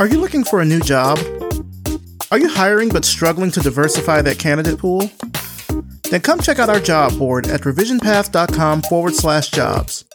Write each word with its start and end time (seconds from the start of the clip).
Are 0.00 0.08
you 0.08 0.18
looking 0.18 0.44
for 0.44 0.62
a 0.62 0.64
new 0.64 0.80
job? 0.80 1.18
Are 2.30 2.38
you 2.38 2.48
hiring 2.48 2.88
but 2.88 3.04
struggling 3.04 3.50
to 3.50 3.60
diversify 3.60 4.22
that 4.22 4.38
candidate 4.38 4.78
pool? 4.78 5.10
Then 6.10 6.22
come 6.22 6.40
check 6.40 6.58
out 6.58 6.70
our 6.70 6.80
job 6.80 7.18
board 7.18 7.46
at 7.48 7.60
revisionpath.com 7.60 8.80
forward 8.80 9.14
slash 9.14 9.50
jobs. 9.50 10.06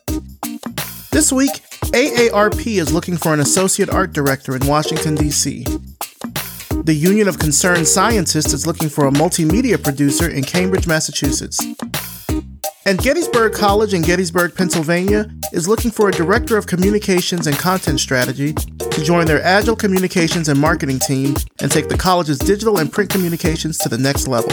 This 1.11 1.31
week, 1.31 1.51
AARP 1.93 2.65
is 2.65 2.91
looking 2.91 3.15
for 3.15 3.35
an 3.35 3.39
associate 3.39 3.91
art 3.91 4.11
director 4.11 4.55
in 4.55 4.65
Washington, 4.65 5.13
D.C. 5.13 5.63
The 6.83 6.95
Union 6.95 7.27
of 7.27 7.37
Concerned 7.37 7.87
Scientists 7.87 8.53
is 8.53 8.65
looking 8.65 8.89
for 8.89 9.05
a 9.05 9.11
multimedia 9.11 9.81
producer 9.81 10.27
in 10.27 10.43
Cambridge, 10.43 10.87
Massachusetts. 10.87 11.63
And 12.87 12.99
Gettysburg 12.99 13.53
College 13.53 13.95
in 13.95 14.03
Gettysburg, 14.03 14.53
Pennsylvania 14.53 15.27
is 15.51 15.67
looking 15.67 15.89
for 15.89 16.07
a 16.07 16.11
director 16.11 16.55
of 16.55 16.67
communications 16.67 17.47
and 17.47 17.57
content 17.57 17.99
strategy 17.99 18.53
to 18.53 19.03
join 19.03 19.25
their 19.25 19.41
agile 19.41 19.75
communications 19.75 20.49
and 20.49 20.59
marketing 20.59 20.99
team 20.99 21.33
and 21.61 21.71
take 21.71 21.89
the 21.89 21.97
college's 21.97 22.37
digital 22.37 22.77
and 22.77 22.93
print 22.93 23.09
communications 23.09 23.79
to 23.79 23.89
the 23.89 23.97
next 23.97 24.27
level. 24.27 24.51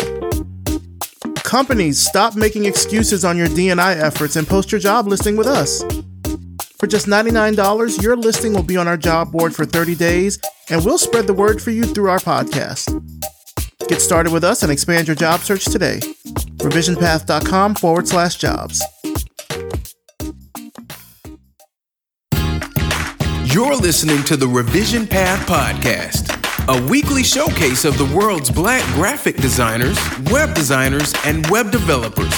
Companies, 1.34 2.00
stop 2.00 2.34
making 2.34 2.64
excuses 2.64 3.22
on 3.22 3.36
your 3.36 3.48
D&I 3.48 3.94
efforts 3.96 4.36
and 4.36 4.48
post 4.48 4.72
your 4.72 4.80
job 4.80 5.06
listing 5.06 5.36
with 5.36 5.46
us. 5.46 5.82
For 6.78 6.86
just 6.86 7.06
$99, 7.06 8.02
your 8.02 8.16
listing 8.16 8.54
will 8.54 8.62
be 8.62 8.78
on 8.78 8.88
our 8.88 8.96
job 8.96 9.30
board 9.30 9.54
for 9.54 9.66
30 9.66 9.94
days, 9.94 10.38
and 10.70 10.82
we'll 10.82 10.96
spread 10.96 11.26
the 11.26 11.34
word 11.34 11.60
for 11.60 11.70
you 11.70 11.84
through 11.84 12.08
our 12.08 12.18
podcast. 12.18 12.98
Get 13.88 14.00
started 14.00 14.32
with 14.32 14.42
us 14.42 14.62
and 14.62 14.72
expand 14.72 15.06
your 15.06 15.16
job 15.16 15.40
search 15.40 15.66
today 15.66 16.00
revisionpath.com 16.62 17.74
forward 17.74 18.08
slash 18.08 18.36
jobs. 18.36 18.82
You're 23.52 23.76
listening 23.76 24.22
to 24.24 24.36
the 24.38 24.48
Revision 24.48 25.06
Path 25.06 25.46
Podcast, 25.46 26.30
a 26.68 26.90
weekly 26.90 27.22
showcase 27.22 27.84
of 27.84 27.98
the 27.98 28.10
world's 28.16 28.50
black 28.50 28.82
graphic 28.94 29.36
designers, 29.36 29.98
web 30.30 30.54
designers, 30.54 31.12
and 31.26 31.46
web 31.50 31.70
developers. 31.70 32.32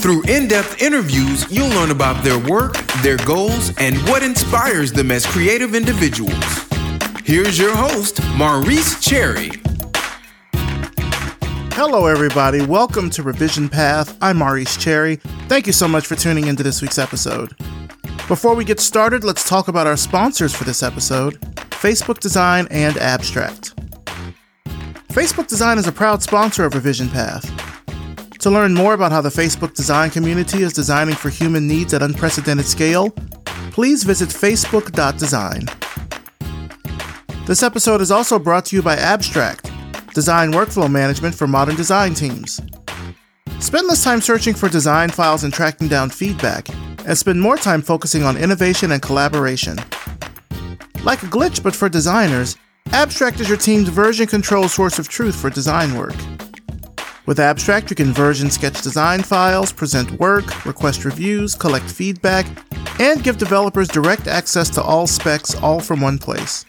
Through 0.00 0.22
in 0.22 0.48
depth 0.48 0.80
interviews, 0.80 1.50
you'll 1.50 1.68
learn 1.68 1.90
about 1.90 2.24
their 2.24 2.38
work, 2.38 2.74
their 3.02 3.18
goals, 3.18 3.70
and 3.78 3.98
what 4.08 4.22
inspires 4.22 4.92
them 4.92 5.10
as 5.10 5.26
creative 5.26 5.74
individuals. 5.74 6.64
Here's 7.24 7.58
your 7.58 7.76
host, 7.76 8.20
Maurice 8.36 8.98
Cherry. 9.04 9.50
Hello, 11.78 12.06
everybody. 12.06 12.64
Welcome 12.64 13.10
to 13.10 13.22
Revision 13.22 13.68
Path. 13.68 14.16
I'm 14.22 14.38
Maurice 14.38 14.78
Cherry. 14.78 15.16
Thank 15.46 15.66
you 15.66 15.74
so 15.74 15.86
much 15.86 16.06
for 16.06 16.16
tuning 16.16 16.46
into 16.46 16.62
this 16.62 16.80
week's 16.80 16.96
episode. 16.96 17.54
Before 18.28 18.54
we 18.54 18.64
get 18.64 18.80
started, 18.80 19.24
let's 19.24 19.46
talk 19.46 19.68
about 19.68 19.86
our 19.86 19.98
sponsors 19.98 20.54
for 20.56 20.64
this 20.64 20.82
episode 20.82 21.38
Facebook 21.72 22.18
Design 22.18 22.66
and 22.70 22.96
Abstract. 22.96 23.76
Facebook 25.08 25.48
Design 25.48 25.76
is 25.76 25.86
a 25.86 25.92
proud 25.92 26.22
sponsor 26.22 26.64
of 26.64 26.72
Revision 26.72 27.10
Path. 27.10 27.44
To 28.38 28.48
learn 28.48 28.72
more 28.72 28.94
about 28.94 29.12
how 29.12 29.20
the 29.20 29.28
Facebook 29.28 29.74
design 29.74 30.08
community 30.08 30.62
is 30.62 30.72
designing 30.72 31.14
for 31.14 31.28
human 31.28 31.68
needs 31.68 31.92
at 31.92 32.02
unprecedented 32.02 32.64
scale, 32.64 33.10
please 33.70 34.02
visit 34.02 34.30
facebook.design. 34.30 35.66
This 37.44 37.62
episode 37.62 38.00
is 38.00 38.10
also 38.10 38.38
brought 38.38 38.64
to 38.66 38.76
you 38.76 38.82
by 38.82 38.96
Abstract 38.96 39.65
design 40.16 40.50
workflow 40.50 40.90
management 40.90 41.34
for 41.34 41.46
modern 41.46 41.76
design 41.76 42.14
teams. 42.14 42.58
Spend 43.60 43.86
less 43.86 44.02
time 44.02 44.22
searching 44.22 44.54
for 44.54 44.66
design 44.66 45.10
files 45.10 45.44
and 45.44 45.52
tracking 45.52 45.88
down 45.88 46.08
feedback, 46.08 46.70
and 47.04 47.18
spend 47.18 47.38
more 47.38 47.58
time 47.58 47.82
focusing 47.82 48.22
on 48.22 48.38
innovation 48.38 48.92
and 48.92 49.02
collaboration. 49.02 49.76
Like 51.04 51.22
a 51.22 51.26
glitch, 51.26 51.62
but 51.62 51.76
for 51.76 51.90
designers, 51.90 52.56
Abstract 52.92 53.40
is 53.40 53.48
your 53.50 53.58
team's 53.58 53.90
version 53.90 54.26
control 54.26 54.68
source 54.68 54.98
of 54.98 55.06
truth 55.06 55.36
for 55.38 55.50
design 55.50 55.94
work. 55.98 56.16
With 57.26 57.38
Abstract, 57.38 57.90
you 57.90 57.96
can 57.96 58.14
version 58.14 58.50
sketch 58.50 58.80
design 58.80 59.22
files, 59.22 59.70
present 59.70 60.10
work, 60.12 60.64
request 60.64 61.04
reviews, 61.04 61.54
collect 61.54 61.90
feedback, 61.90 62.46
and 62.98 63.22
give 63.22 63.36
developers 63.36 63.88
direct 63.88 64.28
access 64.28 64.70
to 64.70 64.82
all 64.82 65.06
specs 65.06 65.54
all 65.56 65.78
from 65.78 66.00
one 66.00 66.16
place. 66.16 66.64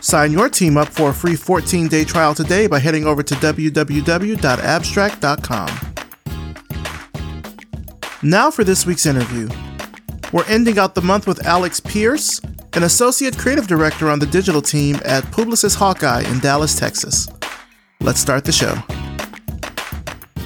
Sign 0.00 0.32
your 0.32 0.48
team 0.48 0.76
up 0.76 0.88
for 0.88 1.10
a 1.10 1.14
free 1.14 1.36
14 1.36 1.88
day 1.88 2.04
trial 2.04 2.34
today 2.34 2.66
by 2.66 2.78
heading 2.78 3.06
over 3.06 3.22
to 3.22 3.34
www.abstract.com. 3.34 5.94
Now 8.22 8.50
for 8.50 8.64
this 8.64 8.84
week's 8.84 9.06
interview. 9.06 9.48
We're 10.32 10.44
ending 10.44 10.78
out 10.78 10.94
the 10.94 11.02
month 11.02 11.26
with 11.26 11.46
Alex 11.46 11.80
Pierce, 11.80 12.40
an 12.74 12.84
associate 12.84 13.36
creative 13.36 13.66
director 13.66 14.08
on 14.08 14.18
the 14.18 14.26
digital 14.26 14.62
team 14.62 14.96
at 15.04 15.24
Publicis 15.24 15.74
Hawkeye 15.74 16.22
in 16.22 16.38
Dallas, 16.38 16.78
Texas. 16.78 17.28
Let's 18.00 18.20
start 18.20 18.44
the 18.44 18.52
show. 18.52 18.76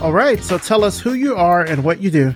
All 0.00 0.12
right, 0.12 0.42
so 0.42 0.58
tell 0.58 0.84
us 0.84 1.00
who 1.00 1.14
you 1.14 1.36
are 1.36 1.62
and 1.62 1.84
what 1.84 2.00
you 2.00 2.10
do. 2.10 2.34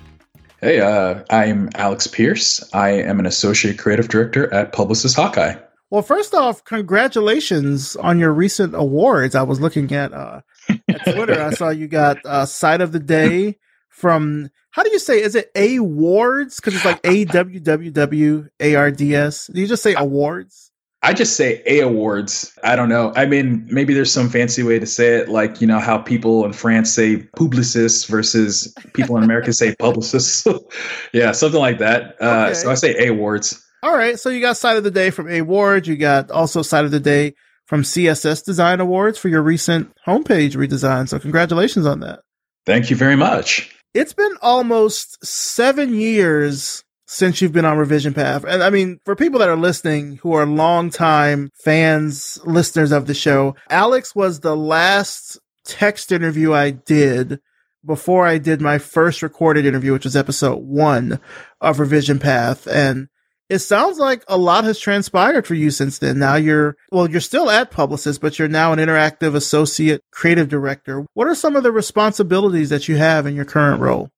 Hey, 0.61 0.81
uh, 0.81 1.23
I'm 1.29 1.69
Alex 1.75 2.07
Pierce. 2.07 2.61
I 2.73 2.89
am 2.89 3.19
an 3.19 3.25
associate 3.25 3.79
creative 3.79 4.09
director 4.09 4.53
at 4.53 4.73
Publicis 4.73 5.15
Hawkeye. 5.15 5.55
Well, 5.89 6.03
first 6.03 6.35
off, 6.35 6.63
congratulations 6.63 7.95
on 7.95 8.19
your 8.19 8.31
recent 8.31 8.75
awards. 8.75 9.33
I 9.33 9.41
was 9.41 9.59
looking 9.59 9.91
at, 9.91 10.13
uh, 10.13 10.41
at 10.87 11.03
Twitter. 11.03 11.41
I 11.41 11.51
saw 11.51 11.69
you 11.69 11.87
got 11.87 12.23
uh, 12.25 12.45
Site 12.45 12.81
of 12.81 12.91
the 12.91 12.99
Day 12.99 13.57
from, 13.89 14.49
how 14.71 14.83
do 14.83 14.91
you 14.91 14.99
say, 14.99 15.21
is 15.21 15.33
it 15.35 15.49
awards? 15.55 16.57
Because 16.57 16.75
it's 16.75 16.85
like 16.85 16.99
A 17.03 17.25
W 17.25 17.59
W 17.59 17.91
W 17.91 18.49
A 18.59 18.75
R 18.75 18.91
D 18.91 19.15
S. 19.15 19.47
Do 19.47 19.59
you 19.59 19.67
just 19.67 19.81
say 19.81 19.95
awards? 19.95 20.71
I 21.01 21.13
just 21.13 21.37
say 21.37 21.63
A 21.65 21.79
awards. 21.79 22.57
I 22.63 22.75
don't 22.75 22.89
know. 22.89 23.13
I 23.15 23.25
mean, 23.25 23.65
maybe 23.71 23.93
there's 23.93 24.11
some 24.11 24.29
fancy 24.29 24.63
way 24.63 24.79
to 24.79 24.85
say 24.85 25.15
it, 25.15 25.29
like 25.29 25.61
you 25.61 25.67
know 25.67 25.79
how 25.79 25.97
people 25.97 26.43
in 26.43 26.51
France 26.51 26.91
say 26.91 27.17
Publicis 27.37 28.07
versus 28.07 28.73
people 28.93 29.15
in 29.15 29.23
America 29.23 29.53
say 29.53 29.75
publicist. 29.79 30.45
yeah, 31.13 31.31
something 31.31 31.59
like 31.59 31.77
that. 31.79 32.15
Uh, 32.21 32.47
okay. 32.47 32.53
So 32.53 32.69
I 32.69 32.73
say 32.73 32.95
A 33.07 33.11
awards. 33.11 33.65
All 33.81 33.95
right. 33.95 34.19
So 34.19 34.29
you 34.29 34.41
got 34.41 34.57
Site 34.57 34.77
of 34.77 34.83
the 34.83 34.91
Day 34.91 35.09
from 35.09 35.29
A 35.29 35.39
Awards. 35.39 35.87
You 35.87 35.95
got 35.95 36.31
also 36.31 36.61
Site 36.61 36.85
of 36.85 36.91
the 36.91 36.99
Day 36.99 37.33
from 37.65 37.83
CSS 37.83 38.43
Design 38.43 38.79
Awards 38.79 39.17
for 39.17 39.29
your 39.29 39.41
recent 39.41 39.93
homepage 40.05 40.55
redesign. 40.55 41.07
So 41.07 41.19
congratulations 41.19 41.85
on 41.85 41.99
that. 42.01 42.21
Thank 42.65 42.89
you 42.89 42.95
very 42.95 43.15
much. 43.15 43.75
It's 43.93 44.13
been 44.13 44.35
almost 44.41 45.23
seven 45.25 45.93
years 45.93 46.83
since 47.07 47.41
you've 47.41 47.53
been 47.53 47.65
on 47.65 47.77
Revision 47.77 48.13
Path. 48.13 48.43
And 48.43 48.61
I 48.61 48.69
mean, 48.69 48.99
for 49.03 49.15
people 49.15 49.39
that 49.39 49.49
are 49.49 49.57
listening 49.57 50.17
who 50.17 50.33
are 50.33 50.45
longtime 50.45 51.49
fans, 51.63 52.39
listeners 52.45 52.91
of 52.91 53.07
the 53.07 53.15
show, 53.15 53.55
Alex 53.69 54.13
was 54.15 54.41
the 54.41 54.55
last 54.55 55.39
text 55.65 56.11
interview 56.11 56.53
I 56.53 56.69
did 56.71 57.39
before 57.85 58.27
I 58.27 58.37
did 58.37 58.61
my 58.61 58.77
first 58.77 59.23
recorded 59.23 59.65
interview, 59.65 59.93
which 59.93 60.03
was 60.03 60.15
episode 60.15 60.57
one 60.57 61.19
of 61.61 61.79
Revision 61.79 62.19
Path. 62.19 62.67
And 62.67 63.07
it 63.49 63.59
sounds 63.59 63.97
like 63.97 64.23
a 64.27 64.37
lot 64.37 64.63
has 64.63 64.79
transpired 64.79 65.47
for 65.47 65.55
you 65.55 65.71
since 65.71 65.97
then. 65.97 66.19
Now 66.19 66.35
you're, 66.35 66.77
well, 66.91 67.09
you're 67.09 67.19
still 67.19 67.49
at 67.49 67.71
Publicis, 67.71 68.19
but 68.19 68.37
you're 68.37 68.47
now 68.47 68.71
an 68.71 68.79
interactive 68.79 69.35
associate 69.35 70.03
creative 70.11 70.49
director. 70.49 71.05
What 71.13 71.27
are 71.27 71.35
some 71.35 71.55
of 71.55 71.63
the 71.63 71.71
responsibilities 71.71 72.69
that 72.69 72.87
you 72.87 72.97
have 72.97 73.25
in 73.25 73.35
your 73.35 73.45
current 73.45 73.81
role? 73.81 74.09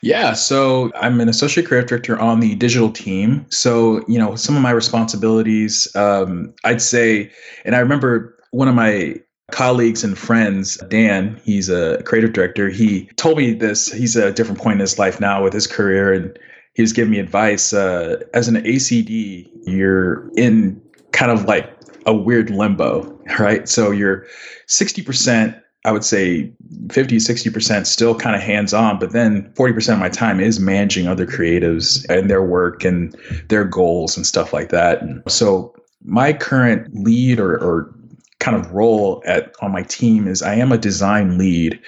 Yeah, 0.00 0.34
so 0.34 0.92
I'm 0.94 1.20
an 1.20 1.28
associate 1.28 1.66
creative 1.66 1.88
director 1.88 2.18
on 2.18 2.40
the 2.40 2.54
digital 2.54 2.90
team. 2.90 3.44
So, 3.50 4.04
you 4.06 4.18
know, 4.18 4.36
some 4.36 4.56
of 4.56 4.62
my 4.62 4.70
responsibilities, 4.70 5.88
um, 5.96 6.54
I'd 6.64 6.80
say, 6.80 7.32
and 7.64 7.74
I 7.74 7.80
remember 7.80 8.38
one 8.52 8.68
of 8.68 8.76
my 8.76 9.16
colleagues 9.50 10.04
and 10.04 10.16
friends, 10.16 10.76
Dan, 10.88 11.40
he's 11.42 11.68
a 11.68 12.02
creative 12.04 12.32
director. 12.32 12.68
He 12.68 13.06
told 13.16 13.38
me 13.38 13.54
this. 13.54 13.90
He's 13.90 14.16
at 14.16 14.28
a 14.28 14.32
different 14.32 14.60
point 14.60 14.74
in 14.74 14.80
his 14.80 14.98
life 14.98 15.20
now 15.20 15.42
with 15.42 15.52
his 15.52 15.66
career. 15.66 16.12
And 16.12 16.38
he 16.78 16.82
was 16.82 16.92
giving 16.92 17.10
me 17.10 17.18
advice 17.18 17.72
uh, 17.72 18.22
as 18.34 18.46
an 18.46 18.54
ACD, 18.54 19.50
you're 19.66 20.30
in 20.36 20.80
kind 21.10 21.32
of 21.32 21.44
like 21.46 21.76
a 22.06 22.14
weird 22.14 22.50
limbo, 22.50 23.02
right? 23.40 23.68
So 23.68 23.90
you're 23.90 24.24
60%, 24.68 25.60
I 25.84 25.90
would 25.90 26.04
say 26.04 26.52
50, 26.92 27.16
60% 27.16 27.84
still 27.84 28.14
kind 28.14 28.36
of 28.36 28.42
hands 28.42 28.72
on, 28.72 29.00
but 29.00 29.10
then 29.10 29.52
40% 29.54 29.94
of 29.94 29.98
my 29.98 30.08
time 30.08 30.38
is 30.38 30.60
managing 30.60 31.08
other 31.08 31.26
creatives 31.26 32.08
and 32.08 32.30
their 32.30 32.44
work 32.44 32.84
and 32.84 33.12
their 33.48 33.64
goals 33.64 34.16
and 34.16 34.24
stuff 34.24 34.52
like 34.52 34.68
that. 34.68 35.02
And 35.02 35.20
so 35.26 35.74
my 36.04 36.32
current 36.32 36.94
lead 36.94 37.40
or, 37.40 37.56
or 37.56 37.92
kind 38.38 38.56
of 38.56 38.70
role 38.70 39.20
at 39.26 39.52
on 39.60 39.72
my 39.72 39.82
team 39.82 40.28
is 40.28 40.42
I 40.42 40.54
am 40.54 40.70
a 40.70 40.78
design 40.78 41.38
lead. 41.38 41.80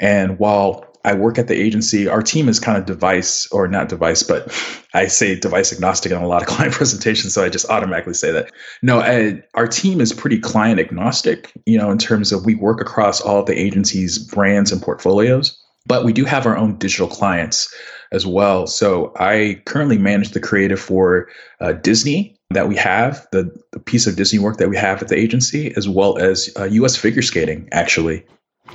And 0.00 0.38
while 0.38 0.87
I 1.08 1.14
work 1.14 1.38
at 1.38 1.48
the 1.48 1.54
agency. 1.54 2.06
Our 2.06 2.20
team 2.20 2.50
is 2.50 2.60
kind 2.60 2.76
of 2.76 2.84
device 2.84 3.48
or 3.50 3.66
not 3.66 3.88
device, 3.88 4.22
but 4.22 4.52
I 4.92 5.06
say 5.06 5.38
device 5.40 5.72
agnostic 5.72 6.12
in 6.12 6.18
a 6.18 6.26
lot 6.26 6.42
of 6.42 6.48
client 6.54 6.74
presentations, 6.74 7.32
so 7.32 7.42
I 7.42 7.48
just 7.48 7.68
automatically 7.70 8.12
say 8.12 8.30
that. 8.30 8.52
No, 8.82 9.00
I, 9.00 9.42
our 9.54 9.66
team 9.66 10.02
is 10.02 10.12
pretty 10.12 10.38
client 10.38 10.78
agnostic, 10.78 11.50
you 11.64 11.78
know, 11.78 11.90
in 11.90 11.96
terms 11.96 12.30
of 12.30 12.44
we 12.44 12.54
work 12.54 12.80
across 12.82 13.22
all 13.22 13.40
of 13.40 13.46
the 13.46 13.58
agency's 13.58 14.18
brands 14.18 14.70
and 14.70 14.82
portfolios, 14.82 15.58
but 15.86 16.04
we 16.04 16.12
do 16.12 16.26
have 16.26 16.44
our 16.44 16.56
own 16.58 16.76
digital 16.76 17.08
clients. 17.08 17.74
as 18.10 18.26
well. 18.26 18.66
So 18.66 19.12
I 19.16 19.60
currently 19.66 19.98
manage 19.98 20.30
the 20.30 20.40
creative 20.40 20.80
for 20.80 21.28
uh, 21.60 21.72
Disney 21.72 22.34
that 22.50 22.68
we 22.68 22.76
have, 22.76 23.26
the, 23.32 23.50
the 23.72 23.80
piece 23.80 24.06
of 24.06 24.16
Disney 24.16 24.38
work 24.38 24.56
that 24.56 24.70
we 24.70 24.76
have 24.76 25.02
at 25.02 25.08
the 25.08 25.16
agency, 25.18 25.74
as 25.76 25.88
well 25.88 26.16
as 26.16 26.50
uh, 26.58 26.64
U.S. 26.64 26.96
figure 26.96 27.20
skating. 27.20 27.68
Actually, 27.72 28.24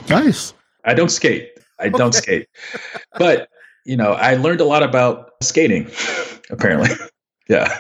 nice. 0.07 0.53
I 0.85 0.93
don't 0.93 1.09
skate. 1.09 1.52
I 1.83 1.87
okay. 1.87 1.97
don't 1.97 2.13
skate, 2.13 2.47
but 3.17 3.49
you 3.85 3.97
know, 3.97 4.13
I 4.13 4.35
learned 4.35 4.61
a 4.61 4.65
lot 4.65 4.83
about 4.83 5.31
skating. 5.41 5.91
Apparently, 6.49 6.89
yeah. 7.49 7.79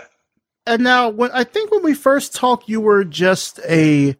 And 0.65 0.83
now, 0.83 1.09
when 1.09 1.31
I 1.31 1.43
think 1.43 1.71
when 1.71 1.83
we 1.83 1.93
first 1.93 2.33
talked, 2.35 2.69
you 2.69 2.81
were 2.81 3.03
just 3.03 3.59
a 3.67 4.15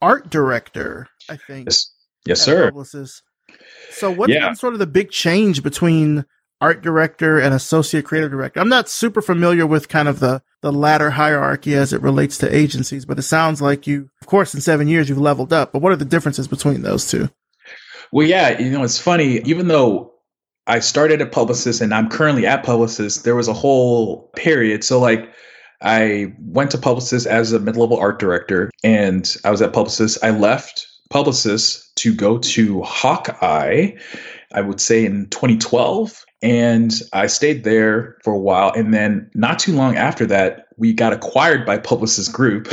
art 0.00 0.30
director. 0.30 1.08
I 1.28 1.36
think. 1.36 1.66
Yes, 1.66 1.92
yes 2.26 2.42
sir. 2.42 2.70
Publicis. 2.70 3.22
So, 3.90 4.10
what's 4.10 4.32
yeah. 4.32 4.52
sort 4.52 4.72
of 4.72 4.78
the 4.78 4.86
big 4.86 5.10
change 5.10 5.62
between 5.62 6.24
art 6.60 6.82
director 6.82 7.38
and 7.38 7.54
associate 7.54 8.04
creative 8.04 8.30
director? 8.30 8.60
I'm 8.60 8.68
not 8.68 8.88
super 8.88 9.22
familiar 9.22 9.66
with 9.66 9.88
kind 9.88 10.08
of 10.08 10.20
the 10.20 10.42
the 10.62 10.72
ladder 10.72 11.10
hierarchy 11.10 11.74
as 11.74 11.92
it 11.92 12.02
relates 12.02 12.38
to 12.38 12.54
agencies, 12.54 13.04
but 13.04 13.18
it 13.18 13.22
sounds 13.22 13.62
like 13.62 13.86
you, 13.86 14.10
of 14.20 14.26
course, 14.26 14.54
in 14.54 14.60
seven 14.60 14.88
years 14.88 15.08
you've 15.08 15.18
leveled 15.18 15.52
up. 15.52 15.72
But 15.72 15.80
what 15.80 15.92
are 15.92 15.96
the 15.96 16.04
differences 16.04 16.48
between 16.48 16.82
those 16.82 17.10
two? 17.10 17.30
Well, 18.12 18.26
yeah, 18.26 18.58
you 18.58 18.70
know, 18.70 18.82
it's 18.82 18.98
funny. 18.98 19.40
Even 19.40 19.68
though 19.68 20.12
I 20.66 20.80
started 20.80 21.20
at 21.20 21.32
Publicis 21.32 21.80
and 21.80 21.94
I'm 21.94 22.08
currently 22.08 22.46
at 22.46 22.64
Publicis, 22.64 23.22
there 23.22 23.36
was 23.36 23.48
a 23.48 23.52
whole 23.52 24.30
period. 24.36 24.84
So, 24.84 25.00
like, 25.00 25.32
I 25.82 26.32
went 26.40 26.70
to 26.72 26.78
Publicis 26.78 27.26
as 27.26 27.52
a 27.52 27.60
mid 27.60 27.76
level 27.76 27.98
art 27.98 28.18
director, 28.18 28.70
and 28.82 29.34
I 29.44 29.50
was 29.50 29.62
at 29.62 29.72
Publicis. 29.72 30.18
I 30.22 30.30
left 30.30 30.86
Publicis 31.12 31.92
to 31.96 32.14
go 32.14 32.38
to 32.38 32.82
Hawkeye, 32.82 33.92
I 34.52 34.60
would 34.60 34.80
say 34.80 35.04
in 35.04 35.28
2012. 35.30 36.24
And 36.42 36.92
I 37.12 37.26
stayed 37.26 37.64
there 37.64 38.16
for 38.22 38.32
a 38.32 38.38
while. 38.38 38.72
And 38.72 38.92
then 38.92 39.30
not 39.34 39.58
too 39.58 39.72
long 39.72 39.96
after 39.96 40.26
that, 40.26 40.65
we 40.78 40.92
got 40.92 41.12
acquired 41.12 41.64
by 41.64 41.78
Publicis 41.78 42.30
Group. 42.30 42.72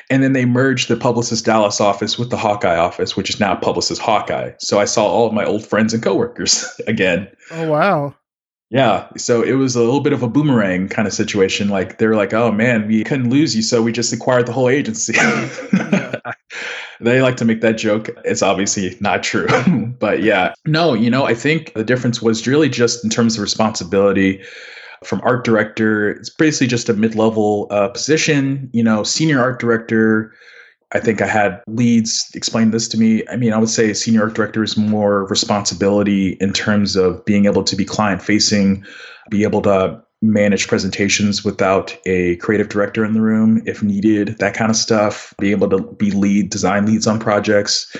and 0.10 0.22
then 0.22 0.32
they 0.32 0.44
merged 0.44 0.88
the 0.88 0.96
Publicis 0.96 1.42
Dallas 1.42 1.80
office 1.80 2.18
with 2.18 2.30
the 2.30 2.36
Hawkeye 2.36 2.76
office, 2.76 3.16
which 3.16 3.30
is 3.30 3.40
now 3.40 3.56
Publicis 3.56 3.98
Hawkeye. 3.98 4.52
So 4.58 4.78
I 4.78 4.84
saw 4.84 5.06
all 5.06 5.26
of 5.26 5.32
my 5.32 5.44
old 5.44 5.66
friends 5.66 5.94
and 5.94 6.02
coworkers 6.02 6.64
again. 6.86 7.28
Oh, 7.50 7.70
wow. 7.70 8.14
Yeah. 8.70 9.08
So 9.16 9.42
it 9.42 9.54
was 9.54 9.74
a 9.74 9.80
little 9.80 10.00
bit 10.00 10.12
of 10.12 10.22
a 10.22 10.28
boomerang 10.28 10.88
kind 10.88 11.08
of 11.08 11.14
situation. 11.14 11.68
Like 11.68 11.98
they 11.98 12.06
were 12.06 12.14
like, 12.14 12.32
oh 12.32 12.52
man, 12.52 12.86
we 12.86 13.02
couldn't 13.02 13.30
lose 13.30 13.56
you. 13.56 13.62
So 13.62 13.82
we 13.82 13.90
just 13.90 14.12
acquired 14.12 14.46
the 14.46 14.52
whole 14.52 14.68
agency. 14.68 15.14
they 17.00 17.20
like 17.20 17.36
to 17.38 17.44
make 17.44 17.62
that 17.62 17.78
joke. 17.78 18.10
It's 18.24 18.42
obviously 18.42 18.96
not 19.00 19.24
true. 19.24 19.48
but 19.98 20.22
yeah, 20.22 20.54
no, 20.66 20.94
you 20.94 21.10
know, 21.10 21.24
I 21.24 21.34
think 21.34 21.74
the 21.74 21.82
difference 21.82 22.22
was 22.22 22.46
really 22.46 22.68
just 22.68 23.02
in 23.02 23.10
terms 23.10 23.34
of 23.34 23.42
responsibility 23.42 24.40
from 25.04 25.20
art 25.24 25.44
director. 25.44 26.10
It's 26.10 26.30
basically 26.30 26.66
just 26.66 26.88
a 26.88 26.94
mid 26.94 27.14
level 27.14 27.66
uh, 27.70 27.88
position, 27.88 28.70
you 28.72 28.82
know, 28.82 29.02
senior 29.02 29.40
art 29.40 29.58
director 29.60 30.32
I 30.92 30.98
think 30.98 31.22
I 31.22 31.26
had 31.26 31.62
leads 31.68 32.30
explain 32.34 32.72
this 32.72 32.88
to 32.88 32.98
me. 32.98 33.22
I 33.28 33.36
mean, 33.36 33.52
I 33.52 33.58
would 33.58 33.68
say 33.68 33.92
senior 33.92 34.24
art 34.24 34.34
director 34.34 34.62
is 34.62 34.76
more 34.76 35.24
responsibility 35.26 36.30
in 36.40 36.52
terms 36.52 36.96
of 36.96 37.24
being 37.24 37.46
able 37.46 37.62
to 37.62 37.76
be 37.76 37.84
client 37.84 38.22
facing, 38.22 38.84
be 39.30 39.44
able 39.44 39.62
to 39.62 40.02
manage 40.22 40.66
presentations 40.66 41.44
without 41.44 41.96
a 42.06 42.36
creative 42.36 42.68
director 42.68 43.04
in 43.04 43.14
the 43.14 43.22
room 43.22 43.62
if 43.66 43.82
needed, 43.82 44.36
that 44.38 44.54
kind 44.54 44.70
of 44.70 44.76
stuff, 44.76 45.32
be 45.38 45.52
able 45.52 45.70
to 45.70 45.80
be 45.80 46.10
lead, 46.10 46.50
design 46.50 46.86
leads 46.86 47.06
on 47.06 47.20
projects. 47.20 47.96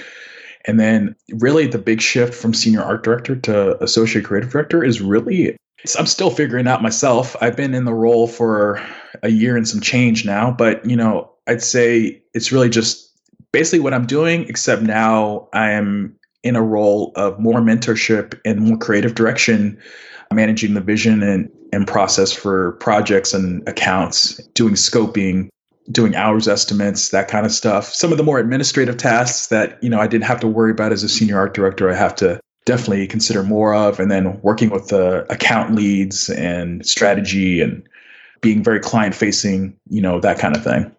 And 0.67 0.79
then 0.79 1.15
really 1.35 1.67
the 1.67 1.79
big 1.79 2.01
shift 2.01 2.35
from 2.35 2.53
senior 2.53 2.83
art 2.83 3.05
director 3.05 3.37
to 3.37 3.83
associate 3.83 4.25
creative 4.25 4.51
director 4.51 4.85
is 4.85 5.01
really 5.01 5.57
I'm 5.99 6.07
still 6.07 6.31
figuring 6.31 6.67
out 6.67 6.83
myself. 6.83 7.37
I've 7.41 7.57
been 7.57 7.75
in 7.75 7.85
the 7.85 7.95
role 7.95 8.27
for 8.27 8.81
a 9.23 9.31
year 9.31 9.57
and 9.57 9.67
some 9.67 9.81
change 9.81 10.25
now, 10.25 10.51
but 10.51 10.85
you 10.85 10.97
know, 10.97 11.31
I'd 11.47 11.63
say 11.63 12.23
it's 12.35 12.53
really 12.53 12.69
just 12.69 13.11
basically 13.53 13.81
what 13.81 13.95
I'm 13.95 14.07
doing, 14.07 14.45
except 14.49 14.83
now 14.83 15.49
I 15.53 15.71
am 15.71 16.17
in 16.43 16.57
a 16.57 16.63
role 16.63 17.13
of 17.17 17.39
more 17.39 17.61
mentorship 17.61 18.39
and 18.45 18.61
more 18.61 18.79
creative 18.79 19.15
direction, 19.15 19.79
managing 20.33 20.75
the 20.75 20.81
vision 20.81 21.23
and, 21.23 21.51
and 21.73 21.87
process 21.87 22.33
for 22.33 22.73
projects 22.73 23.35
and 23.35 23.67
accounts, 23.69 24.37
doing 24.55 24.75
scoping, 24.75 25.49
doing 25.91 26.15
hours 26.15 26.47
estimates, 26.47 27.11
that 27.11 27.29
kind 27.29 27.45
of 27.45 27.53
stuff. 27.53 27.93
Some 27.93 28.13
of 28.13 28.19
the 28.19 28.25
more 28.25 28.39
administrative 28.39 28.97
tasks 28.97 29.49
that, 29.49 29.83
you 29.83 29.91
know, 29.91 29.99
I 29.99 30.07
didn't 30.07 30.25
have 30.25 30.41
to 30.41 30.47
worry 30.47 30.71
about 30.71 30.93
as 30.93 31.03
a 31.03 31.09
senior 31.09 31.39
art 31.39 31.55
director, 31.55 31.91
I 31.91 31.95
have 31.95 32.15
to 32.17 32.41
definitely 32.71 33.05
consider 33.09 33.43
more 33.43 33.75
of. 33.75 33.99
And 33.99 34.13
then 34.13 34.41
working 34.43 34.71
with 34.71 34.89
the 34.89 35.27
account 35.29 35.75
leads 35.75 36.31
and 36.31 36.87
strategy 36.87 37.61
and 37.61 37.83
being 38.43 38.63
very 38.63 38.79
client 38.79 39.13
facing, 39.13 39.77
you 39.89 40.01
know, 40.01 40.21
that 40.21 40.39
kind 40.39 40.57
of 40.57 40.63
thing. 40.63 40.95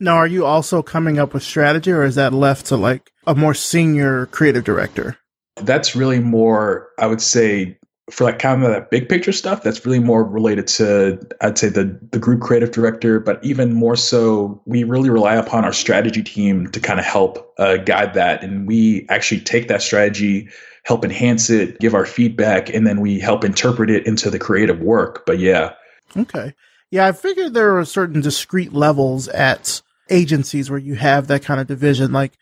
Now, 0.00 0.16
are 0.16 0.26
you 0.26 0.46
also 0.46 0.82
coming 0.82 1.18
up 1.18 1.34
with 1.34 1.42
strategy, 1.42 1.92
or 1.92 2.02
is 2.02 2.14
that 2.14 2.32
left 2.32 2.66
to 2.66 2.76
like 2.76 3.12
a 3.26 3.34
more 3.34 3.52
senior 3.52 4.26
creative 4.26 4.64
director? 4.64 5.18
That's 5.56 5.94
really 5.94 6.18
more, 6.18 6.88
I 6.98 7.06
would 7.06 7.20
say, 7.20 7.78
for 8.10 8.24
like 8.24 8.38
kind 8.38 8.64
of 8.64 8.70
that 8.70 8.90
big 8.90 9.08
picture 9.08 9.32
stuff. 9.32 9.62
That's 9.62 9.84
really 9.84 10.00
more 10.00 10.24
related 10.24 10.66
to, 10.78 11.20
I'd 11.42 11.58
say, 11.58 11.68
the 11.68 12.00
the 12.10 12.18
group 12.18 12.40
creative 12.40 12.72
director. 12.72 13.20
But 13.20 13.44
even 13.44 13.74
more 13.74 13.96
so, 13.96 14.60
we 14.64 14.82
really 14.82 15.10
rely 15.10 15.36
upon 15.36 15.64
our 15.64 15.74
strategy 15.74 16.22
team 16.22 16.68
to 16.70 16.80
kind 16.80 16.98
of 16.98 17.04
help 17.04 17.54
uh, 17.58 17.76
guide 17.76 18.14
that, 18.14 18.42
and 18.42 18.66
we 18.66 19.06
actually 19.10 19.42
take 19.42 19.68
that 19.68 19.82
strategy 19.82 20.48
help 20.84 21.04
enhance 21.04 21.48
it, 21.50 21.78
give 21.78 21.94
our 21.94 22.06
feedback, 22.06 22.72
and 22.72 22.86
then 22.86 23.00
we 23.00 23.18
help 23.18 23.44
interpret 23.44 23.90
it 23.90 24.06
into 24.06 24.30
the 24.30 24.38
creative 24.38 24.80
work. 24.80 25.24
But 25.26 25.38
yeah. 25.38 25.74
Okay. 26.16 26.54
Yeah, 26.90 27.06
I 27.06 27.12
figured 27.12 27.54
there 27.54 27.78
are 27.78 27.84
certain 27.84 28.20
discrete 28.20 28.72
levels 28.72 29.28
at 29.28 29.80
agencies 30.10 30.70
where 30.70 30.78
you 30.78 30.94
have 30.94 31.26
that 31.28 31.42
kind 31.42 31.60
of 31.60 31.66
division. 31.66 32.12
Like 32.12 32.32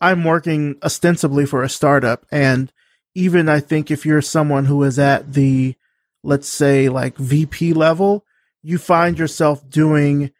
I'm 0.00 0.24
working 0.24 0.76
ostensibly 0.82 1.46
for 1.46 1.62
a 1.62 1.68
startup 1.68 2.26
and 2.30 2.70
even 3.14 3.48
I 3.48 3.60
think 3.60 3.90
if 3.90 4.04
you're 4.04 4.22
someone 4.22 4.64
who 4.64 4.82
is 4.82 4.98
at 4.98 5.32
the 5.32 5.76
let's 6.22 6.48
say 6.48 6.88
like 6.88 7.16
VP 7.16 7.72
level, 7.72 8.24
you 8.62 8.76
find 8.78 9.18
yourself 9.18 9.68
doing 9.68 10.32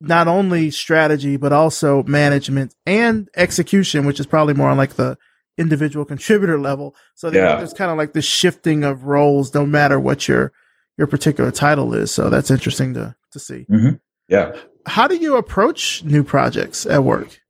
not 0.00 0.28
only 0.28 0.70
strategy 0.70 1.36
but 1.36 1.52
also 1.52 2.02
management 2.04 2.74
and 2.86 3.28
execution, 3.36 4.06
which 4.06 4.20
is 4.20 4.26
probably 4.26 4.54
more 4.54 4.70
on 4.70 4.76
like 4.76 4.94
the 4.94 5.16
individual 5.60 6.04
contributor 6.04 6.58
level. 6.58 6.96
So 7.14 7.28
yeah. 7.30 7.56
there's 7.56 7.74
kind 7.74 7.90
of 7.90 7.98
like 7.98 8.14
the 8.14 8.22
shifting 8.22 8.82
of 8.82 9.04
roles, 9.04 9.54
no 9.54 9.66
matter 9.66 10.00
what 10.00 10.26
your 10.26 10.52
your 10.98 11.06
particular 11.06 11.50
title 11.50 11.94
is. 11.94 12.10
So 12.10 12.30
that's 12.30 12.50
interesting 12.50 12.94
to 12.94 13.14
to 13.32 13.38
see. 13.38 13.66
Mm-hmm. 13.70 13.96
Yeah, 14.28 14.56
how 14.86 15.06
do 15.06 15.16
you 15.16 15.36
approach 15.36 16.02
new 16.04 16.24
projects 16.24 16.86
at 16.86 17.04
work? 17.04 17.40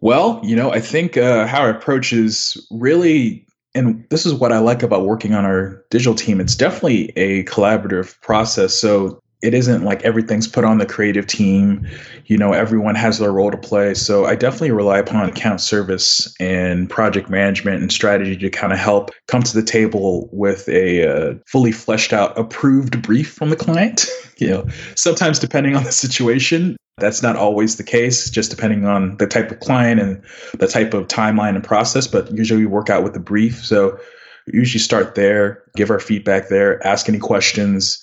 Well, 0.00 0.40
you 0.44 0.54
know, 0.54 0.70
I 0.70 0.80
think 0.80 1.16
uh, 1.16 1.46
how 1.46 1.64
I 1.64 1.70
approach 1.70 2.12
is 2.12 2.56
really, 2.70 3.46
and 3.74 4.04
this 4.10 4.26
is 4.26 4.34
what 4.34 4.52
I 4.52 4.58
like 4.58 4.82
about 4.82 5.06
working 5.06 5.32
on 5.32 5.46
our 5.46 5.82
digital 5.90 6.14
team. 6.14 6.40
It's 6.40 6.56
definitely 6.56 7.10
a 7.16 7.44
collaborative 7.44 8.20
process. 8.20 8.74
So 8.74 9.18
it 9.44 9.52
isn't 9.52 9.84
like 9.84 10.02
everything's 10.02 10.48
put 10.48 10.64
on 10.64 10.78
the 10.78 10.86
creative 10.86 11.26
team. 11.26 11.86
You 12.24 12.38
know, 12.38 12.54
everyone 12.54 12.94
has 12.94 13.18
their 13.18 13.30
role 13.30 13.50
to 13.50 13.58
play. 13.58 13.92
So 13.92 14.24
I 14.24 14.36
definitely 14.36 14.70
rely 14.70 14.98
upon 14.98 15.28
account 15.28 15.60
service 15.60 16.34
and 16.40 16.88
project 16.88 17.28
management 17.28 17.82
and 17.82 17.92
strategy 17.92 18.38
to 18.38 18.48
kind 18.48 18.72
of 18.72 18.78
help 18.78 19.10
come 19.28 19.42
to 19.42 19.54
the 19.54 19.62
table 19.62 20.30
with 20.32 20.66
a 20.70 21.06
uh, 21.06 21.34
fully 21.46 21.72
fleshed 21.72 22.14
out, 22.14 22.36
approved 22.38 23.02
brief 23.02 23.30
from 23.34 23.50
the 23.50 23.56
client. 23.56 24.06
you 24.38 24.48
know, 24.48 24.66
sometimes 24.96 25.38
depending 25.38 25.76
on 25.76 25.84
the 25.84 25.92
situation, 25.92 26.78
that's 26.96 27.22
not 27.22 27.36
always 27.36 27.76
the 27.76 27.84
case, 27.84 28.30
just 28.30 28.50
depending 28.50 28.86
on 28.86 29.18
the 29.18 29.26
type 29.26 29.50
of 29.50 29.60
client 29.60 30.00
and 30.00 30.22
the 30.58 30.68
type 30.68 30.94
of 30.94 31.06
timeline 31.08 31.54
and 31.54 31.62
process. 31.62 32.06
But 32.06 32.32
usually 32.32 32.60
we 32.60 32.66
work 32.66 32.88
out 32.88 33.04
with 33.04 33.12
the 33.12 33.20
brief. 33.20 33.62
So 33.62 33.98
we 34.46 34.58
usually 34.58 34.80
start 34.80 35.16
there, 35.16 35.64
give 35.76 35.90
our 35.90 36.00
feedback 36.00 36.48
there, 36.48 36.84
ask 36.86 37.10
any 37.10 37.18
questions 37.18 38.02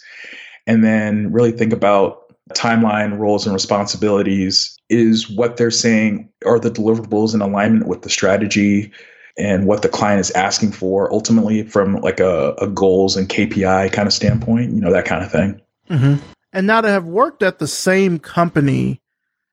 and 0.67 0.83
then 0.83 1.31
really 1.31 1.51
think 1.51 1.73
about 1.73 2.33
timeline, 2.53 3.17
roles, 3.17 3.45
and 3.45 3.53
responsibilities. 3.53 4.77
Is 4.89 5.29
what 5.29 5.57
they're 5.57 5.71
saying 5.71 6.29
are 6.45 6.59
the 6.59 6.71
deliverables 6.71 7.33
in 7.33 7.41
alignment 7.41 7.87
with 7.87 8.01
the 8.01 8.09
strategy 8.09 8.91
and 9.37 9.65
what 9.65 9.81
the 9.81 9.89
client 9.89 10.19
is 10.19 10.31
asking 10.31 10.73
for 10.73 11.11
ultimately 11.13 11.63
from 11.63 11.95
like 12.01 12.19
a, 12.19 12.53
a 12.57 12.67
goals 12.67 13.15
and 13.15 13.29
KPI 13.29 13.91
kind 13.93 14.07
of 14.07 14.13
standpoint, 14.13 14.71
you 14.71 14.81
know, 14.81 14.91
that 14.91 15.05
kind 15.05 15.23
of 15.23 15.31
thing. 15.31 15.61
Mm-hmm. 15.89 16.15
And 16.53 16.67
now 16.67 16.81
to 16.81 16.89
have 16.89 17.05
worked 17.05 17.43
at 17.43 17.59
the 17.59 17.67
same 17.67 18.19
company 18.19 19.01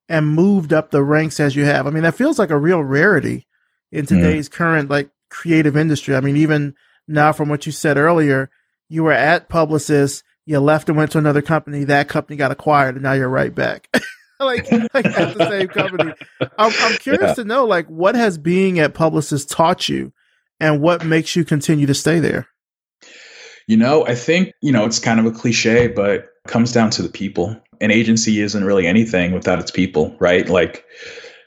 and 0.08 0.26
moved 0.26 0.72
up 0.72 0.90
the 0.90 1.02
ranks 1.02 1.38
as 1.38 1.54
you 1.54 1.64
have, 1.64 1.86
I 1.86 1.90
mean, 1.90 2.02
that 2.02 2.16
feels 2.16 2.38
like 2.38 2.50
a 2.50 2.58
real 2.58 2.82
rarity 2.82 3.46
in 3.92 4.04
mm-hmm. 4.04 4.16
today's 4.16 4.48
mm. 4.48 4.52
current 4.52 4.90
like 4.90 5.10
creative 5.30 5.76
industry. 5.76 6.16
I 6.16 6.20
mean, 6.20 6.36
even 6.36 6.74
now 7.06 7.32
from 7.32 7.48
what 7.48 7.66
you 7.66 7.72
said 7.72 7.96
earlier, 7.96 8.50
you 8.88 9.04
were 9.04 9.12
at 9.12 9.48
Publicis 9.48 10.22
you 10.48 10.58
left 10.60 10.88
and 10.88 10.96
went 10.96 11.10
to 11.12 11.18
another 11.18 11.42
company. 11.42 11.84
That 11.84 12.08
company 12.08 12.36
got 12.36 12.50
acquired, 12.50 12.94
and 12.94 13.02
now 13.02 13.12
you're 13.12 13.28
right 13.28 13.54
back. 13.54 13.86
like, 14.40 14.70
like 14.72 15.04
at 15.04 15.36
the 15.36 15.48
same 15.50 15.68
company. 15.68 16.14
I'm, 16.40 16.72
I'm 16.80 16.96
curious 16.96 17.22
yeah. 17.22 17.34
to 17.34 17.44
know, 17.44 17.66
like, 17.66 17.86
what 17.88 18.14
has 18.14 18.38
being 18.38 18.78
at 18.78 18.94
Publicis 18.94 19.46
taught 19.46 19.90
you, 19.90 20.10
and 20.58 20.80
what 20.80 21.04
makes 21.04 21.36
you 21.36 21.44
continue 21.44 21.86
to 21.86 21.92
stay 21.92 22.18
there? 22.18 22.48
You 23.66 23.76
know, 23.76 24.06
I 24.06 24.14
think, 24.14 24.54
you 24.62 24.72
know, 24.72 24.86
it's 24.86 24.98
kind 24.98 25.20
of 25.20 25.26
a 25.26 25.32
cliche, 25.32 25.86
but 25.88 26.10
it 26.10 26.26
comes 26.46 26.72
down 26.72 26.88
to 26.90 27.02
the 27.02 27.10
people. 27.10 27.54
An 27.82 27.90
agency 27.90 28.40
isn't 28.40 28.64
really 28.64 28.86
anything 28.86 29.32
without 29.32 29.58
its 29.58 29.70
people, 29.70 30.16
right? 30.18 30.48
Like 30.48 30.82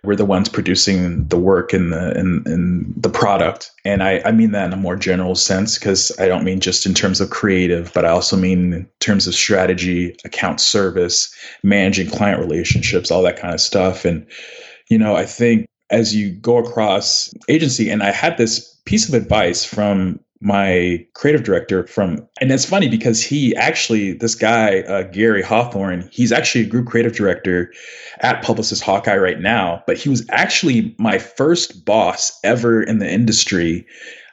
we're 0.03 0.15
the 0.15 0.25
ones 0.25 0.49
producing 0.49 1.27
the 1.27 1.37
work 1.37 1.73
and 1.73 1.93
the 1.93 2.17
and, 2.17 2.45
and 2.47 2.93
the 2.97 3.09
product. 3.09 3.71
And 3.85 4.01
I, 4.01 4.21
I 4.25 4.31
mean 4.31 4.51
that 4.51 4.65
in 4.65 4.73
a 4.73 4.77
more 4.77 4.95
general 4.95 5.35
sense 5.35 5.77
because 5.77 6.11
I 6.19 6.27
don't 6.27 6.43
mean 6.43 6.59
just 6.59 6.85
in 6.85 6.93
terms 6.93 7.21
of 7.21 7.29
creative, 7.29 7.93
but 7.93 8.05
I 8.05 8.09
also 8.09 8.35
mean 8.35 8.73
in 8.73 8.89
terms 8.99 9.27
of 9.27 9.35
strategy, 9.35 10.15
account 10.25 10.59
service, 10.59 11.33
managing 11.63 12.09
client 12.09 12.39
relationships, 12.39 13.11
all 13.11 13.21
that 13.23 13.39
kind 13.39 13.53
of 13.53 13.61
stuff. 13.61 14.03
And, 14.03 14.25
you 14.89 14.97
know, 14.97 15.15
I 15.15 15.25
think 15.25 15.67
as 15.91 16.15
you 16.15 16.31
go 16.31 16.57
across 16.57 17.31
agency, 17.47 17.89
and 17.91 18.01
I 18.01 18.11
had 18.11 18.37
this 18.37 18.75
piece 18.85 19.07
of 19.07 19.13
advice 19.13 19.63
from 19.63 20.19
my 20.41 21.05
creative 21.13 21.43
director 21.43 21.85
from 21.85 22.27
and 22.41 22.51
it's 22.51 22.65
funny 22.65 22.89
because 22.89 23.23
he 23.23 23.55
actually 23.55 24.13
this 24.13 24.33
guy 24.33 24.79
uh, 24.81 25.03
gary 25.03 25.41
hawthorne 25.41 26.09
he's 26.11 26.31
actually 26.31 26.63
a 26.63 26.67
group 26.67 26.87
creative 26.87 27.13
director 27.13 27.71
at 28.21 28.43
Publicis 28.43 28.81
Hawkeye 28.81 29.17
right 29.17 29.39
now 29.39 29.83
but 29.85 29.97
he 29.97 30.09
was 30.09 30.25
actually 30.31 30.95
my 30.97 31.19
first 31.19 31.85
boss 31.85 32.39
ever 32.43 32.81
in 32.81 32.99
the 32.99 33.09
industry. 33.09 33.85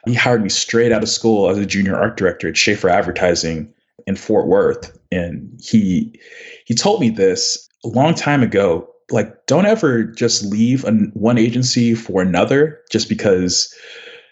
He 0.05 0.15
hired 0.15 0.41
me 0.41 0.49
straight 0.49 0.91
out 0.91 1.03
of 1.03 1.09
school 1.09 1.49
as 1.49 1.57
a 1.57 1.65
junior 1.65 1.95
art 1.95 2.17
director 2.17 2.47
at 2.47 2.57
schaefer 2.57 2.89
advertising 2.89 3.71
in 4.07 4.15
fort 4.15 4.47
worth 4.47 4.97
and 5.11 5.59
he 5.63 6.19
he 6.65 6.73
told 6.73 7.01
me 7.01 7.09
this 7.09 7.69
a 7.85 7.87
long 7.87 8.15
time 8.15 8.41
ago 8.41 8.89
like 9.11 9.45
don't 9.45 9.65
ever 9.65 10.03
just 10.03 10.43
leave 10.45 10.83
an, 10.85 11.11
one 11.13 11.37
agency 11.37 11.93
for 11.95 12.21
another 12.21 12.79
just 12.91 13.09
because 13.09 13.73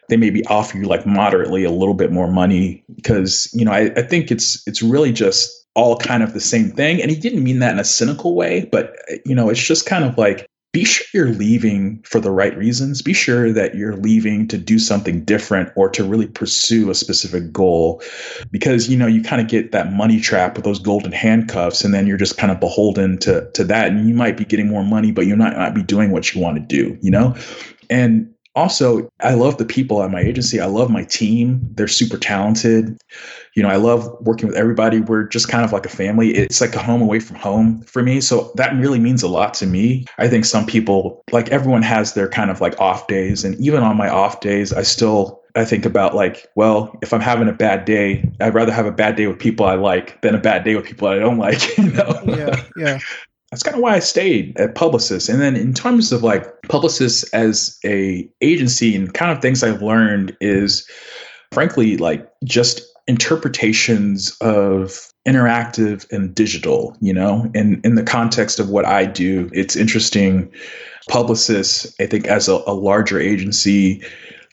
they 0.10 0.18
maybe 0.18 0.46
offer 0.48 0.78
you 0.78 0.86
like 0.86 1.06
moderately 1.06 1.64
a 1.64 1.72
little 1.72 1.94
bit 1.94 2.12
more 2.12 2.32
money 2.32 2.84
because 2.96 3.50
you 3.54 3.66
know 3.66 3.72
I, 3.72 3.92
I 3.96 4.02
think 4.02 4.32
it's 4.32 4.66
it's 4.68 4.82
really 4.82 5.12
just 5.12 5.50
all 5.76 5.98
kind 5.98 6.24
of 6.24 6.34
the 6.34 6.42
same 6.42 6.72
thing. 6.72 7.00
And 7.02 7.12
he 7.12 7.18
didn't 7.18 7.44
mean 7.44 7.60
that 7.60 7.74
in 7.74 7.80
a 7.80 7.84
cynical 7.84 8.36
way 8.36 8.68
but 8.72 8.96
you 9.26 9.36
know 9.36 9.50
it's 9.50 9.64
just 9.64 9.86
kind 9.86 10.04
of 10.04 10.18
like 10.18 10.48
be 10.74 10.84
sure 10.84 11.08
you're 11.14 11.34
leaving 11.34 12.04
for 12.04 12.20
the 12.20 12.30
right 12.30 12.56
reasons. 12.56 13.02
Be 13.02 13.14
sure 13.14 13.52
that 13.52 13.76
you're 13.76 13.96
leaving 13.96 14.48
to 14.50 14.58
do 14.58 14.78
something 14.78 15.24
different 15.24 15.72
or 15.76 15.90
to 15.90 16.04
really 16.04 16.28
pursue 16.28 16.92
a 16.92 16.96
specific 16.96 17.52
goal 17.52 18.02
because 18.52 18.90
you 18.90 18.98
know 18.98 19.08
you 19.08 19.24
kind 19.24 19.42
of 19.42 19.48
get 19.48 19.72
that 19.72 19.92
money 19.92 20.20
trap 20.20 20.56
with 20.56 20.66
those 20.66 20.80
golden 20.80 21.12
handcuffs 21.12 21.84
and 21.84 21.94
then 21.94 22.06
you're 22.06 22.18
just 22.18 22.38
kind 22.38 22.52
of 22.52 22.60
beholden 22.60 23.18
to 23.20 23.50
to 23.54 23.64
that 23.64 23.88
and 23.88 24.08
you 24.08 24.14
might 24.14 24.38
be 24.38 24.46
getting 24.46 24.68
more 24.68 24.84
money 24.84 25.12
but 25.12 25.26
you 25.26 25.36
might 25.36 25.58
not 25.58 25.74
be 25.74 25.82
doing 25.82 26.12
what 26.12 26.34
you 26.36 26.42
want 26.42 26.58
to 26.58 26.64
do 26.64 26.98
you 27.02 27.10
know? 27.10 27.36
And 27.90 28.32
also 28.58 29.08
i 29.22 29.34
love 29.34 29.58
the 29.58 29.66
people 29.66 30.02
at 30.04 30.12
my 30.12 30.20
agency. 30.20 30.60
I 30.60 30.66
love 30.66 30.90
my 30.90 31.04
team. 31.04 31.62
They're 31.76 31.88
super 31.88 32.18
talented. 32.18 32.98
You 33.56 33.64
know 33.64 33.70
i 33.70 33.76
love 33.76 34.10
working 34.22 34.48
with 34.48 34.58
everybody. 34.58 35.00
We're 35.00 35.28
just 35.28 35.48
kind 35.48 35.64
of 35.64 35.72
like 35.72 35.86
a 35.86 35.90
family. 35.90 36.32
It's 36.32 36.60
like 36.60 36.76
a 36.76 36.84
home 36.84 37.02
away 37.02 37.20
from 37.20 37.38
home 37.38 37.82
for 37.84 38.04
me. 38.04 38.20
So 38.20 38.52
that 38.56 38.76
really 38.76 39.00
means 39.00 39.24
a 39.24 39.28
lot 39.28 39.54
to 39.56 39.68
me. 39.68 40.06
I 40.18 40.28
think 40.28 40.46
some 40.46 40.66
people 40.66 41.24
like 41.32 41.50
everyone 41.50 41.84
has 41.84 42.14
their 42.14 42.28
kind 42.28 42.50
of 42.50 42.60
like 42.60 42.80
off 42.80 43.08
days. 43.08 43.44
And 43.44 43.56
even 43.64 43.84
on 43.84 43.96
my 43.96 44.10
off 44.10 44.42
days 44.42 44.74
i 44.74 44.82
still 44.82 45.42
I 45.56 45.66
think 45.66 45.88
about 45.88 46.14
like, 46.14 46.46
well, 46.54 46.96
if 47.02 47.14
I'm 47.14 47.20
having 47.20 47.48
a 47.48 47.52
bad 47.52 47.84
day, 47.84 48.30
I'd 48.40 48.54
rather 48.54 48.72
have 48.72 48.86
a 48.86 48.92
bad 48.92 49.16
day 49.16 49.26
with 49.26 49.40
people 49.40 49.66
I 49.66 49.74
like 49.74 50.22
than 50.22 50.36
a 50.36 50.38
bad 50.38 50.64
day 50.64 50.76
with 50.76 50.86
people 50.86 51.08
I 51.08 51.18
don't 51.18 51.40
like. 51.40 51.78
You 51.78 51.92
know? 51.92 52.22
Yeah, 52.26 52.64
yeah 52.76 53.00
that's 53.52 53.64
kind 53.64 53.76
of 53.76 53.82
why 53.82 53.96
I 53.96 54.00
stayed 54.00 54.58
at 54.60 54.76
Publicis. 54.76 55.30
And 55.30 55.42
then 55.42 55.56
in 55.56 55.74
terms 55.74 56.12
of 56.12 56.24
like 56.24 56.62
Publicis 56.64 57.26
as 57.34 57.78
a 57.86 58.30
agency 58.42 58.96
and 58.96 59.14
kind 59.14 59.32
of 59.32 59.42
things 59.42 59.64
I've 59.64 59.82
learned 59.82 60.36
is 60.42 60.88
frankly 61.52 61.98
like 61.98 62.30
just 62.44 62.82
interpretations 63.08 64.36
of 64.42 65.12
interactive 65.26 66.10
and 66.12 66.36
digital, 66.36 66.96
you 67.00 67.14
know, 67.14 67.50
and 67.56 67.86
in 67.86 67.96
the 67.96 68.04
context 68.04 68.60
of 68.60 68.70
what 68.70 68.86
I 68.86 69.06
do, 69.06 69.50
it's 69.54 69.76
interesting. 69.76 70.52
Publicis, 71.10 71.94
I 72.02 72.06
think, 72.06 72.28
as 72.28 72.50
a, 72.50 72.62
a 72.68 72.74
larger 72.74 73.18
agency, 73.18 74.04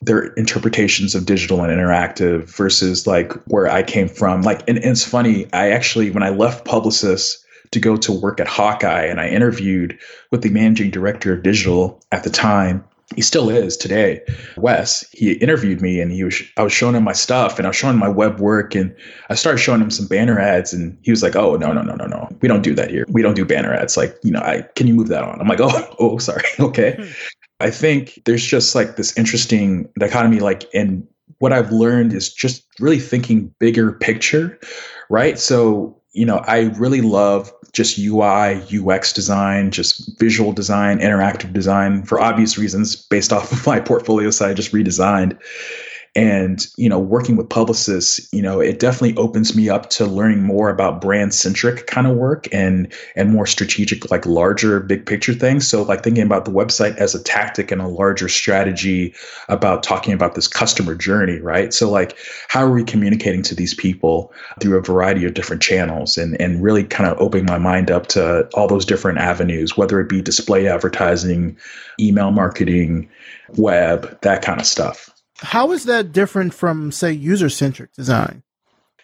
their 0.03 0.27
interpretations 0.35 1.17
of 1.17 1.27
digital 1.27 1.63
and 1.63 1.73
interactive 1.73 2.45
versus 2.45 3.09
like 3.09 3.33
where 3.47 3.69
I 3.69 3.83
came 3.83 4.09
from. 4.09 4.43
Like, 4.43 4.61
and, 4.69 4.79
and 4.79 4.93
it's 4.93 5.05
funny, 5.05 5.47
I 5.53 5.71
actually, 5.71 6.13
when 6.13 6.23
I 6.23 6.29
left 6.29 6.65
Publicis, 6.65 7.44
to 7.75 7.81
go 7.81 7.97
to 7.97 8.13
work 8.13 8.41
at 8.41 8.49
Hawkeye, 8.49 9.05
and 9.05 9.21
I 9.21 9.29
interviewed 9.29 9.99
with 10.31 10.43
the 10.43 10.51
managing 10.51 10.91
director 10.91 11.35
of 11.35 11.43
digital 11.43 12.03
at 12.13 12.25
the 12.25 12.31
time. 12.31 12.85
He 13.15 13.21
still 13.21 13.51
is 13.51 13.77
today, 13.77 14.23
Wes. 14.57 15.05
He 15.13 15.33
interviewed 15.33 15.83
me, 15.83 16.01
and 16.01 16.11
he 16.11 16.25
was 16.25 16.43
I 16.57 16.63
was 16.63 16.73
showing 16.73 16.95
him 16.95 17.05
my 17.05 17.13
stuff, 17.13 17.59
and 17.59 17.67
I 17.67 17.71
was 17.71 17.77
showing 17.77 17.95
him 17.95 18.01
my 18.01 18.09
web 18.09 18.41
work, 18.41 18.75
and 18.75 18.97
I 19.29 19.35
started 19.35 19.59
showing 19.59 19.83
him 19.83 19.91
some 19.91 20.07
banner 20.07 20.41
ads, 20.41 20.73
and 20.73 20.97
he 21.03 21.11
was 21.11 21.23
like, 21.23 21.37
"Oh 21.37 21.57
no, 21.57 21.73
no, 21.73 21.83
no, 21.83 21.95
no, 21.95 22.07
no, 22.07 22.29
we 22.41 22.49
don't 22.49 22.63
do 22.63 22.75
that 22.75 22.91
here. 22.91 23.05
We 23.09 23.21
don't 23.21 23.35
do 23.35 23.45
banner 23.45 23.75
ads. 23.75 23.97
Like, 23.97 24.17
you 24.23 24.31
know, 24.31 24.41
I 24.41 24.63
can 24.75 24.87
you 24.87 24.95
move 24.95 25.09
that 25.09 25.23
on?" 25.23 25.39
I'm 25.39 25.49
like, 25.49 25.61
"Oh, 25.61 25.97
oh, 26.01 26.19
sorry, 26.19 26.45
okay." 26.61 26.97
Hmm. 26.99 27.11
I 27.61 27.71
think 27.71 28.21
there's 28.25 28.45
just 28.45 28.75
like 28.75 28.97
this 28.97 29.17
interesting 29.17 29.89
dichotomy, 29.99 30.41
like, 30.41 30.65
and 30.75 31.07
what 31.39 31.53
I've 31.53 31.73
learned 31.73 32.13
is 32.13 32.33
just 32.33 32.65
really 32.81 32.99
thinking 32.99 33.55
bigger 33.59 33.93
picture, 33.93 34.59
right? 35.11 35.39
So 35.39 36.01
you 36.15 36.25
know, 36.25 36.39
I 36.39 36.71
really 36.77 37.01
love 37.01 37.53
just 37.73 37.99
UI, 37.99 38.63
UX 38.73 39.13
design, 39.13 39.73
just 39.73 40.19
visual 40.19 40.53
design, 40.53 41.01
interactive 41.01 41.53
design 41.53 42.05
for 42.05 42.21
obvious 42.21 42.57
reasons 42.57 42.97
based 42.97 43.33
off 43.35 43.53
of 43.53 43.67
my 43.67 43.81
portfolio 43.81 44.31
side 44.31 44.51
I 44.51 44.55
just 44.55 44.73
redesigned 44.73 45.39
and 46.17 46.67
you 46.77 46.89
know 46.89 46.99
working 46.99 47.37
with 47.37 47.49
Publicis 47.49 48.29
you 48.33 48.43
know 48.43 48.61
it 48.61 48.79
definitely 48.79 49.17
opens 49.17 49.57
me 49.57 49.69
up 49.69 49.91
to 49.91 50.07
learning 50.07 50.43
more 50.43 50.71
about 50.71 51.01
brand 51.01 51.35
centric 51.35 51.87
kind 51.87 52.07
of 52.07 52.17
work 52.17 52.47
and 52.53 52.93
and 53.17 53.31
more 53.31 53.47
strategic 53.47 54.11
like 54.11 54.25
larger 54.27 54.81
big 54.81 55.07
picture 55.07 55.35
things. 55.35 55.67
So 55.67 55.83
like 55.83 56.03
thinking 56.03 56.23
about 56.23 56.45
the 56.45 56.51
website 56.51 56.97
as 56.97 57.15
a 57.15 57.23
tactic 57.23 57.71
and 57.71 57.81
a 57.81 57.89
larger 57.89 58.29
strategy 58.29 59.15
about 59.49 59.83
talking 59.83 60.13
about 60.13 60.35
this 60.35 60.49
customer 60.49 60.95
journey 60.95 61.39
right? 61.41 61.75
So 61.75 61.91
like 61.91 62.17
how 62.49 62.61
are 62.61 62.71
we 62.71 62.85
communicating 62.85 63.43
to 63.43 63.55
these 63.55 63.75
people 63.75 64.33
through 64.61 64.79
a 64.79 64.83
variety 64.83 65.25
of 65.25 65.35
different 65.35 65.63
channels 65.63 66.17
and 66.17 66.41
and 66.41 66.63
really 66.63 66.85
kind 66.85 67.11
of 67.11 67.19
opening 67.21 67.47
my 67.47 67.59
mind 67.59 67.91
up 67.91 68.07
to 68.09 68.49
all 68.55 68.69
those 68.69 68.85
different 68.85 69.19
avenues 69.19 69.77
whether 69.77 70.01
it 70.01 70.09
be 70.09 70.23
display 70.23 70.69
advertising 70.69 71.57
email 72.01 72.31
marketing 72.31 73.09
web 73.57 74.21
that 74.23 74.43
kind 74.43 74.61
of 74.61 74.67
stuff 74.67 75.14
how 75.39 75.73
is 75.73 75.85
that 75.85 76.13
different 76.13 76.55
from, 76.55 76.93
say, 76.93 77.13
user 77.13 77.49
centric 77.49 77.93
design? 77.93 78.43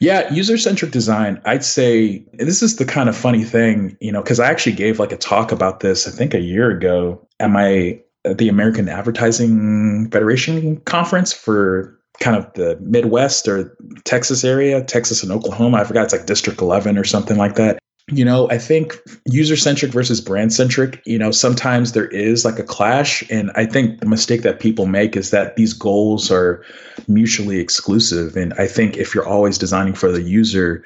Yeah, 0.01 0.33
user 0.33 0.57
centric 0.57 0.93
design, 0.93 1.43
I'd 1.45 1.65
say 1.65 2.25
this 2.33 2.63
is 2.63 2.77
the 2.77 2.87
kind 2.87 3.09
of 3.09 3.17
funny 3.17 3.45
thing, 3.45 3.99
you 4.01 4.11
know, 4.11 4.23
because 4.23 4.41
I 4.41 4.51
actually 4.51 4.73
gave 4.73 4.99
like 4.99 5.13
a 5.13 5.17
talk 5.17 5.53
about 5.53 5.81
this, 5.81 6.09
I 6.09 6.11
think 6.11 6.33
a 6.33 6.41
year 6.41 6.71
ago 6.71 7.27
at 7.39 7.51
my 7.51 8.01
at 8.25 8.39
the 8.39 8.49
American 8.49 8.89
Advertising 8.89 10.11
Federation 10.11 10.79
conference 10.81 11.35
for 11.35 11.99
kind 12.19 12.37
of 12.37 12.51
the 12.55 12.79
Midwest 12.81 13.47
or 13.47 13.77
Texas 14.05 14.43
area, 14.43 14.83
Texas 14.83 15.23
and 15.23 15.33
Oklahoma. 15.33 15.79
I 15.79 15.85
forgot 15.85 16.05
it's 16.05 16.13
like 16.13 16.27
District 16.27 16.61
11 16.61 16.97
or 16.97 17.05
something 17.05 17.37
like 17.37 17.57
that 17.57 17.79
you 18.11 18.25
know, 18.25 18.51
I 18.51 18.59
think 18.59 18.99
user 19.27 19.57
centric 19.57 19.93
versus 19.93 20.21
brand 20.21 20.53
centric, 20.53 21.03
you 21.07 21.19
know, 21.19 21.31
sometimes 21.31 21.93
there 21.93 22.09
is 22.09 22.45
like 22.45 22.59
a 22.59 22.65
clash. 22.65 23.23
And 23.31 23.51
I 23.55 23.67
think 23.67 24.01
the 24.01 24.07
mistake 24.07 24.43
that 24.43 24.61
people 24.61 24.87
make 24.87 25.17
is 25.17 25.31
that 25.31 25.57
these 25.57 25.73
goals 25.73 26.31
are 26.31 26.65
mutually 27.09 27.61
exclusive. 27.61 28.37
And 28.37 28.53
I 28.55 28.67
think 28.67 28.97
if 28.97 29.15
you're 29.15 29.29
always 29.29 29.59
designing 29.59 29.95
for 29.95 30.11
the 30.11 30.23
user, 30.23 30.85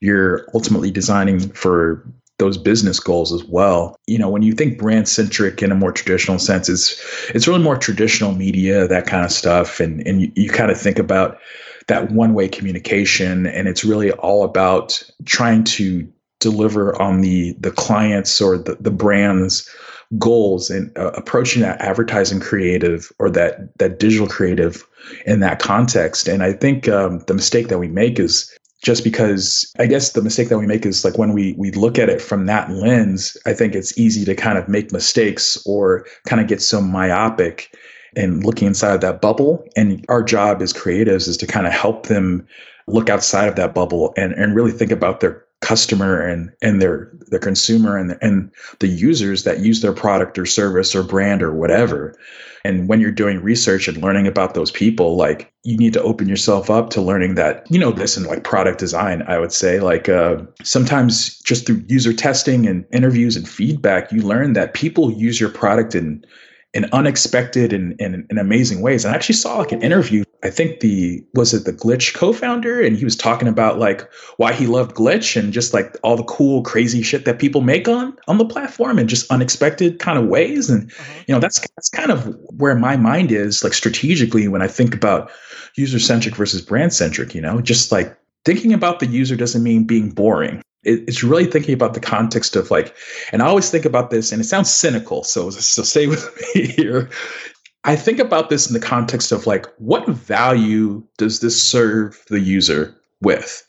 you're 0.00 0.46
ultimately 0.54 0.90
designing 0.90 1.40
for 1.40 2.04
those 2.38 2.58
business 2.58 2.98
goals 2.98 3.32
as 3.32 3.44
well. 3.44 3.96
You 4.06 4.18
know, 4.18 4.28
when 4.28 4.42
you 4.42 4.52
think 4.52 4.78
brand 4.78 5.08
centric 5.08 5.62
in 5.62 5.70
a 5.70 5.76
more 5.76 5.92
traditional 5.92 6.40
sense, 6.40 6.68
it's 6.68 7.00
it's 7.30 7.46
really 7.46 7.62
more 7.62 7.76
traditional 7.76 8.32
media, 8.32 8.88
that 8.88 9.06
kind 9.06 9.24
of 9.24 9.30
stuff. 9.30 9.78
And 9.78 10.04
and 10.06 10.22
you, 10.22 10.32
you 10.34 10.50
kind 10.50 10.70
of 10.70 10.80
think 10.80 10.98
about 10.98 11.38
that 11.86 12.10
one 12.10 12.34
way 12.34 12.48
communication 12.48 13.46
and 13.46 13.68
it's 13.68 13.84
really 13.84 14.10
all 14.12 14.42
about 14.42 15.02
trying 15.26 15.64
to 15.64 16.10
deliver 16.50 17.00
on 17.00 17.20
the 17.20 17.54
the 17.58 17.70
clients 17.70 18.40
or 18.40 18.58
the, 18.58 18.76
the 18.80 18.90
brand's 18.90 19.68
goals 20.18 20.70
and 20.70 20.96
uh, 20.96 21.10
approaching 21.14 21.62
that 21.62 21.80
advertising 21.80 22.40
creative 22.40 23.10
or 23.18 23.30
that 23.30 23.76
that 23.78 23.98
digital 23.98 24.28
creative 24.28 24.86
in 25.26 25.40
that 25.40 25.58
context. 25.58 26.28
And 26.28 26.42
i 26.42 26.52
think 26.52 26.88
um, 26.88 27.20
the 27.26 27.34
mistake 27.34 27.68
that 27.68 27.78
we 27.78 27.88
make 27.88 28.20
is 28.20 28.56
just 28.82 29.02
because 29.02 29.72
i 29.78 29.86
guess 29.86 30.12
the 30.12 30.22
mistake 30.22 30.50
that 30.50 30.58
we 30.58 30.66
make 30.66 30.86
is 30.86 31.04
like 31.04 31.18
when 31.18 31.32
we 31.32 31.54
we 31.58 31.70
look 31.70 31.98
at 31.98 32.10
it 32.10 32.20
from 32.20 32.44
that 32.46 32.70
lens 32.70 33.34
i 33.46 33.54
think 33.54 33.74
it's 33.74 33.96
easy 33.98 34.26
to 34.26 34.34
kind 34.34 34.58
of 34.58 34.68
make 34.68 34.92
mistakes 34.92 35.56
or 35.64 36.04
kind 36.26 36.42
of 36.42 36.48
get 36.48 36.60
so 36.60 36.82
myopic 36.82 37.74
and 38.16 38.44
looking 38.44 38.68
inside 38.68 38.94
of 38.94 39.00
that 39.00 39.20
bubble. 39.20 39.66
And 39.76 40.04
our 40.08 40.22
job 40.22 40.62
as 40.62 40.72
creatives 40.72 41.28
is 41.28 41.36
to 41.38 41.46
kind 41.46 41.66
of 41.66 41.72
help 41.72 42.06
them 42.06 42.46
look 42.86 43.08
outside 43.08 43.48
of 43.48 43.56
that 43.56 43.74
bubble 43.74 44.12
and, 44.16 44.32
and 44.34 44.54
really 44.54 44.72
think 44.72 44.90
about 44.90 45.20
their 45.20 45.43
customer 45.64 46.20
and 46.20 46.52
and 46.62 46.80
their 46.80 47.10
the 47.28 47.38
consumer 47.38 47.96
and 47.96 48.16
and 48.20 48.50
the 48.80 48.88
users 48.88 49.44
that 49.44 49.60
use 49.60 49.80
their 49.80 49.92
product 49.92 50.38
or 50.38 50.46
service 50.46 50.94
or 50.94 51.02
brand 51.02 51.42
or 51.42 51.52
whatever 51.54 52.14
and 52.64 52.88
when 52.88 53.00
you're 53.00 53.12
doing 53.12 53.42
research 53.42 53.88
and 53.88 53.98
learning 53.98 54.26
about 54.26 54.54
those 54.54 54.70
people, 54.70 55.16
like 55.16 55.52
you 55.64 55.76
need 55.76 55.92
to 55.92 56.02
open 56.02 56.28
yourself 56.28 56.70
up 56.70 56.88
to 56.90 57.02
learning 57.02 57.34
that, 57.34 57.66
you 57.70 57.78
know, 57.78 57.92
this 57.92 58.16
in 58.16 58.24
like 58.24 58.42
product 58.42 58.78
design, 58.78 59.22
I 59.28 59.38
would 59.38 59.52
say, 59.52 59.80
like 59.80 60.08
uh, 60.08 60.38
sometimes 60.62 61.38
just 61.40 61.66
through 61.66 61.84
user 61.88 62.14
testing 62.14 62.66
and 62.66 62.86
interviews 62.90 63.36
and 63.36 63.46
feedback, 63.46 64.10
you 64.12 64.22
learn 64.22 64.54
that 64.54 64.72
people 64.72 65.12
use 65.12 65.38
your 65.38 65.50
product 65.50 65.94
in 65.94 66.24
in 66.72 66.86
unexpected 66.92 67.72
and, 67.72 67.94
and, 68.00 68.26
and 68.28 68.38
amazing 68.38 68.80
ways. 68.80 69.04
And 69.04 69.12
I 69.12 69.14
actually 69.16 69.36
saw 69.36 69.58
like 69.58 69.70
an 69.70 69.82
interview. 69.82 70.24
I 70.44 70.50
think 70.50 70.80
the 70.80 71.24
was 71.32 71.54
it 71.54 71.64
the 71.64 71.72
Glitch 71.72 72.12
co-founder, 72.12 72.82
and 72.82 72.96
he 72.96 73.04
was 73.04 73.16
talking 73.16 73.48
about 73.48 73.78
like 73.78 74.12
why 74.36 74.52
he 74.52 74.66
loved 74.66 74.94
Glitch 74.94 75.40
and 75.40 75.54
just 75.54 75.72
like 75.72 75.96
all 76.02 76.16
the 76.16 76.24
cool, 76.24 76.62
crazy 76.62 77.02
shit 77.02 77.24
that 77.24 77.38
people 77.38 77.62
make 77.62 77.88
on 77.88 78.14
on 78.28 78.36
the 78.36 78.44
platform 78.44 78.98
in 78.98 79.08
just 79.08 79.30
unexpected 79.32 79.98
kind 79.98 80.18
of 80.18 80.26
ways. 80.26 80.68
And 80.68 80.92
uh-huh. 80.92 81.22
you 81.26 81.34
know, 81.34 81.40
that's 81.40 81.60
that's 81.60 81.88
kind 81.88 82.10
of 82.10 82.36
where 82.58 82.74
my 82.74 82.96
mind 82.96 83.32
is 83.32 83.64
like 83.64 83.72
strategically 83.72 84.46
when 84.46 84.60
I 84.60 84.68
think 84.68 84.94
about 84.94 85.30
user 85.76 85.98
centric 85.98 86.36
versus 86.36 86.60
brand 86.60 86.92
centric. 86.92 87.34
You 87.34 87.40
know, 87.40 87.62
just 87.62 87.90
like 87.90 88.14
thinking 88.44 88.74
about 88.74 89.00
the 89.00 89.06
user 89.06 89.36
doesn't 89.36 89.62
mean 89.62 89.84
being 89.84 90.10
boring 90.10 90.62
it's 90.84 91.24
really 91.24 91.46
thinking 91.46 91.72
about 91.74 91.94
the 91.94 92.00
context 92.00 92.56
of 92.56 92.70
like, 92.70 92.94
and 93.32 93.42
I 93.42 93.46
always 93.46 93.70
think 93.70 93.84
about 93.84 94.10
this, 94.10 94.32
and 94.32 94.40
it 94.42 94.44
sounds 94.44 94.70
cynical, 94.70 95.24
so 95.24 95.48
so 95.50 95.82
stay 95.82 96.06
with 96.06 96.30
me 96.54 96.66
here. 96.66 97.08
I 97.84 97.96
think 97.96 98.18
about 98.18 98.48
this 98.48 98.66
in 98.66 98.72
the 98.72 98.80
context 98.80 99.30
of 99.30 99.46
like, 99.46 99.66
what 99.76 100.08
value 100.08 101.02
does 101.18 101.40
this 101.40 101.62
serve 101.62 102.24
the 102.28 102.40
user 102.40 102.94
with? 103.20 103.66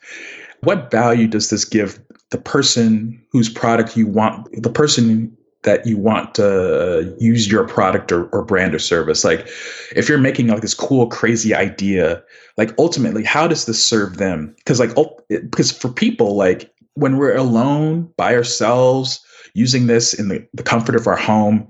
What 0.61 0.89
value 0.89 1.27
does 1.27 1.49
this 1.49 1.65
give 1.65 1.99
the 2.31 2.37
person 2.37 3.21
whose 3.31 3.49
product 3.49 3.97
you 3.97 4.07
want, 4.07 4.47
the 4.63 4.69
person 4.69 5.35
that 5.63 5.85
you 5.85 5.97
want 5.97 6.35
to 6.35 7.13
use 7.19 7.51
your 7.51 7.67
product 7.67 8.11
or, 8.11 8.27
or 8.27 8.43
brand 8.43 8.73
or 8.73 8.79
service? 8.79 9.25
Like, 9.25 9.47
if 9.95 10.07
you're 10.07 10.17
making 10.17 10.47
like 10.47 10.61
this 10.61 10.73
cool, 10.73 11.07
crazy 11.07 11.53
idea, 11.53 12.23
like 12.57 12.73
ultimately, 12.79 13.23
how 13.23 13.47
does 13.47 13.65
this 13.65 13.83
serve 13.83 14.17
them? 14.17 14.55
Because 14.59 14.79
like, 14.79 14.95
because 15.27 15.71
for 15.71 15.89
people, 15.89 16.35
like 16.35 16.73
when 16.93 17.17
we're 17.17 17.35
alone 17.35 18.09
by 18.15 18.33
ourselves 18.33 19.23
using 19.53 19.87
this 19.87 20.13
in 20.13 20.29
the, 20.29 20.47
the 20.53 20.63
comfort 20.63 20.95
of 20.95 21.07
our 21.07 21.17
home 21.17 21.67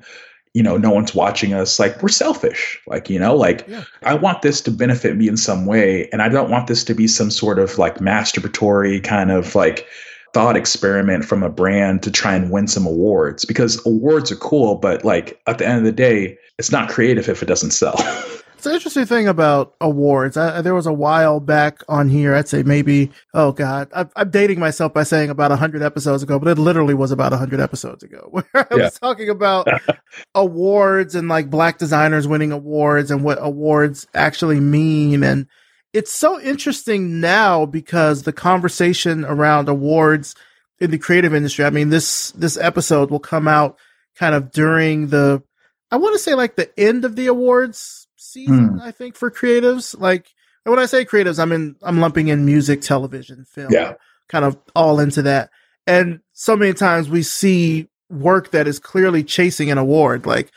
you 0.55 0.63
know 0.63 0.77
no 0.77 0.89
one's 0.89 1.13
watching 1.13 1.53
us 1.53 1.79
like 1.79 2.01
we're 2.01 2.07
selfish 2.07 2.81
like 2.87 3.09
you 3.09 3.19
know 3.19 3.35
like 3.35 3.67
yeah. 3.67 3.83
i 4.03 4.13
want 4.13 4.41
this 4.41 4.61
to 4.61 4.71
benefit 4.71 5.17
me 5.17 5.27
in 5.27 5.35
some 5.35 5.65
way 5.65 6.09
and 6.11 6.21
i 6.21 6.29
don't 6.29 6.49
want 6.49 6.67
this 6.67 6.83
to 6.83 6.95
be 6.95 7.07
some 7.07 7.29
sort 7.29 7.59
of 7.59 7.77
like 7.77 7.97
masturbatory 7.97 9.03
kind 9.03 9.31
of 9.31 9.53
like 9.53 9.85
thought 10.33 10.55
experiment 10.55 11.25
from 11.25 11.43
a 11.43 11.49
brand 11.49 12.01
to 12.01 12.09
try 12.09 12.33
and 12.33 12.51
win 12.51 12.67
some 12.67 12.85
awards 12.87 13.43
because 13.43 13.85
awards 13.85 14.31
are 14.31 14.37
cool 14.37 14.75
but 14.75 15.03
like 15.03 15.39
at 15.45 15.57
the 15.57 15.67
end 15.67 15.77
of 15.77 15.83
the 15.83 15.91
day 15.91 16.37
it's 16.57 16.71
not 16.71 16.89
creative 16.89 17.27
if 17.27 17.43
it 17.43 17.47
doesn't 17.47 17.71
sell 17.71 17.95
It's 18.65 18.71
an 18.71 18.77
interesting 18.77 19.05
thing 19.05 19.27
about 19.27 19.75
awards. 19.79 20.37
I, 20.37 20.61
there 20.61 20.73
was 20.73 20.87
a 20.87 20.91
while 20.91 21.39
back 21.39 21.83
on 21.87 22.09
here, 22.09 22.33
I'd 22.33 22.47
say 22.47 22.63
maybe, 22.63 23.11
oh 23.31 23.51
God, 23.51 23.91
I, 23.95 24.07
I'm, 24.15 24.31
dating 24.31 24.59
myself 24.59 24.91
by 24.91 25.03
saying 25.03 25.29
about 25.29 25.51
100 25.51 25.83
episodes 25.83 26.23
ago, 26.23 26.39
but 26.39 26.47
it 26.47 26.57
literally 26.57 26.95
was 26.95 27.11
about 27.11 27.31
100 27.31 27.59
episodes 27.59 28.01
ago 28.01 28.27
where 28.31 28.43
I 28.55 28.65
yeah. 28.71 28.85
was 28.85 28.97
talking 28.97 29.29
about 29.29 29.67
awards 30.33 31.13
and 31.13 31.27
like 31.27 31.51
black 31.51 31.77
designers 31.77 32.27
winning 32.27 32.51
awards 32.51 33.11
and 33.11 33.23
what 33.23 33.37
awards 33.39 34.07
actually 34.15 34.59
mean. 34.59 35.23
And 35.23 35.45
it's 35.93 36.11
so 36.11 36.41
interesting 36.41 37.19
now 37.19 37.67
because 37.67 38.23
the 38.23 38.33
conversation 38.33 39.25
around 39.25 39.69
awards 39.69 40.33
in 40.79 40.89
the 40.89 40.97
creative 40.97 41.35
industry, 41.35 41.65
I 41.65 41.69
mean, 41.69 41.89
this, 41.89 42.31
this 42.31 42.57
episode 42.57 43.11
will 43.11 43.19
come 43.19 43.47
out 43.47 43.77
kind 44.15 44.33
of 44.33 44.51
during 44.51 45.09
the, 45.09 45.43
I 45.91 45.97
want 45.97 46.15
to 46.15 46.19
say 46.19 46.33
like 46.33 46.55
the 46.55 46.71
end 46.79 47.05
of 47.05 47.15
the 47.15 47.27
awards 47.27 48.04
season, 48.35 48.71
mm. 48.71 48.81
I 48.81 48.91
think, 48.91 49.15
for 49.15 49.31
creatives. 49.31 49.99
Like 49.99 50.27
when 50.63 50.79
I 50.79 50.85
say 50.85 51.05
creatives, 51.05 51.39
I'm 51.39 51.51
in 51.51 51.75
I'm 51.81 51.99
lumping 51.99 52.27
in 52.27 52.45
music, 52.45 52.81
television, 52.81 53.45
film, 53.45 53.71
yeah. 53.71 53.93
kind 54.29 54.45
of 54.45 54.57
all 54.75 54.99
into 54.99 55.23
that. 55.23 55.49
And 55.87 56.19
so 56.33 56.55
many 56.55 56.73
times 56.73 57.09
we 57.09 57.23
see 57.23 57.87
work 58.09 58.51
that 58.51 58.67
is 58.67 58.79
clearly 58.79 59.23
chasing 59.23 59.71
an 59.71 59.77
award. 59.77 60.25
Like 60.25 60.51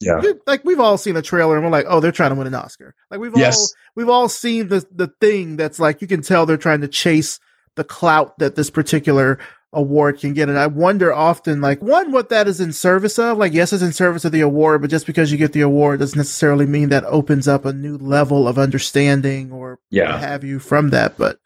yeah. 0.00 0.20
Like 0.46 0.64
we've 0.64 0.80
all 0.80 0.98
seen 0.98 1.16
a 1.16 1.22
trailer 1.22 1.56
and 1.56 1.64
we're 1.64 1.70
like, 1.70 1.86
oh, 1.88 2.00
they're 2.00 2.12
trying 2.12 2.30
to 2.30 2.36
win 2.36 2.46
an 2.46 2.54
Oscar. 2.54 2.94
Like 3.10 3.20
we've 3.20 3.36
yes. 3.36 3.58
all 3.58 3.68
we've 3.94 4.08
all 4.08 4.28
seen 4.28 4.68
the 4.68 4.86
the 4.94 5.08
thing 5.20 5.56
that's 5.56 5.78
like 5.78 6.02
you 6.02 6.08
can 6.08 6.22
tell 6.22 6.46
they're 6.46 6.56
trying 6.56 6.82
to 6.82 6.88
chase 6.88 7.40
the 7.76 7.84
clout 7.84 8.38
that 8.38 8.54
this 8.54 8.70
particular 8.70 9.38
award 9.74 10.18
can 10.20 10.32
get. 10.32 10.48
And 10.48 10.58
I 10.58 10.66
wonder 10.66 11.12
often, 11.12 11.60
like, 11.60 11.82
one, 11.82 12.12
what 12.12 12.30
that 12.30 12.48
is 12.48 12.60
in 12.60 12.72
service 12.72 13.18
of. 13.18 13.38
Like, 13.38 13.52
yes, 13.52 13.72
it's 13.72 13.82
in 13.82 13.92
service 13.92 14.24
of 14.24 14.32
the 14.32 14.40
award, 14.40 14.80
but 14.80 14.90
just 14.90 15.06
because 15.06 15.30
you 15.30 15.38
get 15.38 15.52
the 15.52 15.60
award 15.60 16.00
doesn't 16.00 16.16
necessarily 16.16 16.66
mean 16.66 16.88
that 16.88 17.04
opens 17.04 17.46
up 17.46 17.64
a 17.64 17.72
new 17.72 17.98
level 17.98 18.48
of 18.48 18.58
understanding 18.58 19.52
or 19.52 19.78
yeah. 19.90 20.18
have 20.18 20.44
you 20.44 20.58
from 20.58 20.90
that. 20.90 21.18
But 21.18 21.38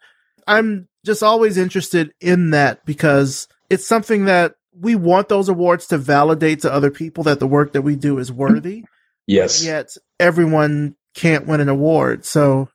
I'm 0.47 0.87
just 1.05 1.23
always 1.23 1.57
interested 1.57 2.13
in 2.21 2.51
that 2.51 2.85
because 2.85 3.47
it's 3.69 3.87
something 3.87 4.25
that 4.25 4.55
we 4.79 4.95
want 4.95 5.29
those 5.29 5.49
awards 5.49 5.87
to 5.87 5.97
validate 5.97 6.61
to 6.61 6.71
other 6.71 6.91
people 6.91 7.23
that 7.25 7.39
the 7.39 7.47
work 7.47 7.73
that 7.73 7.81
we 7.81 7.95
do 7.95 8.17
is 8.17 8.31
worthy. 8.31 8.85
Yes. 9.27 9.63
Yet 9.63 9.95
everyone 10.19 10.95
can't 11.13 11.47
win 11.47 11.59
an 11.59 11.69
award. 11.69 12.25
So 12.25 12.69